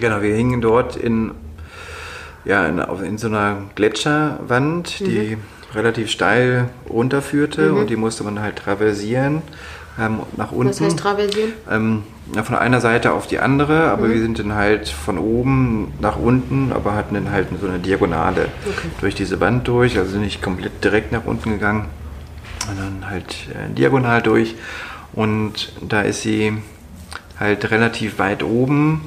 Genau, 0.00 0.22
wir 0.22 0.34
hingen 0.34 0.60
dort 0.62 0.96
in, 0.96 1.32
ja, 2.44 2.66
in, 2.66 2.80
auf, 2.80 3.02
in 3.02 3.18
so 3.18 3.26
einer 3.28 3.58
Gletscherwand, 3.74 5.00
die 5.00 5.36
relativ 5.74 6.10
steil 6.10 6.68
runterführte 6.88 7.72
und 7.72 7.90
die 7.90 7.96
musste 7.96 8.24
man 8.24 8.40
halt 8.40 8.56
traversieren 8.56 9.42
ähm, 9.98 10.20
nach 10.36 10.52
unten. 10.52 10.70
Was 10.70 10.80
heißt 10.80 10.98
traversieren? 10.98 11.52
ähm, 11.70 12.02
ja, 12.34 12.42
von 12.42 12.56
einer 12.56 12.80
Seite 12.80 13.12
auf 13.12 13.26
die 13.26 13.38
andere, 13.40 13.90
aber 13.90 14.08
wir 14.08 14.20
sind 14.20 14.38
dann 14.38 14.54
halt 14.54 14.88
von 14.88 15.18
oben 15.18 15.92
nach 16.00 16.16
unten, 16.16 16.72
aber 16.72 16.94
hatten 16.94 17.14
dann 17.14 17.30
halt 17.30 17.48
so 17.60 17.68
eine 17.68 17.78
Diagonale 17.78 18.48
durch 19.00 19.14
diese 19.14 19.40
Wand 19.40 19.66
durch, 19.68 19.98
also 19.98 20.18
nicht 20.18 20.42
komplett 20.42 20.82
direkt 20.82 21.12
nach 21.12 21.24
unten 21.24 21.50
gegangen, 21.50 21.86
sondern 22.66 23.10
halt 23.10 23.48
äh, 23.50 23.72
diagonal 23.74 24.22
durch. 24.22 24.54
Und 25.12 25.72
da 25.80 26.02
ist 26.02 26.22
sie 26.22 26.56
halt 27.38 27.70
relativ 27.70 28.18
weit 28.18 28.44
oben 28.44 29.00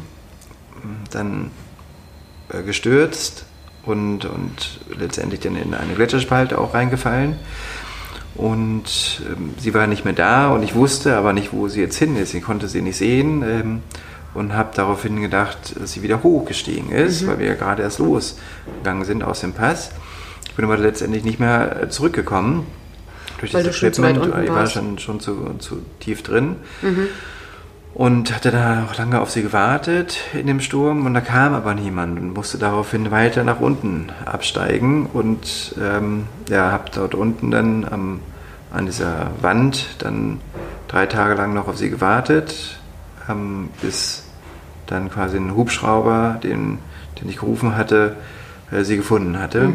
dann 1.12 1.52
gestürzt 2.62 3.46
und, 3.86 4.26
und 4.26 4.80
letztendlich 4.98 5.42
dann 5.42 5.56
in 5.56 5.74
eine 5.74 5.94
Gletscherspalte 5.94 6.58
auch 6.58 6.74
reingefallen. 6.74 7.36
Und 8.36 9.22
ähm, 9.30 9.54
sie 9.60 9.74
war 9.74 9.86
nicht 9.88 10.06
mehr 10.06 10.14
da 10.14 10.50
und 10.50 10.64
ich 10.64 10.74
wusste 10.74 11.16
aber 11.18 11.34
nicht, 11.34 11.54
wo 11.54 11.68
sie 11.68 11.82
jetzt 11.82 11.98
hin 11.98 12.16
ist. 12.16 12.34
Ich 12.34 12.44
konnte 12.44 12.68
sie 12.68 12.82
nicht 12.82 12.98
sehen 12.98 13.44
ähm, 13.44 13.82
und 14.34 14.54
habe 14.54 14.72
daraufhin 14.76 15.22
gedacht, 15.22 15.76
dass 15.80 15.92
sie 15.92 16.02
wieder 16.02 16.24
hochgestiegen 16.24 16.90
ist, 16.90 17.28
weil 17.28 17.38
wir 17.40 17.46
ja 17.46 17.54
gerade 17.54 17.84
erst 17.84 18.00
losgegangen 18.00 19.06
sind 19.06 19.24
aus 19.24 19.42
dem 19.42 19.54
Pass. 19.54 19.92
Ich 20.48 20.56
bin 20.56 20.66
aber 20.66 20.78
letztendlich 20.78 21.24
nicht 21.24 21.40
mehr 21.40 21.84
äh, 21.84 21.90
zurückgekommen. 21.90 22.66
Durch 23.40 23.54
Weil 23.54 23.64
das 23.64 23.78
Equipment, 23.78 24.34
ich 24.44 24.50
war 24.50 24.68
schon, 24.68 24.98
schon 25.00 25.20
zu, 25.20 25.56
zu 25.60 25.82
tief 26.00 26.24
drin. 26.24 26.56
Und 27.94 28.34
hatte 28.34 28.50
da 28.50 28.86
auch 28.86 28.98
lange 28.98 29.22
auf 29.22 29.30
sie 29.30 29.44
gewartet 29.44 30.18
in 30.34 30.48
dem 30.48 30.62
Sturm? 30.62 31.06
Und 31.06 31.14
da 31.14 31.22
kam 31.22 31.54
aber 31.54 31.76
niemand 31.76 32.20
und 32.20 32.34
musste 32.34 32.58
daraufhin 32.58 33.12
weiter 33.12 33.44
nach 33.44 33.60
unten 33.60 34.12
absteigen. 34.26 35.06
Und 35.06 35.76
ähm, 35.80 36.26
ja, 36.50 36.72
habe 36.72 36.86
dort 36.94 37.14
unten 37.14 37.52
dann 37.52 37.86
am, 37.86 38.20
an 38.72 38.88
dieser 38.88 39.32
Wand 39.42 39.86
dann 40.00 40.42
drei 40.88 41.06
Tage 41.06 41.36
lang 41.36 41.54
noch 41.54 41.68
auf 41.68 41.78
sie 41.78 41.92
gewartet, 41.92 42.80
ähm, 43.30 43.70
bis 43.82 44.24
dann 44.88 45.12
quasi 45.12 45.38
ein 45.38 45.56
Hubschrauber, 45.56 46.40
den, 46.42 46.80
den 47.22 47.30
ich 47.30 47.38
gerufen 47.38 47.78
hatte, 47.78 48.16
äh, 48.72 48.84
sie 48.84 48.98
gefunden 48.98 49.38
hatte. 49.40 49.70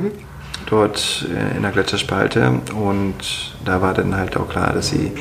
Dort 0.66 1.24
äh, 1.32 1.56
in 1.56 1.62
der 1.62 1.70
Gletscherspalte. 1.70 2.60
Und 2.74 3.54
da 3.64 3.80
war 3.80 3.94
dann 3.94 4.16
halt 4.16 4.36
auch 4.36 4.48
klar, 4.48 4.72
dass 4.72 4.88
sie 4.88 5.12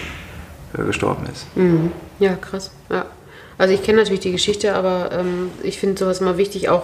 gestorben 0.85 1.25
ist. 1.31 1.45
Mhm. 1.55 1.91
Ja, 2.19 2.35
krass. 2.35 2.71
Ja. 2.89 3.05
Also 3.57 3.73
ich 3.73 3.81
kenne 3.81 3.97
natürlich 3.99 4.19
die 4.19 4.31
Geschichte, 4.31 4.75
aber 4.75 5.09
ähm, 5.11 5.49
ich 5.63 5.79
finde 5.79 5.97
sowas 5.97 6.21
immer 6.21 6.37
wichtig, 6.37 6.69
auch 6.69 6.83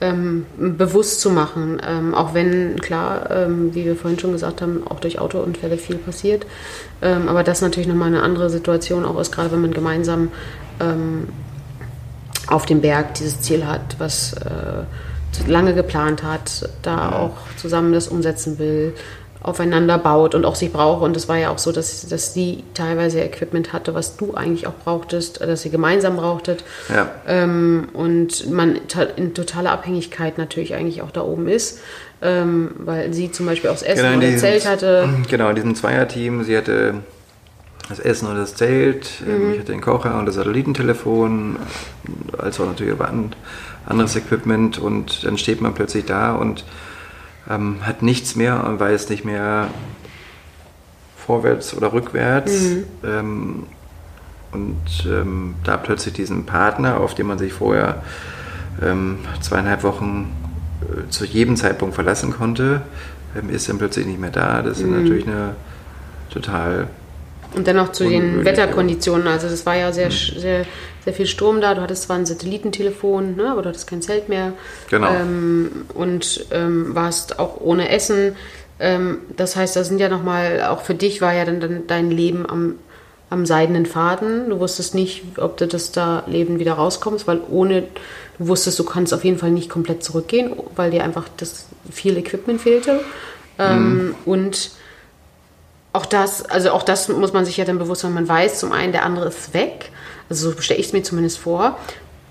ähm, 0.00 0.46
bewusst 0.56 1.20
zu 1.20 1.30
machen. 1.30 1.80
Ähm, 1.86 2.14
auch 2.14 2.34
wenn, 2.34 2.80
klar, 2.80 3.30
ähm, 3.30 3.74
wie 3.74 3.84
wir 3.84 3.94
vorhin 3.96 4.18
schon 4.18 4.32
gesagt 4.32 4.62
haben, 4.62 4.82
auch 4.88 5.00
durch 5.00 5.18
Autounfälle 5.18 5.76
viel 5.76 5.96
passiert. 5.96 6.46
Ähm, 7.02 7.28
aber 7.28 7.42
das 7.42 7.60
natürlich 7.60 7.88
nochmal 7.88 8.08
eine 8.08 8.22
andere 8.22 8.48
Situation 8.48 9.04
auch 9.04 9.20
ist, 9.20 9.32
gerade 9.32 9.52
wenn 9.52 9.60
man 9.60 9.72
gemeinsam 9.72 10.30
ähm, 10.80 11.28
auf 12.46 12.66
dem 12.66 12.80
Berg 12.80 13.14
dieses 13.14 13.40
Ziel 13.42 13.66
hat, 13.66 13.96
was 13.98 14.32
äh, 14.34 15.50
lange 15.50 15.74
geplant 15.74 16.22
hat, 16.22 16.68
da 16.82 17.12
auch 17.12 17.36
zusammen 17.56 17.92
das 17.92 18.08
umsetzen 18.08 18.58
will, 18.58 18.94
aufeinander 19.44 19.98
baut 19.98 20.34
und 20.34 20.44
auch 20.44 20.54
sich 20.56 20.72
braucht. 20.72 21.02
Und 21.02 21.16
es 21.16 21.28
war 21.28 21.36
ja 21.36 21.50
auch 21.50 21.58
so, 21.58 21.70
dass, 21.70 22.08
dass 22.08 22.34
sie 22.34 22.64
teilweise 22.74 23.20
Equipment 23.20 23.72
hatte, 23.72 23.94
was 23.94 24.16
du 24.16 24.34
eigentlich 24.34 24.66
auch 24.66 24.72
brauchtest, 24.82 25.40
dass 25.40 25.62
sie 25.62 25.70
gemeinsam 25.70 26.16
brauchtet. 26.16 26.64
Ja. 26.88 27.10
Ähm, 27.28 27.88
und 27.92 28.50
man 28.50 28.80
in 29.16 29.34
totaler 29.34 29.70
Abhängigkeit 29.72 30.38
natürlich 30.38 30.74
eigentlich 30.74 31.02
auch 31.02 31.10
da 31.10 31.20
oben 31.20 31.46
ist, 31.46 31.78
ähm, 32.22 32.70
weil 32.78 33.12
sie 33.12 33.30
zum 33.30 33.44
Beispiel 33.46 33.68
auch 33.70 33.74
das 33.74 33.82
Essen 33.82 34.02
Genau, 34.04 34.16
oder 34.16 34.26
diesem- 34.26 34.40
Zelt 34.40 34.66
hatte. 34.66 35.08
Genau, 35.30 35.48
in 35.50 35.54
diesem 35.56 35.74
Zweierteam. 35.74 36.42
Sie 36.44 36.56
hatte 36.56 36.94
das 37.90 37.98
Essen 37.98 38.28
und 38.28 38.36
das 38.36 38.54
Zelt. 38.54 39.10
ähm, 39.28 39.52
Ich 39.52 39.58
hatte 39.60 39.72
den 39.72 39.82
Kocher 39.82 40.18
und 40.18 40.24
das 40.24 40.36
Satellitentelefon. 40.36 41.56
Als 42.38 42.58
auch 42.58 42.66
natürlich 42.66 42.94
aber 42.94 43.08
an, 43.08 43.34
anderes 43.84 44.16
Equipment. 44.16 44.78
Und 44.78 45.22
dann 45.24 45.36
steht 45.36 45.60
man 45.60 45.74
plötzlich 45.74 46.06
da 46.06 46.34
und 46.34 46.64
ähm, 47.48 47.78
hat 47.82 48.02
nichts 48.02 48.36
mehr 48.36 48.64
und 48.66 48.80
weiß 48.80 49.08
nicht 49.10 49.24
mehr 49.24 49.68
vorwärts 51.16 51.76
oder 51.76 51.92
rückwärts. 51.92 52.52
Ähm, 53.04 53.64
und 54.52 55.06
ähm, 55.06 55.56
da 55.64 55.76
plötzlich 55.76 56.14
diesen 56.14 56.46
Partner, 56.46 57.00
auf 57.00 57.14
den 57.14 57.26
man 57.26 57.38
sich 57.38 57.52
vorher 57.52 58.02
ähm, 58.82 59.18
zweieinhalb 59.40 59.82
Wochen 59.82 60.32
äh, 60.82 61.08
zu 61.10 61.24
jedem 61.24 61.56
Zeitpunkt 61.56 61.94
verlassen 61.94 62.32
konnte, 62.32 62.82
ähm, 63.36 63.50
ist 63.50 63.68
dann 63.68 63.78
plötzlich 63.78 64.06
nicht 64.06 64.20
mehr 64.20 64.30
da. 64.30 64.62
Das 64.62 64.78
ist 64.78 64.86
natürlich 64.86 65.26
eine 65.26 65.56
total 66.30 66.88
Und 67.56 67.66
dennoch 67.66 67.92
zu 67.92 68.04
den 68.08 68.44
Wetterkonditionen. 68.44 69.28
Also 69.28 69.48
das 69.48 69.64
war 69.64 69.76
ja 69.76 69.92
sehr, 69.92 70.10
sch- 70.10 70.38
sehr, 70.38 70.64
sehr 71.04 71.12
viel 71.12 71.26
Sturm 71.26 71.60
da. 71.60 71.74
Du 71.74 71.80
hattest 71.82 72.04
zwar 72.04 72.16
ein 72.16 72.26
Satellitentelefon, 72.26 73.36
ne, 73.36 73.50
aber 73.50 73.62
du 73.62 73.68
hattest 73.68 73.86
kein 73.86 74.02
Zelt 74.02 74.28
mehr. 74.28 74.52
Genau. 74.90 75.08
Ähm, 75.12 75.86
und 75.94 76.46
ähm, 76.50 76.94
warst 76.94 77.38
auch 77.38 77.60
ohne 77.60 77.90
Essen. 77.90 78.34
Ähm, 78.80 79.18
das 79.36 79.54
heißt, 79.54 79.76
da 79.76 79.84
sind 79.84 80.00
ja 80.00 80.08
nochmal, 80.08 80.62
auch 80.68 80.82
für 80.82 80.94
dich 80.94 81.20
war 81.20 81.32
ja 81.32 81.44
dann, 81.44 81.60
dann 81.60 81.86
dein 81.86 82.10
Leben 82.10 82.44
am, 82.48 82.74
am 83.30 83.46
seidenen 83.46 83.86
Faden. 83.86 84.50
Du 84.50 84.58
wusstest 84.58 84.94
nicht, 84.96 85.22
ob 85.38 85.56
du 85.56 85.68
das 85.68 85.92
da 85.92 86.24
Leben 86.26 86.58
wieder 86.58 86.72
rauskommst, 86.72 87.28
weil 87.28 87.40
ohne, 87.48 87.84
du 88.38 88.48
wusstest, 88.48 88.78
du 88.80 88.84
kannst 88.84 89.14
auf 89.14 89.24
jeden 89.24 89.38
Fall 89.38 89.50
nicht 89.52 89.70
komplett 89.70 90.02
zurückgehen, 90.02 90.54
weil 90.74 90.90
dir 90.90 91.04
einfach 91.04 91.26
das 91.36 91.66
viel 91.92 92.16
Equipment 92.16 92.60
fehlte. 92.60 93.00
Ähm, 93.60 94.16
Und 94.24 94.72
auch 95.94 96.04
das, 96.04 96.44
also 96.44 96.72
auch 96.72 96.82
das 96.82 97.08
muss 97.08 97.32
man 97.32 97.46
sich 97.46 97.56
ja 97.56 97.64
dann 97.64 97.78
bewusst 97.78 98.02
machen. 98.02 98.14
Man 98.14 98.28
weiß 98.28 98.58
zum 98.58 98.72
einen, 98.72 98.92
der 98.92 99.04
andere 99.04 99.28
ist 99.28 99.54
weg. 99.54 99.90
Also 100.28 100.50
so 100.50 100.60
stelle 100.60 100.80
ich 100.80 100.86
es 100.86 100.92
mir 100.92 101.02
zumindest 101.02 101.38
vor. 101.38 101.78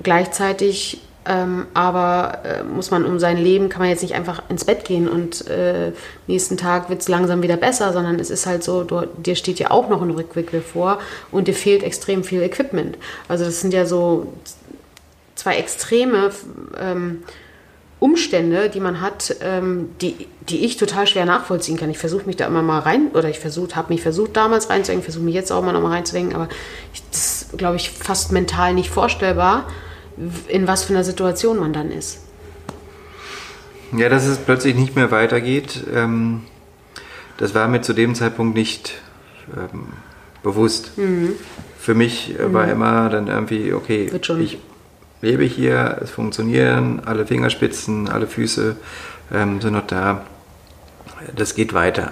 Gleichzeitig 0.04 1.02
ähm, 1.26 1.68
aber 1.74 2.40
äh, 2.44 2.64
muss 2.64 2.92
man 2.92 3.06
um 3.06 3.18
sein 3.18 3.38
Leben, 3.38 3.70
kann 3.70 3.82
man 3.82 3.90
jetzt 3.90 4.02
nicht 4.02 4.14
einfach 4.14 4.44
ins 4.50 4.66
Bett 4.66 4.84
gehen 4.84 5.08
und 5.08 5.48
äh, 5.48 5.94
nächsten 6.28 6.58
Tag 6.58 6.90
wird 6.90 7.00
es 7.00 7.08
langsam 7.08 7.42
wieder 7.42 7.56
besser, 7.56 7.94
sondern 7.94 8.20
es 8.20 8.30
ist 8.30 8.46
halt 8.46 8.62
so, 8.62 8.84
du, 8.84 9.06
dir 9.06 9.38
steht 9.38 9.60
ja 9.60 9.72
auch 9.72 9.88
noch 9.88 10.02
ein 10.02 10.10
Rückweg 10.10 10.52
bevor 10.52 11.00
und 11.32 11.48
dir 11.48 11.54
fehlt 11.54 11.82
extrem 11.82 12.26
viel 12.26 12.42
Equipment. 12.42 12.98
Also 13.30 13.46
das 13.46 13.62
sind 13.62 13.74
ja 13.74 13.86
so 13.86 14.34
zwei 15.36 15.56
extreme 15.56 16.32
ähm, 16.78 17.24
Umstände, 18.04 18.68
die 18.70 18.82
man 18.82 19.00
hat, 19.00 19.38
ähm, 19.42 19.92
die, 20.02 20.28
die 20.50 20.66
ich 20.66 20.76
total 20.76 21.08
schwer 21.08 21.24
nachvollziehen 21.24 21.78
kann. 21.78 21.90
Ich 21.90 21.98
versuche 21.98 22.26
mich 22.26 22.36
da 22.36 22.46
immer 22.46 22.62
mal 22.62 22.80
rein, 22.80 23.08
oder 23.14 23.30
ich 23.30 23.40
versucht, 23.40 23.78
habe 23.78 23.94
mich 23.94 24.02
versucht 24.02 24.36
damals 24.36 24.70
reinzudenken, 24.70 25.06
versuche 25.06 25.24
mich 25.24 25.34
jetzt 25.34 25.54
auch 25.54 25.64
mal 25.64 25.72
noch 25.72 25.82
mal 25.82 25.92
reinzudenken, 25.92 26.36
aber 26.36 26.50
ich, 26.94 27.02
das 27.12 27.44
ist, 27.44 27.58
glaube 27.58 27.78
ich, 27.78 27.92
fast 27.92 28.34
mental 28.34 28.74
nicht 28.74 28.90
vorstellbar, 28.90 29.70
in 30.50 30.68
was 30.68 30.84
für 30.84 30.92
einer 30.92 31.06
Situation 31.06 31.58
man 31.58 31.72
dann 31.72 31.92
ist. 31.92 32.20
Ja, 33.96 34.10
dass 34.10 34.26
es 34.26 34.38
plötzlich 34.38 34.76
nicht 34.76 34.98
mehr 34.98 35.10
weitergeht, 35.10 35.86
ähm, 35.96 36.42
das 37.38 37.56
war 37.56 37.70
mir 37.70 37.80
zu 37.80 37.94
dem 37.94 38.16
Zeitpunkt 38.16 38.54
nicht 38.54 38.96
ähm, 39.56 39.88
bewusst. 40.44 40.92
Für 41.80 41.96
mich 41.96 42.38
äh, 42.38 42.54
war 42.54 42.68
immer 42.68 43.08
dann 43.08 43.28
irgendwie, 43.28 43.72
okay, 43.72 44.12
ich 44.42 44.58
lebe 45.24 45.46
hier, 45.46 46.00
es 46.04 46.12
funktionieren, 46.12 47.02
alle 47.06 47.26
Fingerspitzen, 47.26 48.10
alle 48.10 48.28
Füße 48.28 48.76
ähm, 49.34 49.62
sind 49.62 49.74
noch 49.74 49.88
da. 49.88 50.22
Das 51.36 51.56
geht 51.56 51.74
weiter. 51.74 52.12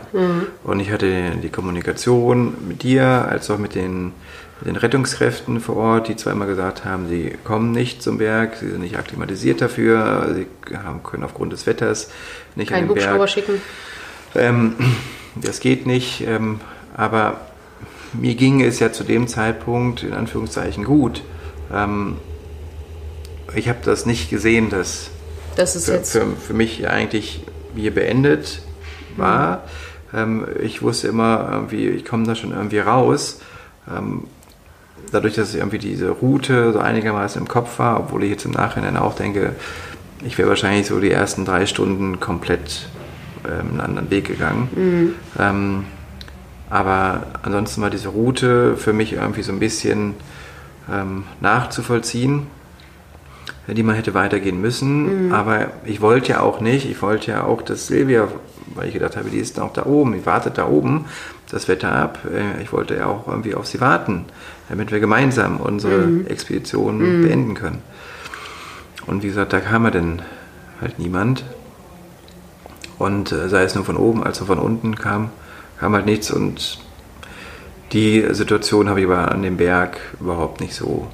Und 0.63 0.79
ich 0.79 0.89
hatte 0.89 1.31
die 1.43 1.49
Kommunikation 1.49 2.53
mit 2.69 2.81
dir, 2.81 3.27
als 3.27 3.51
auch 3.51 3.57
mit 3.57 3.75
den, 3.75 4.13
mit 4.61 4.67
den 4.67 4.77
Rettungskräften 4.77 5.59
vor 5.59 5.75
Ort, 5.75 6.07
die 6.07 6.15
zwar 6.15 6.31
immer 6.31 6.45
gesagt 6.45 6.85
haben, 6.85 7.09
sie 7.09 7.35
kommen 7.43 7.73
nicht 7.73 8.01
zum 8.01 8.19
Berg, 8.19 8.55
sie 8.55 8.69
sind 8.69 8.79
nicht 8.79 8.97
akklimatisiert 8.97 9.59
dafür, 9.59 10.33
sie 10.33 10.47
haben, 10.77 11.03
können 11.03 11.25
aufgrund 11.25 11.51
des 11.51 11.67
Wetters 11.67 12.09
nicht 12.55 12.69
Kein 12.69 12.83
an 12.83 12.87
den 12.87 12.91
Hubschrauber 12.91 13.17
Berg. 13.17 13.29
schicken. 13.29 13.61
Ähm, 14.35 14.75
das 15.35 15.59
geht 15.59 15.85
nicht, 15.85 16.25
ähm, 16.25 16.61
aber 16.95 17.41
mir 18.13 18.35
ging 18.35 18.61
es 18.61 18.79
ja 18.79 18.93
zu 18.93 19.03
dem 19.03 19.27
Zeitpunkt 19.27 20.03
in 20.03 20.13
Anführungszeichen 20.13 20.85
gut. 20.85 21.21
Ähm, 21.73 22.15
ich 23.55 23.69
habe 23.69 23.79
das 23.83 24.05
nicht 24.05 24.29
gesehen, 24.29 24.69
dass 24.69 25.09
Das 25.55 25.75
ist 25.75 25.85
für, 25.85 25.93
jetzt. 25.93 26.11
für, 26.11 26.25
für 26.35 26.53
mich 26.53 26.87
eigentlich 26.89 27.43
hier 27.75 27.93
beendet 27.93 28.61
war. 29.17 29.63
Ähm, 30.13 30.45
ich 30.61 30.81
wusste 30.81 31.07
immer 31.07 31.49
irgendwie, 31.51 31.87
ich 31.89 32.05
komme 32.05 32.25
da 32.25 32.35
schon 32.35 32.51
irgendwie 32.51 32.79
raus. 32.79 33.39
Ähm, 33.89 34.25
dadurch, 35.11 35.35
dass 35.35 35.53
irgendwie 35.55 35.79
diese 35.79 36.09
Route 36.09 36.73
so 36.73 36.79
einigermaßen 36.79 37.41
im 37.41 37.47
Kopf 37.47 37.79
war, 37.79 37.99
obwohl 37.99 38.23
ich 38.23 38.29
jetzt 38.31 38.45
im 38.45 38.51
Nachhinein 38.51 38.97
auch 38.97 39.15
denke, 39.15 39.55
ich 40.23 40.37
wäre 40.37 40.49
wahrscheinlich 40.49 40.87
so 40.87 40.99
die 40.99 41.11
ersten 41.11 41.45
drei 41.45 41.65
Stunden 41.65 42.19
komplett 42.19 42.87
ähm, 43.45 43.71
einen 43.71 43.81
anderen 43.81 44.11
Weg 44.11 44.27
gegangen. 44.27 45.15
Ähm, 45.39 45.85
aber 46.69 47.23
ansonsten 47.41 47.81
war 47.81 47.89
diese 47.89 48.09
Route 48.09 48.77
für 48.77 48.93
mich 48.93 49.13
irgendwie 49.13 49.41
so 49.41 49.51
ein 49.51 49.59
bisschen 49.59 50.13
ähm, 50.91 51.23
nachzuvollziehen, 51.41 52.47
die 53.67 53.83
man 53.83 53.95
hätte 53.95 54.13
weitergehen 54.13 54.59
müssen. 54.59 55.31
Aber 55.33 55.67
ich 55.85 56.01
wollte 56.01 56.31
ja 56.33 56.39
auch 56.41 56.59
nicht, 56.61 56.89
ich 56.89 57.01
wollte 57.01 57.31
ja 57.31 57.43
auch, 57.43 57.61
dass 57.61 57.87
Silvia, 57.87 58.27
weil 58.75 58.87
ich 58.87 58.93
gedacht 58.93 59.15
habe, 59.17 59.29
die 59.29 59.37
ist 59.39 59.59
auch 59.59 59.73
da 59.73 59.85
oben, 59.85 60.13
die 60.13 60.25
wartet 60.25 60.57
da 60.57 60.67
oben, 60.67 61.05
das 61.49 61.67
Wetter 61.67 61.91
ab. 61.93 62.19
Äh, 62.25 62.61
Ich 62.63 62.71
wollte 62.73 62.95
ja 62.95 63.05
auch 63.07 63.27
irgendwie 63.27 63.55
auf 63.55 63.67
sie 63.67 63.79
warten, 63.81 64.25
damit 64.69 64.91
wir 64.91 64.99
gemeinsam 64.99 65.57
unsere 65.57 66.25
Expedition 66.27 66.99
beenden 67.23 67.53
können. 67.53 67.79
Und 69.07 69.23
wie 69.23 69.27
gesagt, 69.27 69.51
da 69.53 69.59
kam 69.59 69.83
ja 69.85 69.91
dann 69.91 70.21
halt 70.79 70.99
niemand. 70.99 71.43
Und 72.97 73.31
äh, 73.31 73.49
sei 73.49 73.63
es 73.63 73.75
nur 73.75 73.83
von 73.85 73.97
oben 73.97 74.23
als 74.23 74.41
auch 74.41 74.47
von 74.47 74.59
unten 74.59 74.95
kam, 74.95 75.29
kam 75.79 75.93
halt 75.93 76.05
nichts. 76.05 76.29
Und 76.31 76.79
die 77.93 78.25
Situation 78.31 78.89
habe 78.89 78.99
ich 79.01 79.05
aber 79.07 79.31
an 79.31 79.41
dem 79.41 79.57
Berg 79.57 79.97
überhaupt 80.19 80.61
nicht 80.61 80.73
so 80.75 81.07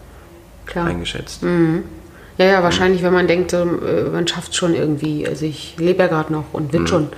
Klar. 0.65 0.85
eingeschätzt. 0.87 1.43
Ja, 2.37 2.45
ja, 2.45 2.63
wahrscheinlich, 2.63 3.01
wenn 3.03 3.13
man 3.13 3.27
denkt, 3.27 3.53
ähm, 3.53 3.79
äh, 3.85 4.03
man 4.03 4.27
schafft 4.27 4.55
schon 4.55 4.75
irgendwie. 4.75 5.27
Also 5.27 5.45
ich 5.45 5.75
lebe 5.77 6.03
ja 6.03 6.07
gerade 6.07 6.31
noch 6.31 6.45
und 6.53 6.71
wird 6.73 6.87
schon. 6.87 7.09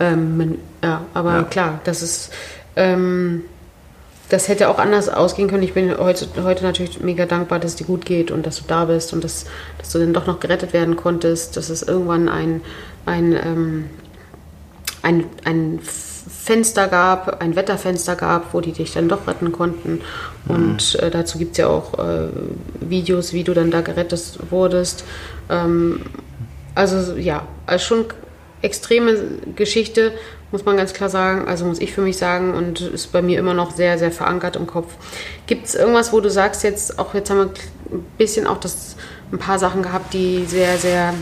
Ähm, 0.00 0.36
man, 0.36 0.58
ja, 0.82 1.02
aber 1.14 1.32
Ja. 1.34 1.42
klar, 1.44 1.80
das 1.84 2.02
ist. 2.02 2.30
Ähm, 2.74 3.42
das 4.28 4.48
hätte 4.48 4.68
auch 4.68 4.80
anders 4.80 5.08
ausgehen 5.08 5.48
können. 5.48 5.62
Ich 5.62 5.72
bin 5.72 5.96
heute, 5.96 6.26
heute 6.42 6.64
natürlich 6.64 6.98
mega 7.00 7.26
dankbar, 7.26 7.60
dass 7.60 7.72
es 7.72 7.76
dir 7.76 7.84
gut 7.86 8.04
geht 8.04 8.32
und 8.32 8.44
dass 8.44 8.56
du 8.56 8.64
da 8.66 8.86
bist 8.86 9.12
und 9.12 9.22
dass, 9.22 9.46
dass 9.78 9.90
du 9.92 10.00
dann 10.00 10.12
doch 10.12 10.26
noch 10.26 10.40
gerettet 10.40 10.72
werden 10.72 10.96
konntest, 10.96 11.56
dass 11.56 11.70
es 11.70 11.82
irgendwann 11.84 12.28
ein, 12.28 12.60
ein, 13.06 13.32
ähm, 13.32 13.84
ein, 15.02 15.24
ein 15.44 15.78
Fenster 16.28 16.88
gab, 16.88 17.40
ein 17.40 17.56
Wetterfenster 17.56 18.16
gab, 18.16 18.52
wo 18.52 18.60
die 18.60 18.72
dich 18.72 18.92
dann 18.92 19.08
doch 19.08 19.26
retten 19.26 19.52
konnten. 19.52 20.00
Und 20.48 20.96
äh, 20.96 21.10
dazu 21.10 21.38
gibt 21.38 21.52
es 21.52 21.58
ja 21.58 21.68
auch 21.68 21.98
äh, 21.98 22.28
Videos, 22.80 23.32
wie 23.32 23.44
du 23.44 23.54
dann 23.54 23.70
da 23.70 23.80
gerettet 23.80 24.38
wurdest. 24.50 25.04
Ähm, 25.48 26.00
also 26.74 27.14
ja, 27.14 27.46
also 27.66 27.84
schon 27.84 28.04
extreme 28.62 29.16
Geschichte, 29.54 30.12
muss 30.50 30.64
man 30.64 30.76
ganz 30.76 30.92
klar 30.92 31.08
sagen. 31.08 31.46
Also 31.46 31.64
muss 31.64 31.80
ich 31.80 31.92
für 31.92 32.02
mich 32.02 32.16
sagen 32.16 32.54
und 32.54 32.80
ist 32.80 33.12
bei 33.12 33.22
mir 33.22 33.38
immer 33.38 33.54
noch 33.54 33.72
sehr, 33.72 33.98
sehr 33.98 34.12
verankert 34.12 34.56
im 34.56 34.66
Kopf. 34.66 34.94
Gibt 35.46 35.66
es 35.66 35.74
irgendwas, 35.74 36.12
wo 36.12 36.20
du 36.20 36.30
sagst 36.30 36.62
jetzt, 36.64 36.98
auch 36.98 37.14
jetzt 37.14 37.30
haben 37.30 37.38
wir 37.38 37.50
ein 37.92 38.04
bisschen 38.18 38.46
auch 38.46 38.58
das, 38.58 38.96
ein 39.32 39.38
paar 39.38 39.58
Sachen 39.58 39.82
gehabt, 39.82 40.12
die 40.12 40.44
sehr, 40.46 40.76
sehr 40.78 41.14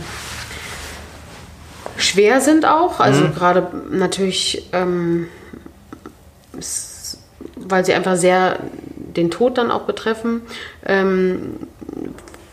schwer 2.14 2.40
sind 2.40 2.64
auch. 2.64 3.00
Also 3.00 3.28
gerade 3.30 3.68
natürlich, 3.90 4.68
ähm, 4.72 5.26
es, 6.56 7.18
weil 7.56 7.84
sie 7.84 7.92
einfach 7.92 8.16
sehr 8.16 8.58
den 8.96 9.30
Tod 9.30 9.58
dann 9.58 9.70
auch 9.70 9.82
betreffen. 9.82 10.42
Ähm, 10.86 11.56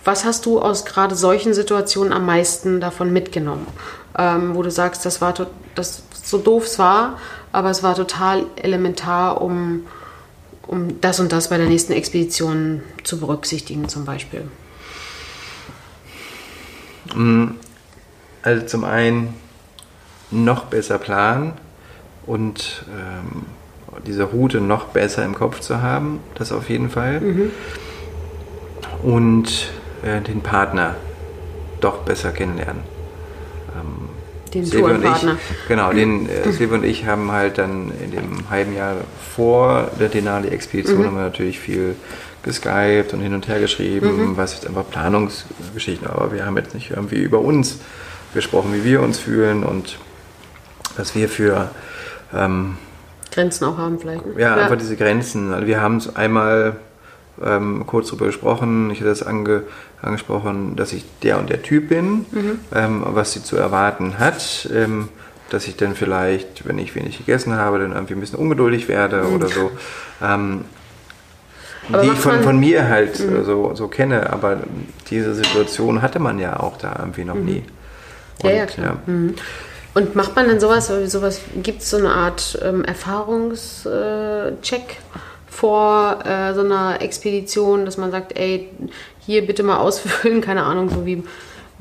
was 0.03 0.25
hast 0.25 0.45
du 0.47 0.59
aus 0.59 0.85
gerade 0.85 1.15
solchen 1.15 1.53
Situationen 1.53 2.11
am 2.11 2.25
meisten 2.25 2.81
davon 2.81 3.13
mitgenommen? 3.13 3.67
Ähm, 4.17 4.55
wo 4.55 4.63
du 4.63 4.71
sagst, 4.71 5.05
das 5.05 5.21
war 5.21 5.33
das 5.75 6.03
so 6.23 6.37
doof 6.39 6.65
es 6.65 6.79
war, 6.79 7.19
aber 7.51 7.69
es 7.69 7.83
war 7.83 7.95
total 7.95 8.45
elementar, 8.55 9.41
um, 9.41 9.85
um 10.67 10.99
das 11.01 11.19
und 11.19 11.31
das 11.31 11.49
bei 11.49 11.57
der 11.57 11.67
nächsten 11.67 11.93
Expedition 11.93 12.81
zu 13.03 13.19
berücksichtigen, 13.19 13.87
zum 13.89 14.05
Beispiel. 14.05 14.43
Also 18.43 18.65
zum 18.65 18.83
einen 18.83 19.33
noch 20.31 20.65
besser 20.65 20.97
planen 20.97 21.53
und 22.25 22.85
ähm, 22.89 23.45
diese 24.05 24.23
Route 24.23 24.61
noch 24.61 24.85
besser 24.85 25.23
im 25.25 25.35
Kopf 25.35 25.59
zu 25.59 25.81
haben, 25.81 26.19
das 26.35 26.51
auf 26.51 26.69
jeden 26.69 26.89
Fall. 26.89 27.19
Mhm. 27.19 27.51
Und 29.03 29.71
äh, 30.03 30.21
den 30.21 30.41
Partner 30.41 30.95
doch 31.79 31.99
besser 31.99 32.31
kennenlernen. 32.31 32.83
Ähm, 33.75 34.09
den 34.53 34.65
Silvia 34.65 34.95
und 34.95 35.05
ich, 35.05 35.67
genau, 35.67 35.91
den 35.93 36.29
äh, 36.29 36.51
Silvia 36.51 36.77
und 36.77 36.83
ich 36.83 37.05
haben 37.05 37.31
halt 37.31 37.57
dann 37.57 37.91
in 38.03 38.11
dem 38.11 38.49
halben 38.49 38.75
Jahr 38.75 38.95
vor 39.35 39.89
der 39.99 40.09
Denali-Expedition 40.09 40.99
mhm. 40.99 41.05
haben 41.05 41.15
wir 41.15 41.23
natürlich 41.23 41.59
viel 41.59 41.95
geskypt 42.43 43.13
und 43.13 43.21
hin 43.21 43.33
und 43.33 43.47
her 43.47 43.59
geschrieben, 43.59 44.31
mhm. 44.31 44.37
was 44.37 44.53
jetzt 44.53 44.67
einfach 44.67 44.89
Planungsgeschichten, 44.89 46.07
aber 46.07 46.33
wir 46.33 46.45
haben 46.45 46.57
jetzt 46.57 46.73
nicht 46.73 46.91
irgendwie 46.91 47.21
über 47.21 47.39
uns 47.39 47.79
gesprochen, 48.33 48.73
wie 48.73 48.83
wir 48.83 49.01
uns 49.01 49.19
fühlen 49.19 49.63
und 49.63 49.97
was 50.97 51.15
wir 51.15 51.29
für 51.29 51.69
ähm, 52.33 52.77
Grenzen 53.31 53.65
auch 53.65 53.77
haben 53.77 53.99
vielleicht. 53.99 54.25
Ne? 54.25 54.33
Ja, 54.37 54.57
ja, 54.57 54.63
einfach 54.63 54.77
diese 54.77 54.95
Grenzen. 54.95 55.53
Also 55.53 55.67
wir 55.67 55.81
haben 55.81 55.97
es 55.97 56.15
einmal 56.15 56.75
ähm, 57.43 57.85
kurz 57.87 58.07
darüber 58.07 58.25
gesprochen, 58.25 58.91
ich 58.91 58.99
hatte 58.99 59.09
das 59.09 59.23
ange, 59.23 59.63
angesprochen, 60.01 60.75
dass 60.75 60.93
ich 60.93 61.05
der 61.23 61.39
und 61.39 61.49
der 61.49 61.61
Typ 61.63 61.89
bin, 61.89 62.25
mhm. 62.31 62.59
ähm, 62.73 63.03
was 63.05 63.33
sie 63.33 63.43
zu 63.43 63.55
erwarten 63.55 64.19
hat. 64.19 64.69
Ähm, 64.73 65.09
dass 65.49 65.67
ich 65.67 65.75
dann 65.75 65.95
vielleicht, 65.95 66.65
wenn 66.65 66.77
ich 66.77 66.95
wenig 66.95 67.17
gegessen 67.17 67.55
habe, 67.55 67.77
dann 67.77 67.91
irgendwie 67.91 68.13
ein 68.13 68.21
bisschen 68.21 68.39
ungeduldig 68.39 68.87
werde 68.87 69.23
mhm. 69.23 69.35
oder 69.35 69.47
so. 69.49 69.71
Ähm, 70.23 70.63
die 71.89 72.07
ich 72.07 72.19
von, 72.19 72.41
von 72.41 72.57
mir 72.57 72.87
halt 72.87 73.19
mhm. 73.19 73.43
so, 73.43 73.75
so 73.75 73.87
kenne, 73.89 74.31
aber 74.31 74.59
diese 75.09 75.33
Situation 75.33 76.01
hatte 76.01 76.19
man 76.19 76.39
ja 76.39 76.59
auch 76.59 76.77
da 76.77 76.95
irgendwie 76.99 77.25
noch 77.25 77.35
mhm. 77.35 77.45
nie. 77.45 77.63
Und, 78.43 78.49
ja, 78.49 78.55
ja, 78.55 78.65
klar. 78.65 78.97
Ja. 79.05 79.13
Und 79.93 80.15
macht 80.15 80.35
man 80.35 80.47
dann 80.47 80.59
sowas, 80.59 80.91
sowas 81.07 81.41
gibt 81.61 81.81
es 81.81 81.89
so 81.89 81.97
eine 81.97 82.11
Art 82.11 82.57
ähm, 82.63 82.85
Erfahrungscheck 82.85 84.97
vor 85.49 86.19
äh, 86.25 86.53
so 86.53 86.61
einer 86.61 87.01
Expedition, 87.01 87.85
dass 87.85 87.97
man 87.97 88.09
sagt, 88.09 88.37
ey, 88.37 88.69
hier 89.19 89.45
bitte 89.45 89.63
mal 89.63 89.77
ausfüllen, 89.79 90.41
keine 90.41 90.63
Ahnung, 90.63 90.89
so 90.89 91.05
wie 91.05 91.23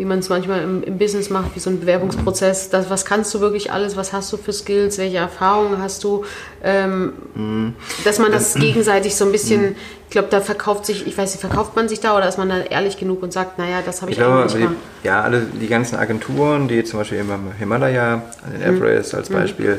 wie 0.00 0.06
man 0.06 0.20
es 0.20 0.30
manchmal 0.30 0.62
im, 0.62 0.82
im, 0.82 0.96
Business 0.96 1.28
macht, 1.28 1.54
wie 1.54 1.60
so 1.60 1.68
ein 1.68 1.78
Bewerbungsprozess. 1.78 2.70
Das, 2.70 2.88
was 2.88 3.04
kannst 3.04 3.34
du 3.34 3.40
wirklich 3.40 3.70
alles? 3.70 3.98
Was 3.98 4.14
hast 4.14 4.32
du 4.32 4.38
für 4.38 4.54
Skills? 4.54 4.96
Welche 4.96 5.18
Erfahrungen 5.18 5.76
hast 5.76 6.02
du? 6.04 6.24
Ähm, 6.64 7.12
mhm. 7.34 7.74
Dass 8.04 8.18
man 8.18 8.32
das 8.32 8.54
gegenseitig 8.54 9.14
so 9.14 9.26
ein 9.26 9.32
bisschen, 9.32 9.62
mhm. 9.62 9.76
Ich 10.10 10.12
glaube, 10.12 10.26
da 10.28 10.40
verkauft 10.40 10.86
sich, 10.86 11.06
ich 11.06 11.16
weiß 11.16 11.30
nicht, 11.30 11.40
verkauft 11.40 11.76
man 11.76 11.88
sich 11.88 12.00
da 12.00 12.16
oder 12.16 12.26
ist 12.26 12.36
man 12.36 12.48
da 12.48 12.58
ehrlich 12.58 12.96
genug 12.96 13.22
und 13.22 13.32
sagt, 13.32 13.58
naja, 13.58 13.76
das 13.86 14.02
habe 14.02 14.10
ich, 14.10 14.18
ich 14.18 14.24
glaube, 14.24 14.42
eigentlich 14.42 14.66
die, 14.68 15.06
Ja, 15.06 15.22
alle 15.22 15.42
die 15.42 15.68
ganzen 15.68 15.94
Agenturen, 15.94 16.66
die 16.66 16.82
zum 16.82 16.98
Beispiel 16.98 17.18
im 17.18 17.30
Himalaya, 17.56 18.14
an 18.14 18.52
den 18.52 18.60
mhm. 18.60 18.76
Everest 18.76 19.14
als 19.14 19.30
mhm. 19.30 19.34
Beispiel, 19.34 19.78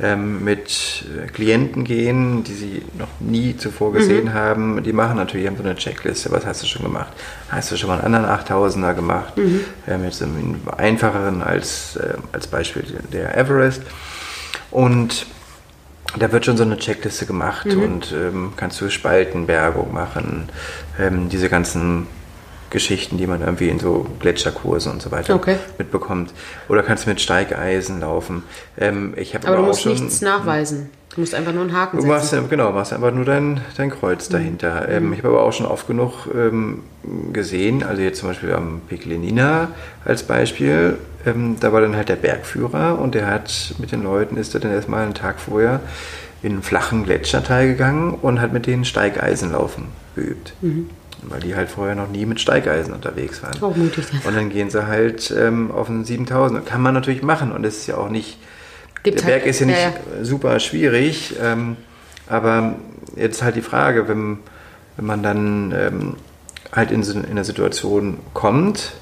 ähm, 0.00 0.42
mit 0.42 1.04
äh, 1.22 1.26
Klienten 1.26 1.84
gehen, 1.84 2.42
die 2.42 2.54
sie 2.54 2.82
noch 2.96 3.20
nie 3.20 3.54
zuvor 3.58 3.92
gesehen 3.92 4.24
mhm. 4.24 4.32
haben, 4.32 4.82
die 4.82 4.94
machen 4.94 5.18
natürlich 5.18 5.46
haben 5.46 5.58
so 5.58 5.62
eine 5.62 5.76
Checkliste. 5.76 6.30
Was 6.30 6.46
hast 6.46 6.62
du 6.62 6.66
schon 6.66 6.82
gemacht? 6.82 7.12
Hast 7.50 7.70
du 7.70 7.76
schon 7.76 7.90
mal 7.90 8.00
einen 8.00 8.14
anderen 8.14 8.34
8000er 8.34 8.94
gemacht? 8.94 9.36
Mhm. 9.36 9.60
Ähm, 9.86 10.04
jetzt 10.04 10.22
einen 10.22 10.62
einfacheren 10.74 11.42
als, 11.42 11.96
äh, 11.96 12.14
als 12.32 12.46
Beispiel 12.46 12.82
der 13.12 13.36
Everest. 13.36 13.82
Und 14.70 15.26
da 16.18 16.32
wird 16.32 16.44
schon 16.44 16.56
so 16.56 16.64
eine 16.64 16.78
Checkliste 16.78 17.26
gemacht 17.26 17.66
mhm. 17.66 17.82
und 17.82 18.12
ähm, 18.12 18.52
kannst 18.56 18.80
du 18.80 18.90
Spaltenbergung 18.90 19.92
machen, 19.92 20.48
ähm, 20.98 21.28
diese 21.28 21.48
ganzen 21.48 22.06
Geschichten, 22.70 23.16
die 23.16 23.26
man 23.26 23.40
irgendwie 23.42 23.68
in 23.68 23.78
so 23.78 24.06
Gletscherkursen 24.18 24.92
und 24.92 25.02
so 25.02 25.10
weiter 25.10 25.34
okay. 25.34 25.56
mitbekommt. 25.78 26.32
Oder 26.68 26.82
kannst 26.82 27.06
du 27.06 27.10
mit 27.10 27.20
Steigeisen 27.20 28.00
laufen. 28.00 28.42
Ähm, 28.76 29.14
ich 29.16 29.36
aber, 29.36 29.48
aber 29.48 29.56
du 29.58 29.62
musst 29.62 29.82
schon, 29.82 29.92
nichts 29.92 30.20
nachweisen. 30.20 30.90
Du 31.14 31.20
musst 31.20 31.34
einfach 31.34 31.52
nur 31.52 31.62
einen 31.62 31.72
Haken 31.72 31.98
setzen. 31.98 32.08
Du 32.08 32.14
machst, 32.14 32.50
genau, 32.50 32.72
machst 32.72 32.92
einfach 32.92 33.12
nur 33.12 33.24
dein, 33.24 33.60
dein 33.76 33.90
Kreuz 33.90 34.28
mhm. 34.28 34.32
dahinter. 34.34 34.88
Ähm, 34.88 35.12
ich 35.12 35.20
habe 35.20 35.28
aber 35.28 35.42
auch 35.42 35.52
schon 35.52 35.66
oft 35.66 35.86
genug 35.86 36.28
ähm, 36.34 36.82
gesehen, 37.32 37.82
also 37.84 38.02
jetzt 38.02 38.18
zum 38.18 38.28
Beispiel 38.28 38.52
am 38.52 38.80
Peklenina 38.88 39.68
als 40.04 40.24
Beispiel, 40.24 40.98
ähm, 41.26 41.56
da 41.60 41.72
war 41.72 41.80
dann 41.80 41.96
halt 41.96 42.08
der 42.08 42.16
Bergführer 42.16 42.98
und 42.98 43.14
der 43.14 43.26
hat 43.26 43.74
mit 43.78 43.92
den 43.92 44.02
Leuten, 44.02 44.36
ist 44.36 44.54
er 44.54 44.60
dann 44.60 44.72
erstmal 44.72 45.04
einen 45.04 45.14
Tag 45.14 45.40
vorher 45.40 45.80
in 46.42 46.52
einen 46.52 46.62
flachen 46.62 47.04
Gletscherteil 47.04 47.68
gegangen 47.68 48.14
und 48.14 48.40
hat 48.40 48.52
mit 48.52 48.66
denen 48.66 48.84
Steigeisenlaufen 48.84 49.84
geübt. 50.14 50.54
Mhm 50.60 50.88
weil 51.28 51.40
die 51.40 51.54
halt 51.54 51.68
vorher 51.68 51.94
noch 51.94 52.08
nie 52.08 52.26
mit 52.26 52.40
Steigeisen 52.40 52.92
unterwegs 52.92 53.42
waren. 53.42 53.60
Auch 53.62 53.76
mutig. 53.76 54.04
Und 54.24 54.36
dann 54.36 54.50
gehen 54.50 54.70
sie 54.70 54.86
halt 54.86 55.34
ähm, 55.36 55.70
auf 55.70 55.88
einen 55.88 56.04
7000. 56.04 56.66
Kann 56.66 56.80
man 56.80 56.94
natürlich 56.94 57.22
machen 57.22 57.52
und 57.52 57.64
es 57.64 57.78
ist 57.78 57.86
ja 57.86 57.96
auch 57.96 58.08
nicht, 58.08 58.38
Gibt 59.02 59.18
der 59.18 59.24
halt, 59.24 59.34
Berg 59.42 59.46
ist 59.46 59.60
ja 59.60 59.66
nicht 59.66 59.80
ja, 59.80 59.88
ja. 59.88 60.24
super 60.24 60.58
schwierig, 60.60 61.34
ähm, 61.42 61.76
aber 62.28 62.76
jetzt 63.16 63.42
halt 63.42 63.56
die 63.56 63.62
Frage, 63.62 64.08
wenn, 64.08 64.38
wenn 64.96 65.06
man 65.06 65.22
dann 65.22 65.74
ähm, 65.76 66.16
halt 66.72 66.90
in, 66.90 67.02
in 67.02 67.24
eine 67.24 67.44
Situation 67.44 68.18
kommt, 68.34 68.92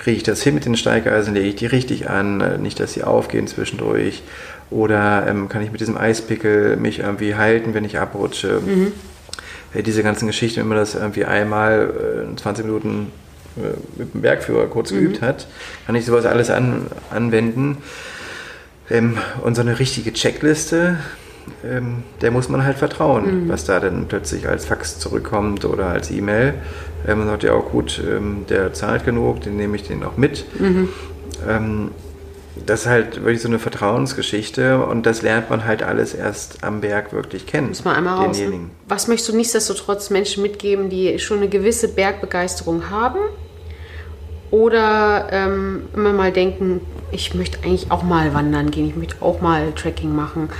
kriege 0.00 0.16
ich 0.16 0.22
das 0.22 0.42
hin 0.42 0.54
mit 0.54 0.64
den 0.64 0.76
Steigeisen, 0.76 1.34
lege 1.34 1.48
ich 1.48 1.56
die 1.56 1.66
richtig 1.66 2.10
an, 2.10 2.40
äh, 2.40 2.58
nicht, 2.58 2.80
dass 2.80 2.92
sie 2.92 3.04
aufgehen 3.04 3.46
zwischendurch 3.46 4.22
oder 4.70 5.26
ähm, 5.28 5.48
kann 5.48 5.62
ich 5.62 5.70
mit 5.70 5.80
diesem 5.80 5.96
Eispickel 5.96 6.76
mich 6.76 7.00
irgendwie 7.00 7.34
halten, 7.36 7.74
wenn 7.74 7.84
ich 7.84 7.98
abrutsche. 7.98 8.60
Mhm 8.64 8.92
diese 9.74 10.02
ganzen 10.02 10.26
Geschichten, 10.26 10.60
wenn 10.60 10.68
man 10.68 10.78
das 10.78 10.94
irgendwie 10.94 11.24
einmal 11.24 12.26
äh, 12.32 12.36
20 12.36 12.64
Minuten 12.64 13.12
äh, 13.56 14.00
mit 14.00 14.14
dem 14.14 14.22
Bergführer 14.22 14.66
kurz 14.66 14.90
mhm. 14.90 14.96
geübt 14.96 15.22
hat, 15.22 15.46
kann 15.86 15.94
ich 15.94 16.04
sowas 16.04 16.26
alles 16.26 16.50
an, 16.50 16.86
anwenden. 17.10 17.78
Ähm, 18.90 19.18
und 19.42 19.54
so 19.54 19.60
eine 19.60 19.78
richtige 19.78 20.12
Checkliste, 20.12 20.98
ähm, 21.64 22.02
der 22.20 22.30
muss 22.30 22.48
man 22.48 22.64
halt 22.64 22.78
vertrauen, 22.78 23.44
mhm. 23.44 23.48
was 23.48 23.64
da 23.64 23.80
dann 23.80 24.06
plötzlich 24.08 24.48
als 24.48 24.64
Fax 24.64 24.98
zurückkommt 24.98 25.64
oder 25.64 25.86
als 25.86 26.10
E-Mail. 26.10 26.54
Ähm, 27.06 27.18
man 27.18 27.28
sagt 27.28 27.42
ja 27.42 27.52
auch 27.52 27.70
gut, 27.70 28.02
ähm, 28.06 28.44
der 28.48 28.72
zahlt 28.72 29.04
genug, 29.04 29.42
den 29.42 29.56
nehme 29.56 29.76
ich 29.76 29.82
den 29.82 30.02
auch 30.04 30.16
mit. 30.16 30.44
Mhm. 30.60 30.88
Ähm, 31.48 31.90
das 32.66 32.80
ist 32.80 32.86
halt 32.86 33.16
wirklich 33.16 33.40
so 33.40 33.48
eine 33.48 33.58
Vertrauensgeschichte 33.58 34.84
und 34.84 35.06
das 35.06 35.22
lernt 35.22 35.50
man 35.50 35.64
halt 35.64 35.82
alles 35.82 36.14
erst 36.14 36.62
am 36.64 36.80
Berg 36.80 37.12
wirklich 37.12 37.46
kennen. 37.46 37.68
Muss 37.68 37.84
man 37.84 37.96
einmal 37.96 38.26
raus. 38.26 38.38
Ne? 38.38 38.70
Was 38.88 39.08
möchtest 39.08 39.30
du 39.30 39.36
nichtsdestotrotz 39.36 40.10
Menschen 40.10 40.42
mitgeben, 40.42 40.90
die 40.90 41.18
schon 41.18 41.38
eine 41.38 41.48
gewisse 41.48 41.88
Bergbegeisterung 41.88 42.90
haben 42.90 43.18
oder 44.50 45.28
ähm, 45.30 45.82
immer 45.94 46.12
mal 46.12 46.32
denken, 46.32 46.80
ich 47.12 47.34
möchte 47.34 47.58
eigentlich 47.64 47.90
auch 47.90 48.02
mal 48.02 48.34
wandern 48.34 48.70
gehen, 48.70 48.88
ich 48.88 48.96
möchte 48.96 49.16
auch 49.20 49.40
mal 49.40 49.72
Trekking 49.72 50.14
machen. 50.14 50.50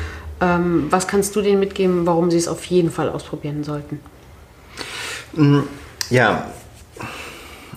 Ähm, 0.41 0.87
was 0.91 1.07
kannst 1.07 1.37
du 1.37 1.43
denen 1.43 1.61
mitgeben, 1.61 2.07
warum 2.07 2.31
sie 2.31 2.39
es 2.39 2.49
auf 2.49 2.65
jeden 2.67 2.91
Fall 2.91 3.09
ausprobieren 3.09 3.65
sollten? 3.65 4.01
Mm, 5.35 5.61
ja, 6.09 6.47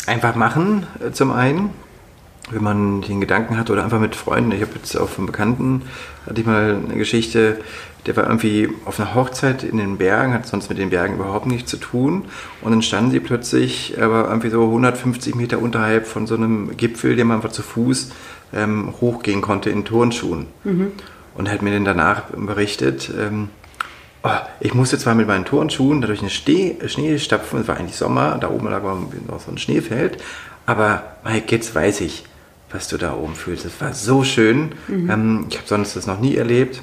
einfach 0.08 0.36
machen 0.36 0.88
äh, 1.00 1.12
zum 1.12 1.32
einen 1.32 1.72
wenn 2.52 2.64
man 2.64 3.02
den 3.02 3.22
Gedanken 3.22 3.58
hat 3.58 3.70
oder 3.70 3.84
einfach 3.84 4.00
mit 4.00 4.16
Freunden. 4.16 4.52
Ich 4.52 4.62
habe 4.62 4.74
jetzt 4.76 4.96
auch 4.96 5.10
von 5.10 5.26
Bekannten, 5.26 5.84
hatte 6.26 6.42
ich 6.42 6.48
mal 6.48 6.78
eine 6.86 6.96
Geschichte, 6.96 7.58
der 8.06 8.18
war 8.18 8.26
irgendwie 8.26 8.70
auf 8.86 9.00
einer 9.00 9.16
Hochzeit 9.16 9.64
in 9.64 9.78
den 9.78 9.98
Bergen, 9.98 10.34
hat 10.34 10.46
sonst 10.46 10.70
mit 10.70 10.78
den 10.78 10.90
Bergen 10.90 11.16
überhaupt 11.16 11.46
nichts 11.46 11.72
zu 11.72 11.78
tun. 11.78 12.26
Und 12.62 12.72
dann 12.72 12.82
standen 12.82 13.12
sie 13.12 13.22
plötzlich 13.22 13.96
aber 14.00 14.28
irgendwie 14.28 14.50
so 14.50 14.64
150 14.64 15.36
Meter 15.36 15.60
unterhalb 15.60 16.06
von 16.06 16.28
so 16.28 16.36
einem 16.36 16.76
Gipfel, 16.76 17.16
den 17.16 17.28
man 17.28 17.38
einfach 17.38 17.52
zu 17.52 17.62
Fuß 17.62 18.12
ähm, 18.54 18.94
hochgehen 19.00 19.42
konnte 19.42 19.70
in 19.70 19.86
Turnschuhen. 19.86 20.48
Mhm. 20.66 20.92
Und 21.36 21.48
er 21.48 21.54
hat 21.54 21.62
mir 21.62 21.72
dann 21.72 21.86
danach 21.86 22.24
berichtet, 22.36 23.12
ähm, 23.20 23.50
oh, 24.24 24.30
ich 24.60 24.74
musste 24.74 24.98
zwar 24.98 25.16
mit 25.16 25.28
meinen 25.28 25.46
Turnschuhen 25.46 26.02
dadurch 26.02 26.22
eine 26.22 26.30
Schnee, 26.30 26.78
Schnee 26.88 27.18
stapfen, 27.18 27.62
es 27.62 27.68
war 27.68 27.78
eigentlich 27.78 27.98
Sommer, 27.98 28.38
da 28.40 28.50
oben 28.50 28.70
lag 28.70 28.84
noch 28.84 29.40
so 29.40 29.52
ein 29.52 29.58
Schneefeld, 29.58 30.22
aber 30.66 31.04
Mike, 31.24 31.56
jetzt 31.56 31.74
weiß 31.74 32.02
ich, 32.02 32.26
was 32.72 32.88
du 32.88 32.98
da 32.98 33.14
oben 33.14 33.36
fühlst. 33.36 33.66
Es 33.66 33.80
war 33.80 33.94
so 33.94 34.24
schön. 34.24 34.72
Mhm. 34.88 35.10
Ähm, 35.10 35.46
ich 35.50 35.58
habe 35.58 35.68
sonst 35.68 35.96
das 35.96 36.08
noch 36.08 36.20
nie 36.20 36.36
erlebt. 36.36 36.82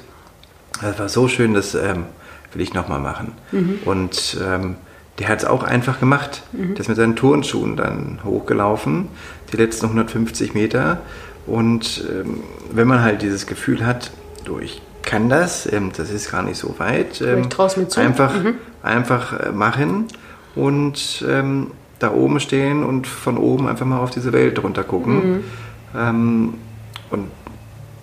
Es 0.81 0.97
war 0.97 1.09
so 1.09 1.27
schön, 1.27 1.53
das 1.53 1.75
ähm, 1.75 2.05
will 2.53 2.61
ich 2.61 2.73
nochmal 2.73 2.99
machen. 2.99 3.33
Mhm. 3.51 3.79
Und 3.85 4.37
ähm, 4.43 4.75
der 5.19 5.27
hat 5.27 5.39
es 5.39 5.45
auch 5.45 5.63
einfach 5.63 5.99
gemacht. 5.99 6.43
Mhm. 6.53 6.75
Der 6.75 6.79
ist 6.79 6.87
mit 6.87 6.97
seinen 6.97 7.15
Turnschuhen 7.15 7.75
dann 7.75 8.19
hochgelaufen, 8.23 9.09
die 9.51 9.57
letzten 9.57 9.87
150 9.87 10.53
Meter. 10.53 11.01
Und 11.45 12.05
ähm, 12.09 12.41
wenn 12.71 12.87
man 12.87 13.01
halt 13.01 13.21
dieses 13.21 13.45
Gefühl 13.45 13.85
hat, 13.85 14.11
du, 14.45 14.59
ich 14.59 14.81
kann 15.01 15.29
das, 15.29 15.71
ähm, 15.71 15.91
das 15.95 16.09
ist 16.09 16.31
gar 16.31 16.43
nicht 16.43 16.57
so 16.57 16.75
weit, 16.77 17.21
ähm, 17.21 17.47
einfach, 17.95 18.33
mhm. 18.33 18.55
einfach 18.83 19.39
äh, 19.39 19.51
machen 19.51 20.07
und 20.55 21.25
da 22.01 22.11
oben 22.13 22.39
stehen 22.39 22.83
und 22.83 23.07
von 23.07 23.37
oben 23.37 23.67
einfach 23.67 23.85
mal 23.85 23.99
auf 23.99 24.09
diese 24.09 24.33
Welt 24.33 24.61
runter 24.63 24.83
gucken. 24.83 25.31
Mhm. 25.31 25.43
Ähm, 25.95 26.53
und 27.09 27.27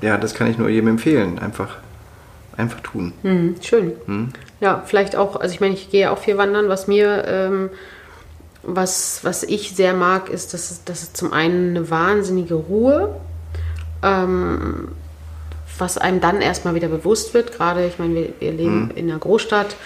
ja, 0.01 0.17
das 0.17 0.35
kann 0.35 0.49
ich 0.49 0.59
nur 0.59 0.69
jedem 0.69 0.89
empfehlen. 0.89 1.39
Einfach, 1.39 1.79
einfach 2.57 2.81
tun. 2.81 3.13
Mhm, 3.23 3.57
schön. 3.61 3.93
Mhm. 4.07 4.29
Ja, 4.61 4.83
vielleicht 4.87 5.17
auch, 5.17 5.37
also 5.37 5.53
ich 5.53 5.61
meine, 5.61 5.75
ich 5.75 5.91
gehe 5.91 6.11
auch 6.11 6.19
viel 6.19 6.37
wandern. 6.39 6.69
Was 6.69 6.87
mir, 6.87 7.25
ähm, 7.27 7.71
was, 8.63 9.21
was 9.23 9.43
ich 9.43 9.75
sehr 9.75 9.95
mag, 9.95 10.29
ist, 10.29 10.55
dass 10.55 10.71
es, 10.71 10.85
dass 10.85 11.03
es 11.03 11.13
zum 11.13 11.33
einen 11.33 11.77
eine 11.77 11.91
wahnsinnige 11.91 12.55
Ruhe 12.55 13.17
ähm, 14.03 14.89
was 15.81 15.99
einem 15.99 16.21
dann 16.21 16.41
erstmal 16.41 16.75
wieder 16.75 16.89
bewusst 16.89 17.35
wird. 17.35 17.53
Gerade, 17.53 17.87
ich 17.87 17.99
meine, 17.99 18.15
wir, 18.15 18.33
wir 18.39 18.53
leben 18.53 18.85
mhm. 18.85 18.91
in 18.95 19.11
einer 19.11 19.19
Großstadt 19.19 19.77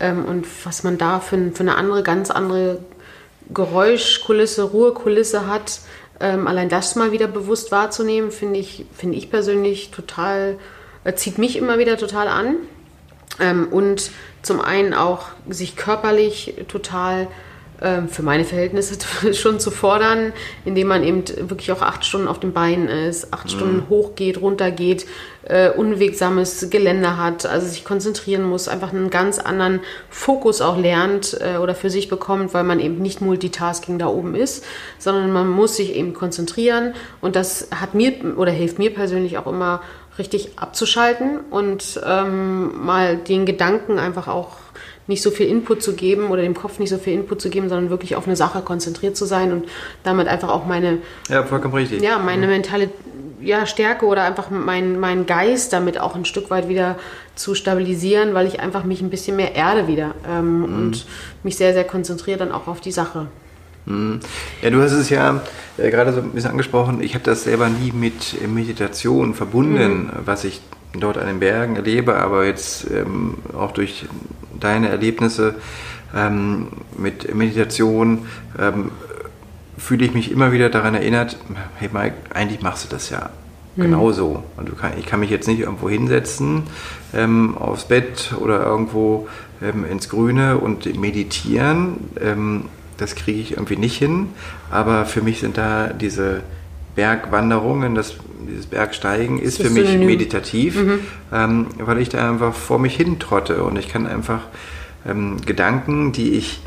ähm, 0.00 0.24
und 0.24 0.46
was 0.64 0.82
man 0.82 0.98
da 0.98 1.20
für, 1.20 1.52
für, 1.52 1.60
eine 1.60 1.76
andere, 1.76 2.02
ganz 2.02 2.30
andere 2.30 2.78
Geräuschkulisse, 3.52 4.62
Ruhekulisse 4.62 5.46
hat, 5.46 5.80
ähm, 6.20 6.46
allein 6.46 6.68
das 6.68 6.96
mal 6.96 7.12
wieder 7.12 7.26
bewusst 7.26 7.72
wahrzunehmen, 7.72 8.30
finde 8.30 8.60
ich, 8.60 8.86
finde 8.96 9.16
ich 9.16 9.30
persönlich 9.30 9.90
total, 9.90 10.58
äh, 11.04 11.14
zieht 11.14 11.38
mich 11.38 11.56
immer 11.56 11.78
wieder 11.78 11.96
total 11.96 12.28
an. 12.28 12.56
Ähm, 13.40 13.68
und 13.70 14.10
zum 14.42 14.60
einen 14.60 14.94
auch 14.94 15.26
sich 15.48 15.76
körperlich 15.76 16.54
total 16.68 17.28
ähm, 17.80 18.08
für 18.08 18.22
meine 18.22 18.44
Verhältnisse 18.44 18.96
schon 19.34 19.58
zu 19.58 19.72
fordern, 19.72 20.32
indem 20.64 20.86
man 20.86 21.02
eben 21.02 21.24
wirklich 21.48 21.72
auch 21.72 21.82
acht 21.82 22.04
Stunden 22.04 22.28
auf 22.28 22.38
dem 22.38 22.52
Bein 22.52 22.86
ist, 22.86 23.32
acht 23.32 23.46
mhm. 23.46 23.50
Stunden 23.50 23.88
hochgeht, 23.88 24.40
runtergeht, 24.40 25.06
äh, 25.44 25.70
unwegsames 25.70 26.68
Gelände 26.70 27.16
hat, 27.16 27.46
also 27.46 27.66
sich 27.66 27.84
konzentrieren 27.84 28.44
muss, 28.44 28.68
einfach 28.68 28.92
einen 28.92 29.10
ganz 29.10 29.38
anderen 29.38 29.80
Fokus 30.08 30.60
auch 30.60 30.76
lernt 30.76 31.38
äh, 31.40 31.58
oder 31.58 31.74
für 31.74 31.90
sich 31.90 32.08
bekommt, 32.08 32.54
weil 32.54 32.64
man 32.64 32.80
eben 32.80 32.98
nicht 32.98 33.20
Multitasking 33.20 33.98
da 33.98 34.06
oben 34.06 34.34
ist, 34.34 34.64
sondern 34.98 35.32
man 35.32 35.48
muss 35.48 35.76
sich 35.76 35.94
eben 35.94 36.14
konzentrieren. 36.14 36.94
Und 37.20 37.36
das 37.36 37.68
hat 37.74 37.94
mir 37.94 38.12
oder 38.36 38.52
hilft 38.52 38.78
mir 38.78 38.92
persönlich 38.92 39.38
auch 39.38 39.46
immer 39.46 39.82
richtig 40.18 40.50
abzuschalten 40.56 41.40
und 41.50 42.00
ähm, 42.06 42.84
mal 42.84 43.16
den 43.16 43.46
Gedanken 43.46 43.98
einfach 43.98 44.28
auch 44.28 44.56
nicht 45.06 45.22
so 45.22 45.30
viel 45.30 45.46
Input 45.46 45.82
zu 45.82 45.94
geben 45.94 46.28
oder 46.28 46.42
dem 46.42 46.54
Kopf 46.54 46.78
nicht 46.78 46.90
so 46.90 46.98
viel 46.98 47.14
Input 47.14 47.40
zu 47.40 47.50
geben, 47.50 47.68
sondern 47.68 47.90
wirklich 47.90 48.16
auf 48.16 48.26
eine 48.26 48.36
Sache 48.36 48.62
konzentriert 48.62 49.16
zu 49.16 49.24
sein 49.24 49.52
und 49.52 49.66
damit 50.02 50.28
einfach 50.28 50.48
auch 50.48 50.66
meine 50.66 50.98
ja 51.28 51.42
vollkommen 51.44 51.74
richtig 51.74 52.02
ja 52.02 52.18
meine 52.18 52.46
mhm. 52.46 52.52
mentale 52.52 52.90
ja, 53.40 53.66
Stärke 53.66 54.06
oder 54.06 54.22
einfach 54.22 54.50
meinen 54.50 55.00
mein 55.00 55.26
Geist 55.26 55.72
damit 55.72 55.98
auch 55.98 56.14
ein 56.14 56.24
Stück 56.24 56.50
weit 56.50 56.68
wieder 56.68 56.96
zu 57.34 57.54
stabilisieren, 57.54 58.34
weil 58.34 58.46
ich 58.46 58.60
einfach 58.60 58.84
mich 58.84 59.00
ein 59.02 59.10
bisschen 59.10 59.36
mehr 59.36 59.54
erde 59.56 59.88
wieder 59.88 60.14
ähm, 60.28 60.58
mhm. 60.58 60.64
und 60.64 61.06
mich 61.42 61.56
sehr 61.56 61.72
sehr 61.72 61.84
konzentriere 61.84 62.38
dann 62.38 62.52
auch 62.52 62.68
auf 62.68 62.80
die 62.80 62.92
Sache. 62.92 63.26
Mhm. 63.86 64.20
Ja, 64.62 64.70
du 64.70 64.80
hast 64.80 64.92
es 64.92 65.10
ja 65.10 65.42
äh, 65.76 65.90
gerade 65.90 66.12
so 66.12 66.20
ein 66.20 66.30
bisschen 66.30 66.50
angesprochen. 66.50 67.02
Ich 67.02 67.14
habe 67.14 67.24
das 67.24 67.44
selber 67.44 67.68
nie 67.68 67.92
mit 67.92 68.36
Meditation 68.48 69.34
verbunden, 69.34 70.04
mhm. 70.04 70.10
was 70.24 70.44
ich 70.44 70.60
dort 70.94 71.18
an 71.18 71.26
den 71.26 71.40
Bergen 71.40 71.76
erlebe, 71.76 72.16
aber 72.16 72.44
jetzt 72.44 72.90
ähm, 72.90 73.38
auch 73.56 73.72
durch 73.72 74.06
deine 74.58 74.88
Erlebnisse 74.88 75.54
ähm, 76.14 76.68
mit 76.96 77.34
Meditation 77.34 78.26
ähm, 78.58 78.90
fühle 79.78 80.04
ich 80.04 80.14
mich 80.14 80.30
immer 80.30 80.52
wieder 80.52 80.68
daran 80.68 80.94
erinnert, 80.94 81.36
hey 81.76 81.88
Mike, 81.92 82.14
eigentlich 82.32 82.62
machst 82.62 82.84
du 82.84 82.88
das 82.88 83.10
ja 83.10 83.30
mhm. 83.76 83.82
genauso. 83.82 84.44
Und 84.56 84.68
du 84.68 84.74
kann, 84.74 84.92
ich 84.98 85.06
kann 85.06 85.20
mich 85.20 85.30
jetzt 85.30 85.48
nicht 85.48 85.60
irgendwo 85.60 85.88
hinsetzen, 85.88 86.64
ähm, 87.14 87.56
aufs 87.56 87.84
Bett 87.84 88.34
oder 88.38 88.64
irgendwo 88.64 89.28
ähm, 89.62 89.84
ins 89.84 90.08
Grüne 90.08 90.58
und 90.58 90.98
meditieren. 91.00 92.10
Ähm, 92.20 92.66
das 92.98 93.14
kriege 93.14 93.40
ich 93.40 93.52
irgendwie 93.52 93.76
nicht 93.76 93.96
hin. 93.96 94.28
Aber 94.70 95.06
für 95.06 95.22
mich 95.22 95.40
sind 95.40 95.56
da 95.58 95.88
diese 95.88 96.42
Bergwanderungen, 96.94 97.94
das, 97.94 98.16
dieses 98.48 98.66
Bergsteigen 98.66 99.38
ist, 99.38 99.58
ist 99.58 99.66
für 99.66 99.72
mich 99.72 99.86
synonym. 99.86 100.06
meditativ, 100.06 100.76
mhm. 100.76 101.00
ähm, 101.32 101.66
weil 101.78 101.98
ich 101.98 102.08
da 102.08 102.30
einfach 102.30 102.54
vor 102.54 102.78
mich 102.78 102.96
hin 102.96 103.18
trotte 103.18 103.62
und 103.62 103.78
ich 103.78 103.88
kann 103.88 104.06
einfach 104.06 104.40
ähm, 105.06 105.38
Gedanken, 105.44 106.12
die 106.12 106.32
ich 106.32 106.62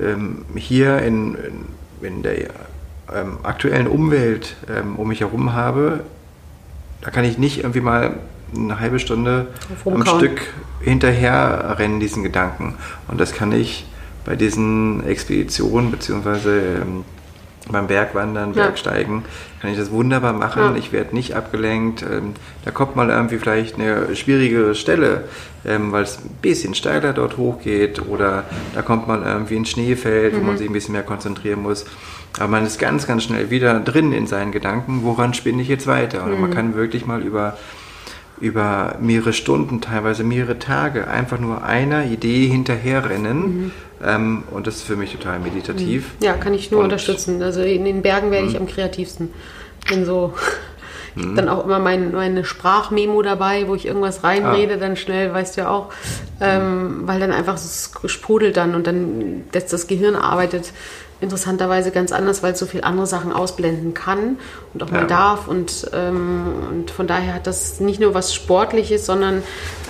ähm, 0.00 0.44
hier 0.54 0.98
in, 0.98 1.36
in 2.02 2.22
der 2.22 2.50
ähm, 3.14 3.38
aktuellen 3.42 3.86
Umwelt 3.86 4.56
ähm, 4.68 4.96
um 4.96 5.08
mich 5.08 5.20
herum 5.20 5.52
habe, 5.52 6.00
da 7.00 7.10
kann 7.10 7.24
ich 7.24 7.38
nicht 7.38 7.58
irgendwie 7.58 7.80
mal 7.80 8.18
eine 8.54 8.80
halbe 8.80 8.98
Stunde 8.98 9.48
am 9.84 10.04
Stück 10.04 10.40
hinterher 10.80 11.76
rennen, 11.78 12.00
diesen 12.00 12.22
Gedanken. 12.22 12.74
Und 13.08 13.20
das 13.20 13.32
kann 13.32 13.52
ich 13.52 13.86
bei 14.24 14.36
diesen 14.36 15.06
Expeditionen 15.06 15.90
beziehungsweise 15.90 16.82
ähm, 16.82 17.04
beim 17.72 17.86
Bergwandern, 17.86 18.54
ja. 18.54 18.64
Bergsteigen, 18.64 19.24
kann 19.60 19.70
ich 19.70 19.78
das 19.78 19.90
wunderbar 19.90 20.32
machen. 20.32 20.62
Ja. 20.62 20.76
Ich 20.76 20.92
werde 20.92 21.14
nicht 21.14 21.34
abgelenkt. 21.34 22.02
Ähm, 22.02 22.34
da 22.64 22.70
kommt 22.70 22.96
mal 22.96 23.10
irgendwie 23.10 23.38
vielleicht 23.38 23.76
eine 23.76 24.14
schwierigere 24.16 24.74
Stelle, 24.74 25.24
ähm, 25.64 25.92
weil 25.92 26.04
es 26.04 26.18
ein 26.18 26.38
bisschen 26.40 26.74
steiler 26.74 27.12
dort 27.12 27.36
hochgeht 27.36 28.06
oder 28.06 28.44
da 28.74 28.82
kommt 28.82 29.06
mal 29.08 29.22
irgendwie 29.22 29.56
ein 29.56 29.66
Schneefeld, 29.66 30.34
mhm. 30.34 30.38
wo 30.38 30.42
man 30.42 30.54
mhm. 30.54 30.58
sich 30.58 30.68
ein 30.68 30.72
bisschen 30.72 30.92
mehr 30.92 31.02
konzentrieren 31.02 31.62
muss. 31.62 31.84
Aber 32.38 32.48
man 32.48 32.64
ist 32.64 32.78
ganz, 32.78 33.06
ganz 33.06 33.24
schnell 33.24 33.50
wieder 33.50 33.80
drin 33.80 34.12
in 34.12 34.26
seinen 34.26 34.52
Gedanken, 34.52 35.00
woran 35.02 35.34
spinne 35.34 35.62
ich 35.62 35.68
jetzt 35.68 35.86
weiter? 35.86 36.24
Und 36.24 36.34
mhm. 36.34 36.40
man 36.40 36.50
kann 36.50 36.74
wirklich 36.74 37.06
mal 37.06 37.22
über 37.22 37.56
über 38.40 38.96
mehrere 39.00 39.32
Stunden, 39.32 39.80
teilweise 39.80 40.24
mehrere 40.24 40.58
Tage 40.58 41.08
einfach 41.08 41.38
nur 41.38 41.62
einer 41.62 42.06
Idee 42.06 42.46
hinterherrennen. 42.48 43.38
Mhm. 43.38 43.72
Ähm, 44.02 44.42
und 44.50 44.66
das 44.66 44.76
ist 44.76 44.82
für 44.84 44.96
mich 44.96 45.12
total 45.12 45.38
meditativ. 45.40 46.14
Mhm. 46.18 46.24
Ja, 46.24 46.32
kann 46.34 46.54
ich 46.54 46.70
nur 46.70 46.80
und 46.80 46.84
unterstützen. 46.84 47.42
Also 47.42 47.60
in 47.62 47.84
den 47.84 48.02
Bergen 48.02 48.30
werde 48.30 48.46
ich 48.46 48.54
mhm. 48.54 48.60
am 48.60 48.66
kreativsten. 48.66 49.30
Bin 49.88 50.04
so. 50.04 50.34
Ich 51.16 51.24
habe 51.24 51.34
dann 51.34 51.48
auch 51.48 51.64
immer 51.64 51.80
mein, 51.80 52.12
meine 52.12 52.44
Sprachmemo 52.44 53.20
dabei, 53.22 53.66
wo 53.66 53.74
ich 53.74 53.84
irgendwas 53.84 54.22
reinrede, 54.22 54.74
ah. 54.74 54.76
dann 54.76 54.94
schnell, 54.94 55.34
weißt 55.34 55.56
du 55.56 55.62
ja 55.62 55.68
auch, 55.68 55.88
ähm, 56.40 57.02
weil 57.04 57.18
dann 57.18 57.32
einfach 57.32 57.54
es 57.54 57.90
sprudelt 58.06 58.56
dann 58.56 58.76
und 58.76 58.86
dann 58.86 59.42
das, 59.50 59.66
das 59.66 59.88
Gehirn 59.88 60.14
arbeitet 60.14 60.72
interessanterweise 61.20 61.90
ganz 61.90 62.12
anders, 62.12 62.42
weil 62.42 62.52
es 62.52 62.58
so 62.58 62.66
viele 62.66 62.84
andere 62.84 63.06
Sachen 63.06 63.32
ausblenden 63.32 63.94
kann 63.94 64.38
und 64.72 64.82
auch 64.82 64.90
mal 64.90 65.02
ja. 65.02 65.06
darf. 65.06 65.48
Und, 65.48 65.90
ähm, 65.92 66.44
und 66.70 66.90
von 66.90 67.06
daher 67.06 67.34
hat 67.34 67.46
das 67.46 67.80
nicht 67.80 68.00
nur 68.00 68.14
was 68.14 68.34
Sportliches, 68.34 69.06
sondern 69.06 69.42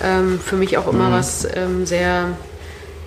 ähm, 0.03 0.39
für 0.39 0.55
mich 0.55 0.77
auch 0.77 0.91
immer 0.91 1.09
mhm. 1.09 1.13
was 1.13 1.47
ähm, 1.55 1.85
sehr 1.85 2.29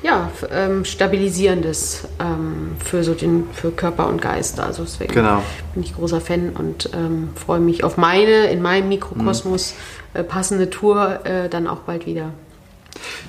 ja, 0.04 0.30
ähm, 0.52 0.84
stabilisierendes 0.84 2.06
ähm, 2.20 2.76
für 2.78 3.02
so 3.02 3.14
den 3.14 3.48
für 3.54 3.70
Körper 3.70 4.06
und 4.08 4.20
Geist. 4.20 4.60
Also 4.60 4.82
deswegen 4.82 5.14
genau. 5.14 5.42
bin 5.72 5.82
ich 5.82 5.94
großer 5.94 6.20
Fan 6.20 6.50
und 6.50 6.90
ähm, 6.92 7.30
freue 7.34 7.60
mich 7.60 7.84
auf 7.84 7.96
meine 7.96 8.50
in 8.50 8.60
meinem 8.60 8.90
Mikrokosmos 8.90 9.74
mhm. 10.12 10.20
äh, 10.20 10.22
passende 10.22 10.68
Tour 10.68 11.24
äh, 11.24 11.48
dann 11.48 11.66
auch 11.66 11.80
bald 11.80 12.04
wieder. 12.04 12.32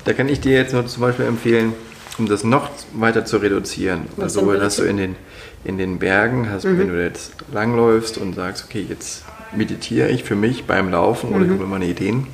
Da 0.03 0.11
kann 0.11 0.27
ich 0.27 0.41
dir 0.41 0.51
jetzt 0.51 0.73
nur 0.73 0.85
zum 0.85 1.01
Beispiel 1.01 1.25
empfehlen, 1.25 1.73
um 2.17 2.27
das 2.27 2.43
noch 2.43 2.69
weiter 2.93 3.25
zu 3.25 3.37
reduzieren, 3.37 4.03
Was 4.15 4.37
also 4.37 4.53
dass 4.53 4.77
du 4.77 4.83
in 4.83 4.97
den, 4.97 5.15
in 5.63 5.77
den 5.77 5.99
Bergen 5.99 6.49
hast, 6.49 6.65
mhm. 6.65 6.79
wenn 6.79 6.87
du 6.89 7.03
jetzt 7.03 7.33
langläufst 7.51 8.17
und 8.17 8.35
sagst, 8.35 8.65
okay, 8.65 8.85
jetzt 8.87 9.23
meditiere 9.53 10.09
ich 10.09 10.23
für 10.23 10.35
mich 10.35 10.65
beim 10.65 10.89
Laufen 10.89 11.29
mhm. 11.29 11.35
oder 11.35 11.45
ich 11.45 11.51
habe 11.51 11.65
meine 11.65 11.85
Ideen 11.85 12.27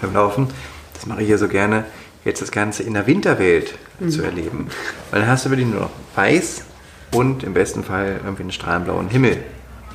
beim 0.00 0.14
Laufen, 0.14 0.48
das 0.94 1.06
mache 1.06 1.22
ich 1.22 1.28
ja 1.28 1.38
so 1.38 1.48
gerne, 1.48 1.84
jetzt 2.24 2.42
das 2.42 2.50
Ganze 2.50 2.82
in 2.82 2.94
der 2.94 3.06
Winterwelt 3.06 3.74
mhm. 3.98 4.10
zu 4.10 4.22
erleben. 4.22 4.68
Weil 5.10 5.20
dann 5.20 5.30
hast 5.30 5.46
du 5.46 5.50
wirklich 5.50 5.68
nur 5.68 5.80
noch 5.80 5.90
weiß 6.14 6.64
und 7.14 7.42
im 7.42 7.54
besten 7.54 7.82
Fall 7.82 8.20
irgendwie 8.22 8.42
einen 8.42 8.52
strahlenblauen 8.52 9.08
Himmel. 9.08 9.38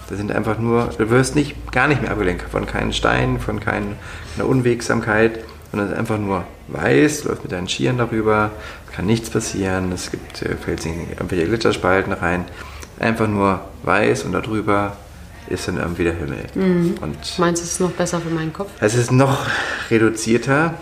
Das 0.09 0.17
sind 0.17 0.31
einfach 0.31 0.59
nur, 0.59 0.89
du 0.97 1.09
wirst 1.09 1.35
nicht, 1.35 1.71
gar 1.71 1.87
nicht 1.87 2.01
mehr 2.01 2.11
abgelenkt 2.11 2.43
von 2.49 2.65
keinen 2.65 2.93
Steinen, 2.93 3.39
von 3.39 3.59
keiner 3.59 3.95
Unwegsamkeit 4.43 5.39
sondern 5.75 5.87
es 5.87 5.93
ist 5.93 5.99
einfach 5.99 6.17
nur 6.17 6.45
weiß, 6.69 7.25
läuft 7.25 7.43
mit 7.43 7.51
deinen 7.51 7.67
Skiern 7.67 7.97
darüber, 7.97 8.51
kann 8.95 9.05
nichts 9.05 9.29
passieren, 9.29 9.91
es 9.91 10.09
gibt, 10.09 10.41
äh, 10.41 10.55
fällt 10.55 10.85
irgendwelche 10.85 11.47
Glitterspalten 11.47 12.13
rein, 12.13 12.45
einfach 12.97 13.27
nur 13.27 13.59
weiß 13.83 14.23
und 14.23 14.31
darüber 14.31 14.95
ist 15.49 15.67
dann 15.67 15.77
irgendwie 15.77 16.05
der 16.05 16.13
Himmel. 16.13 16.45
Mhm. 16.55 16.95
Und 17.01 17.17
Meinst 17.37 17.61
du, 17.61 17.65
es 17.65 17.73
ist 17.73 17.79
noch 17.81 17.91
besser 17.91 18.21
für 18.21 18.29
meinen 18.29 18.53
Kopf? 18.53 18.69
Es 18.79 18.95
ist 18.95 19.11
noch 19.11 19.47
reduzierter, 19.91 20.75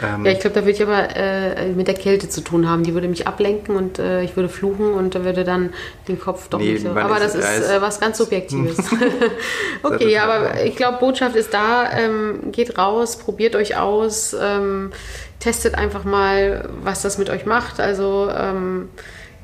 ähm, 0.00 0.24
ja, 0.24 0.32
ich 0.32 0.40
glaube, 0.40 0.54
da 0.54 0.62
würde 0.62 0.70
ich 0.70 0.82
aber 0.82 1.16
äh, 1.16 1.66
mit 1.72 1.86
der 1.86 1.94
Kälte 1.94 2.28
zu 2.28 2.40
tun 2.40 2.68
haben. 2.68 2.82
Die 2.82 2.94
würde 2.94 3.08
mich 3.08 3.26
ablenken 3.26 3.76
und 3.76 3.98
äh, 3.98 4.22
ich 4.22 4.36
würde 4.36 4.48
fluchen 4.48 4.94
und 4.94 5.14
da 5.14 5.24
würde 5.24 5.44
dann 5.44 5.74
den 6.08 6.18
Kopf 6.18 6.48
doch 6.48 6.58
nee, 6.58 6.72
nicht 6.72 6.82
so. 6.82 6.90
Aber 6.90 7.18
das 7.18 7.34
ist 7.34 7.44
äh, 7.44 7.80
was 7.80 8.00
ganz 8.00 8.18
Subjektives. 8.18 8.78
okay, 9.82 10.10
ja, 10.10 10.24
aber 10.24 10.64
ich 10.64 10.76
glaube, 10.76 10.98
Botschaft 10.98 11.36
ist 11.36 11.52
da. 11.52 11.90
Ähm, 11.92 12.52
geht 12.52 12.78
raus, 12.78 13.18
probiert 13.18 13.54
euch 13.54 13.76
aus, 13.76 14.34
ähm, 14.40 14.92
testet 15.40 15.74
einfach 15.74 16.04
mal, 16.04 16.68
was 16.82 17.02
das 17.02 17.18
mit 17.18 17.28
euch 17.28 17.44
macht. 17.44 17.80
Also 17.80 18.30
ähm, 18.34 18.88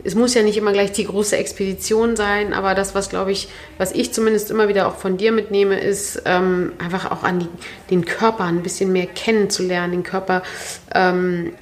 es 0.04 0.14
muss 0.14 0.34
ja 0.34 0.42
nicht 0.42 0.56
immer 0.56 0.72
gleich 0.72 0.92
die 0.92 1.04
große 1.04 1.36
Expedition 1.36 2.16
sein, 2.16 2.52
aber 2.52 2.74
das, 2.74 2.94
was 2.94 3.08
glaube 3.08 3.32
ich, 3.32 3.48
was 3.78 3.92
ich 3.92 4.12
zumindest 4.12 4.50
immer 4.50 4.68
wieder 4.68 4.88
auch 4.88 4.96
von 4.96 5.16
dir 5.16 5.32
mitnehme, 5.32 5.78
ist 5.78 6.22
ähm, 6.24 6.72
einfach 6.78 7.10
auch 7.10 7.24
an 7.24 7.40
die, 7.40 7.48
den 7.90 8.04
Körper 8.04 8.44
ein 8.44 8.62
bisschen 8.62 8.92
mehr 8.92 9.06
kennenzulernen, 9.06 9.92
den 9.92 10.02
Körper 10.02 10.42
ähm, 10.94 11.52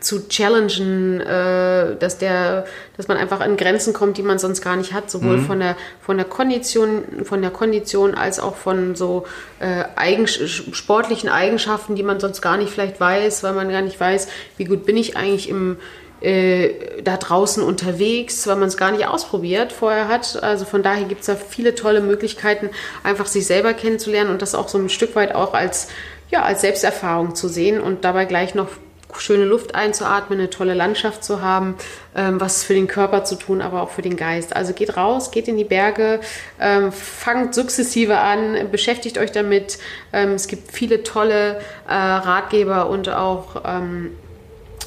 zu 0.00 0.28
challengen, 0.28 1.20
äh, 1.20 1.96
dass 1.96 2.18
der, 2.18 2.66
dass 2.96 3.08
man 3.08 3.16
einfach 3.16 3.40
an 3.40 3.56
Grenzen 3.56 3.92
kommt, 3.92 4.18
die 4.18 4.22
man 4.22 4.38
sonst 4.38 4.60
gar 4.60 4.76
nicht 4.76 4.92
hat, 4.92 5.10
sowohl 5.10 5.38
mhm. 5.38 5.46
von 5.46 5.60
der 5.60 5.76
von 6.00 6.16
der 6.16 6.26
Kondition, 6.26 7.24
von 7.24 7.42
der 7.42 7.50
Kondition 7.50 8.14
als 8.14 8.38
auch 8.38 8.56
von 8.56 8.94
so 8.94 9.26
äh, 9.60 9.84
eigen, 9.96 10.26
sportlichen 10.26 11.28
Eigenschaften, 11.28 11.96
die 11.96 12.02
man 12.02 12.20
sonst 12.20 12.40
gar 12.40 12.56
nicht 12.56 12.70
vielleicht 12.70 13.00
weiß, 13.00 13.42
weil 13.42 13.52
man 13.52 13.70
gar 13.70 13.82
nicht 13.82 13.98
weiß, 13.98 14.28
wie 14.56 14.64
gut 14.64 14.84
bin 14.84 14.96
ich 14.96 15.16
eigentlich 15.16 15.48
im 15.48 15.76
äh, 16.24 17.02
da 17.02 17.18
draußen 17.18 17.62
unterwegs, 17.62 18.46
weil 18.46 18.56
man 18.56 18.68
es 18.68 18.76
gar 18.76 18.90
nicht 18.92 19.06
ausprobiert 19.06 19.72
vorher 19.72 20.08
hat. 20.08 20.42
Also 20.42 20.64
von 20.64 20.82
daher 20.82 21.04
gibt 21.04 21.20
es 21.20 21.26
da 21.26 21.36
viele 21.36 21.74
tolle 21.74 22.00
Möglichkeiten, 22.00 22.70
einfach 23.02 23.26
sich 23.26 23.46
selber 23.46 23.74
kennenzulernen 23.74 24.30
und 24.30 24.40
das 24.40 24.54
auch 24.54 24.68
so 24.68 24.78
ein 24.78 24.88
Stück 24.88 25.14
weit 25.16 25.34
auch 25.34 25.52
als, 25.52 25.88
ja, 26.30 26.42
als 26.42 26.62
Selbsterfahrung 26.62 27.34
zu 27.34 27.48
sehen 27.48 27.80
und 27.80 28.04
dabei 28.04 28.24
gleich 28.24 28.54
noch 28.54 28.68
schöne 29.16 29.44
Luft 29.44 29.74
einzuatmen, 29.74 30.38
eine 30.38 30.50
tolle 30.50 30.74
Landschaft 30.74 31.22
zu 31.22 31.40
haben, 31.40 31.76
ähm, 32.16 32.40
was 32.40 32.64
für 32.64 32.74
den 32.74 32.86
Körper 32.86 33.24
zu 33.24 33.36
tun, 33.36 33.60
aber 33.60 33.82
auch 33.82 33.90
für 33.90 34.02
den 34.02 34.16
Geist. 34.16 34.56
Also 34.56 34.72
geht 34.72 34.96
raus, 34.96 35.30
geht 35.30 35.46
in 35.46 35.56
die 35.56 35.64
Berge, 35.64 36.20
ähm, 36.58 36.90
fangt 36.90 37.54
sukzessive 37.54 38.18
an, 38.18 38.70
beschäftigt 38.72 39.18
euch 39.18 39.30
damit. 39.30 39.78
Ähm, 40.12 40.32
es 40.32 40.48
gibt 40.48 40.72
viele 40.72 41.02
tolle 41.04 41.60
äh, 41.86 41.94
Ratgeber 41.94 42.88
und 42.88 43.08
auch 43.08 43.62
ähm, 43.64 44.16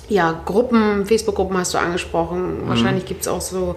ja, 0.09 0.41
Gruppen, 0.45 1.05
Facebook-Gruppen 1.05 1.57
hast 1.57 1.73
du 1.73 1.77
angesprochen. 1.77 2.63
Mhm. 2.63 2.69
Wahrscheinlich 2.69 3.05
gibt 3.05 3.21
es 3.21 3.27
auch 3.27 3.41
so 3.41 3.75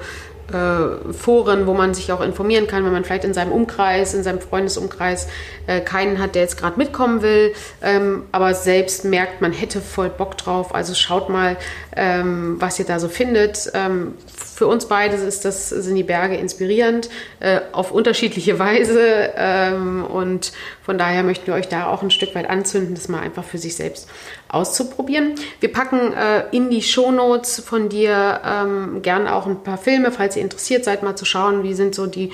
äh, 0.53 1.13
Foren, 1.13 1.67
wo 1.67 1.75
man 1.75 1.95
sich 1.95 2.13
auch 2.13 2.21
informieren 2.21 2.67
kann, 2.67 2.85
wenn 2.85 2.93
man 2.93 3.05
vielleicht 3.05 3.25
in 3.25 3.35
seinem 3.35 3.53
Umkreis, 3.53 4.15
in 4.15 4.23
seinem 4.23 4.41
Freundesumkreis 4.41 5.29
äh, 5.67 5.81
keinen 5.81 6.19
hat, 6.19 6.35
der 6.35 6.43
jetzt 6.43 6.57
gerade 6.57 6.77
mitkommen 6.77 7.23
will, 7.23 7.53
ähm, 7.83 8.25
aber 8.33 8.55
selbst 8.55 9.05
merkt, 9.05 9.41
man 9.41 9.53
hätte 9.53 9.81
voll 9.81 10.09
Bock 10.09 10.37
drauf. 10.37 10.75
Also 10.75 10.95
schaut 10.95 11.29
mal, 11.29 11.57
ähm, 11.97 12.57
was 12.59 12.79
ihr 12.79 12.85
da 12.85 12.99
so 12.99 13.09
findet. 13.09 13.71
Ähm, 13.75 14.15
für 14.61 14.67
uns 14.67 14.85
beide 14.85 15.17
ist 15.17 15.47
das, 15.47 15.71
sind 15.71 15.95
die 15.95 16.03
Berge 16.03 16.37
inspirierend 16.37 17.09
äh, 17.41 17.63
auf 17.73 17.93
unterschiedliche 17.93 18.59
Weise 18.59 19.33
ähm, 19.35 20.05
und 20.05 20.53
von 20.83 20.99
daher 20.99 21.23
möchten 21.23 21.47
wir 21.47 21.55
euch 21.55 21.69
da 21.69 21.87
auch 21.87 22.03
ein 22.03 22.11
Stück 22.11 22.35
weit 22.35 22.51
anzünden, 22.51 22.95
das 22.95 23.09
mal 23.09 23.21
einfach 23.21 23.43
für 23.43 23.57
sich 23.57 23.75
selbst 23.75 24.07
auszuprobieren. 24.51 25.37
Wir 25.61 25.73
packen 25.73 26.13
äh, 26.13 26.45
in 26.55 26.69
die 26.69 26.83
Shownotes 26.83 27.61
von 27.61 27.89
dir 27.89 28.43
ähm, 28.45 29.01
gern 29.01 29.29
auch 29.29 29.47
ein 29.47 29.63
paar 29.63 29.79
Filme, 29.79 30.13
falls 30.13 30.37
ihr 30.37 30.43
interessiert 30.43 30.85
seid, 30.85 31.03
mal 31.03 31.17
zu 31.17 31.25
schauen, 31.25 31.63
wie 31.63 31.73
sind 31.73 31.95
so 31.95 32.07
die, 32.07 32.31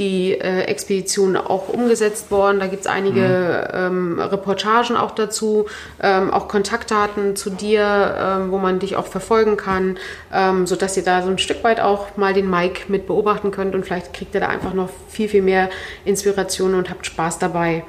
die 0.00 0.32
äh, 0.32 0.62
Expeditionen 0.62 1.36
auch 1.36 1.68
umgesetzt 1.68 2.30
worden. 2.30 2.58
Da 2.58 2.66
gibt 2.66 2.80
es 2.80 2.86
einige 2.88 3.68
mhm. 3.72 4.18
ähm, 4.18 4.20
Reportagen 4.20 4.96
auch 4.96 5.12
dazu, 5.12 5.66
ähm, 6.02 6.32
auch 6.32 6.48
Kontaktdaten 6.48 7.36
zu 7.36 7.50
dir, 7.50 8.16
ähm, 8.18 8.50
wo 8.50 8.58
man 8.58 8.80
dich 8.80 8.96
auch 8.96 9.06
verfolgen 9.06 9.56
kann, 9.56 9.98
ähm, 10.32 10.66
sodass 10.66 10.96
ihr 10.96 11.04
da 11.04 11.22
so 11.22 11.28
ein 11.28 11.38
Stück 11.38 11.62
weit 11.62 11.80
auch 11.80 12.16
mal 12.16 12.32
den 12.32 12.50
Mike 12.50 12.84
mit 12.88 13.06
beobachten 13.06 13.52
könnt 13.52 13.74
und 13.74 13.84
vielleicht 13.84 14.12
kriegt 14.12 14.34
ihr 14.34 14.40
da 14.40 14.48
einfach 14.48 14.74
noch 14.74 14.88
viel, 15.08 15.28
viel 15.28 15.42
mehr 15.42 15.68
Inspiration 16.04 16.74
und 16.74 16.90
habt 16.90 17.06
Spaß 17.06 17.38
dabei 17.38 17.84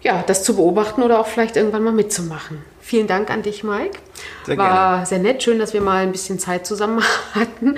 ja, 0.00 0.22
das 0.26 0.44
zu 0.44 0.54
beobachten 0.54 1.02
oder 1.02 1.18
auch 1.18 1.26
vielleicht 1.26 1.56
irgendwann 1.56 1.82
mal 1.82 1.92
mitzumachen. 1.92 2.62
Vielen 2.80 3.06
Dank 3.06 3.30
an 3.30 3.42
dich, 3.42 3.64
Mike. 3.64 3.98
Sehr 4.46 4.56
War 4.56 4.92
gerne. 4.92 5.06
sehr 5.06 5.18
nett, 5.18 5.42
schön, 5.42 5.58
dass 5.58 5.74
wir 5.74 5.80
mal 5.80 6.04
ein 6.04 6.12
bisschen 6.12 6.38
Zeit 6.38 6.66
zusammen 6.66 7.02
hatten. 7.34 7.76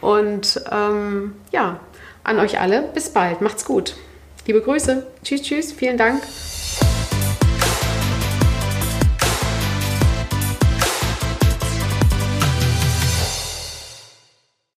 Und 0.00 0.60
ähm, 0.70 1.34
ja, 1.52 1.78
an 2.24 2.38
euch 2.38 2.60
alle, 2.60 2.82
bis 2.94 3.10
bald, 3.10 3.40
macht's 3.40 3.64
gut. 3.64 3.94
Liebe 4.46 4.60
Grüße, 4.60 5.06
tschüss, 5.22 5.42
tschüss, 5.42 5.72
vielen 5.72 5.96
Dank. 5.96 6.22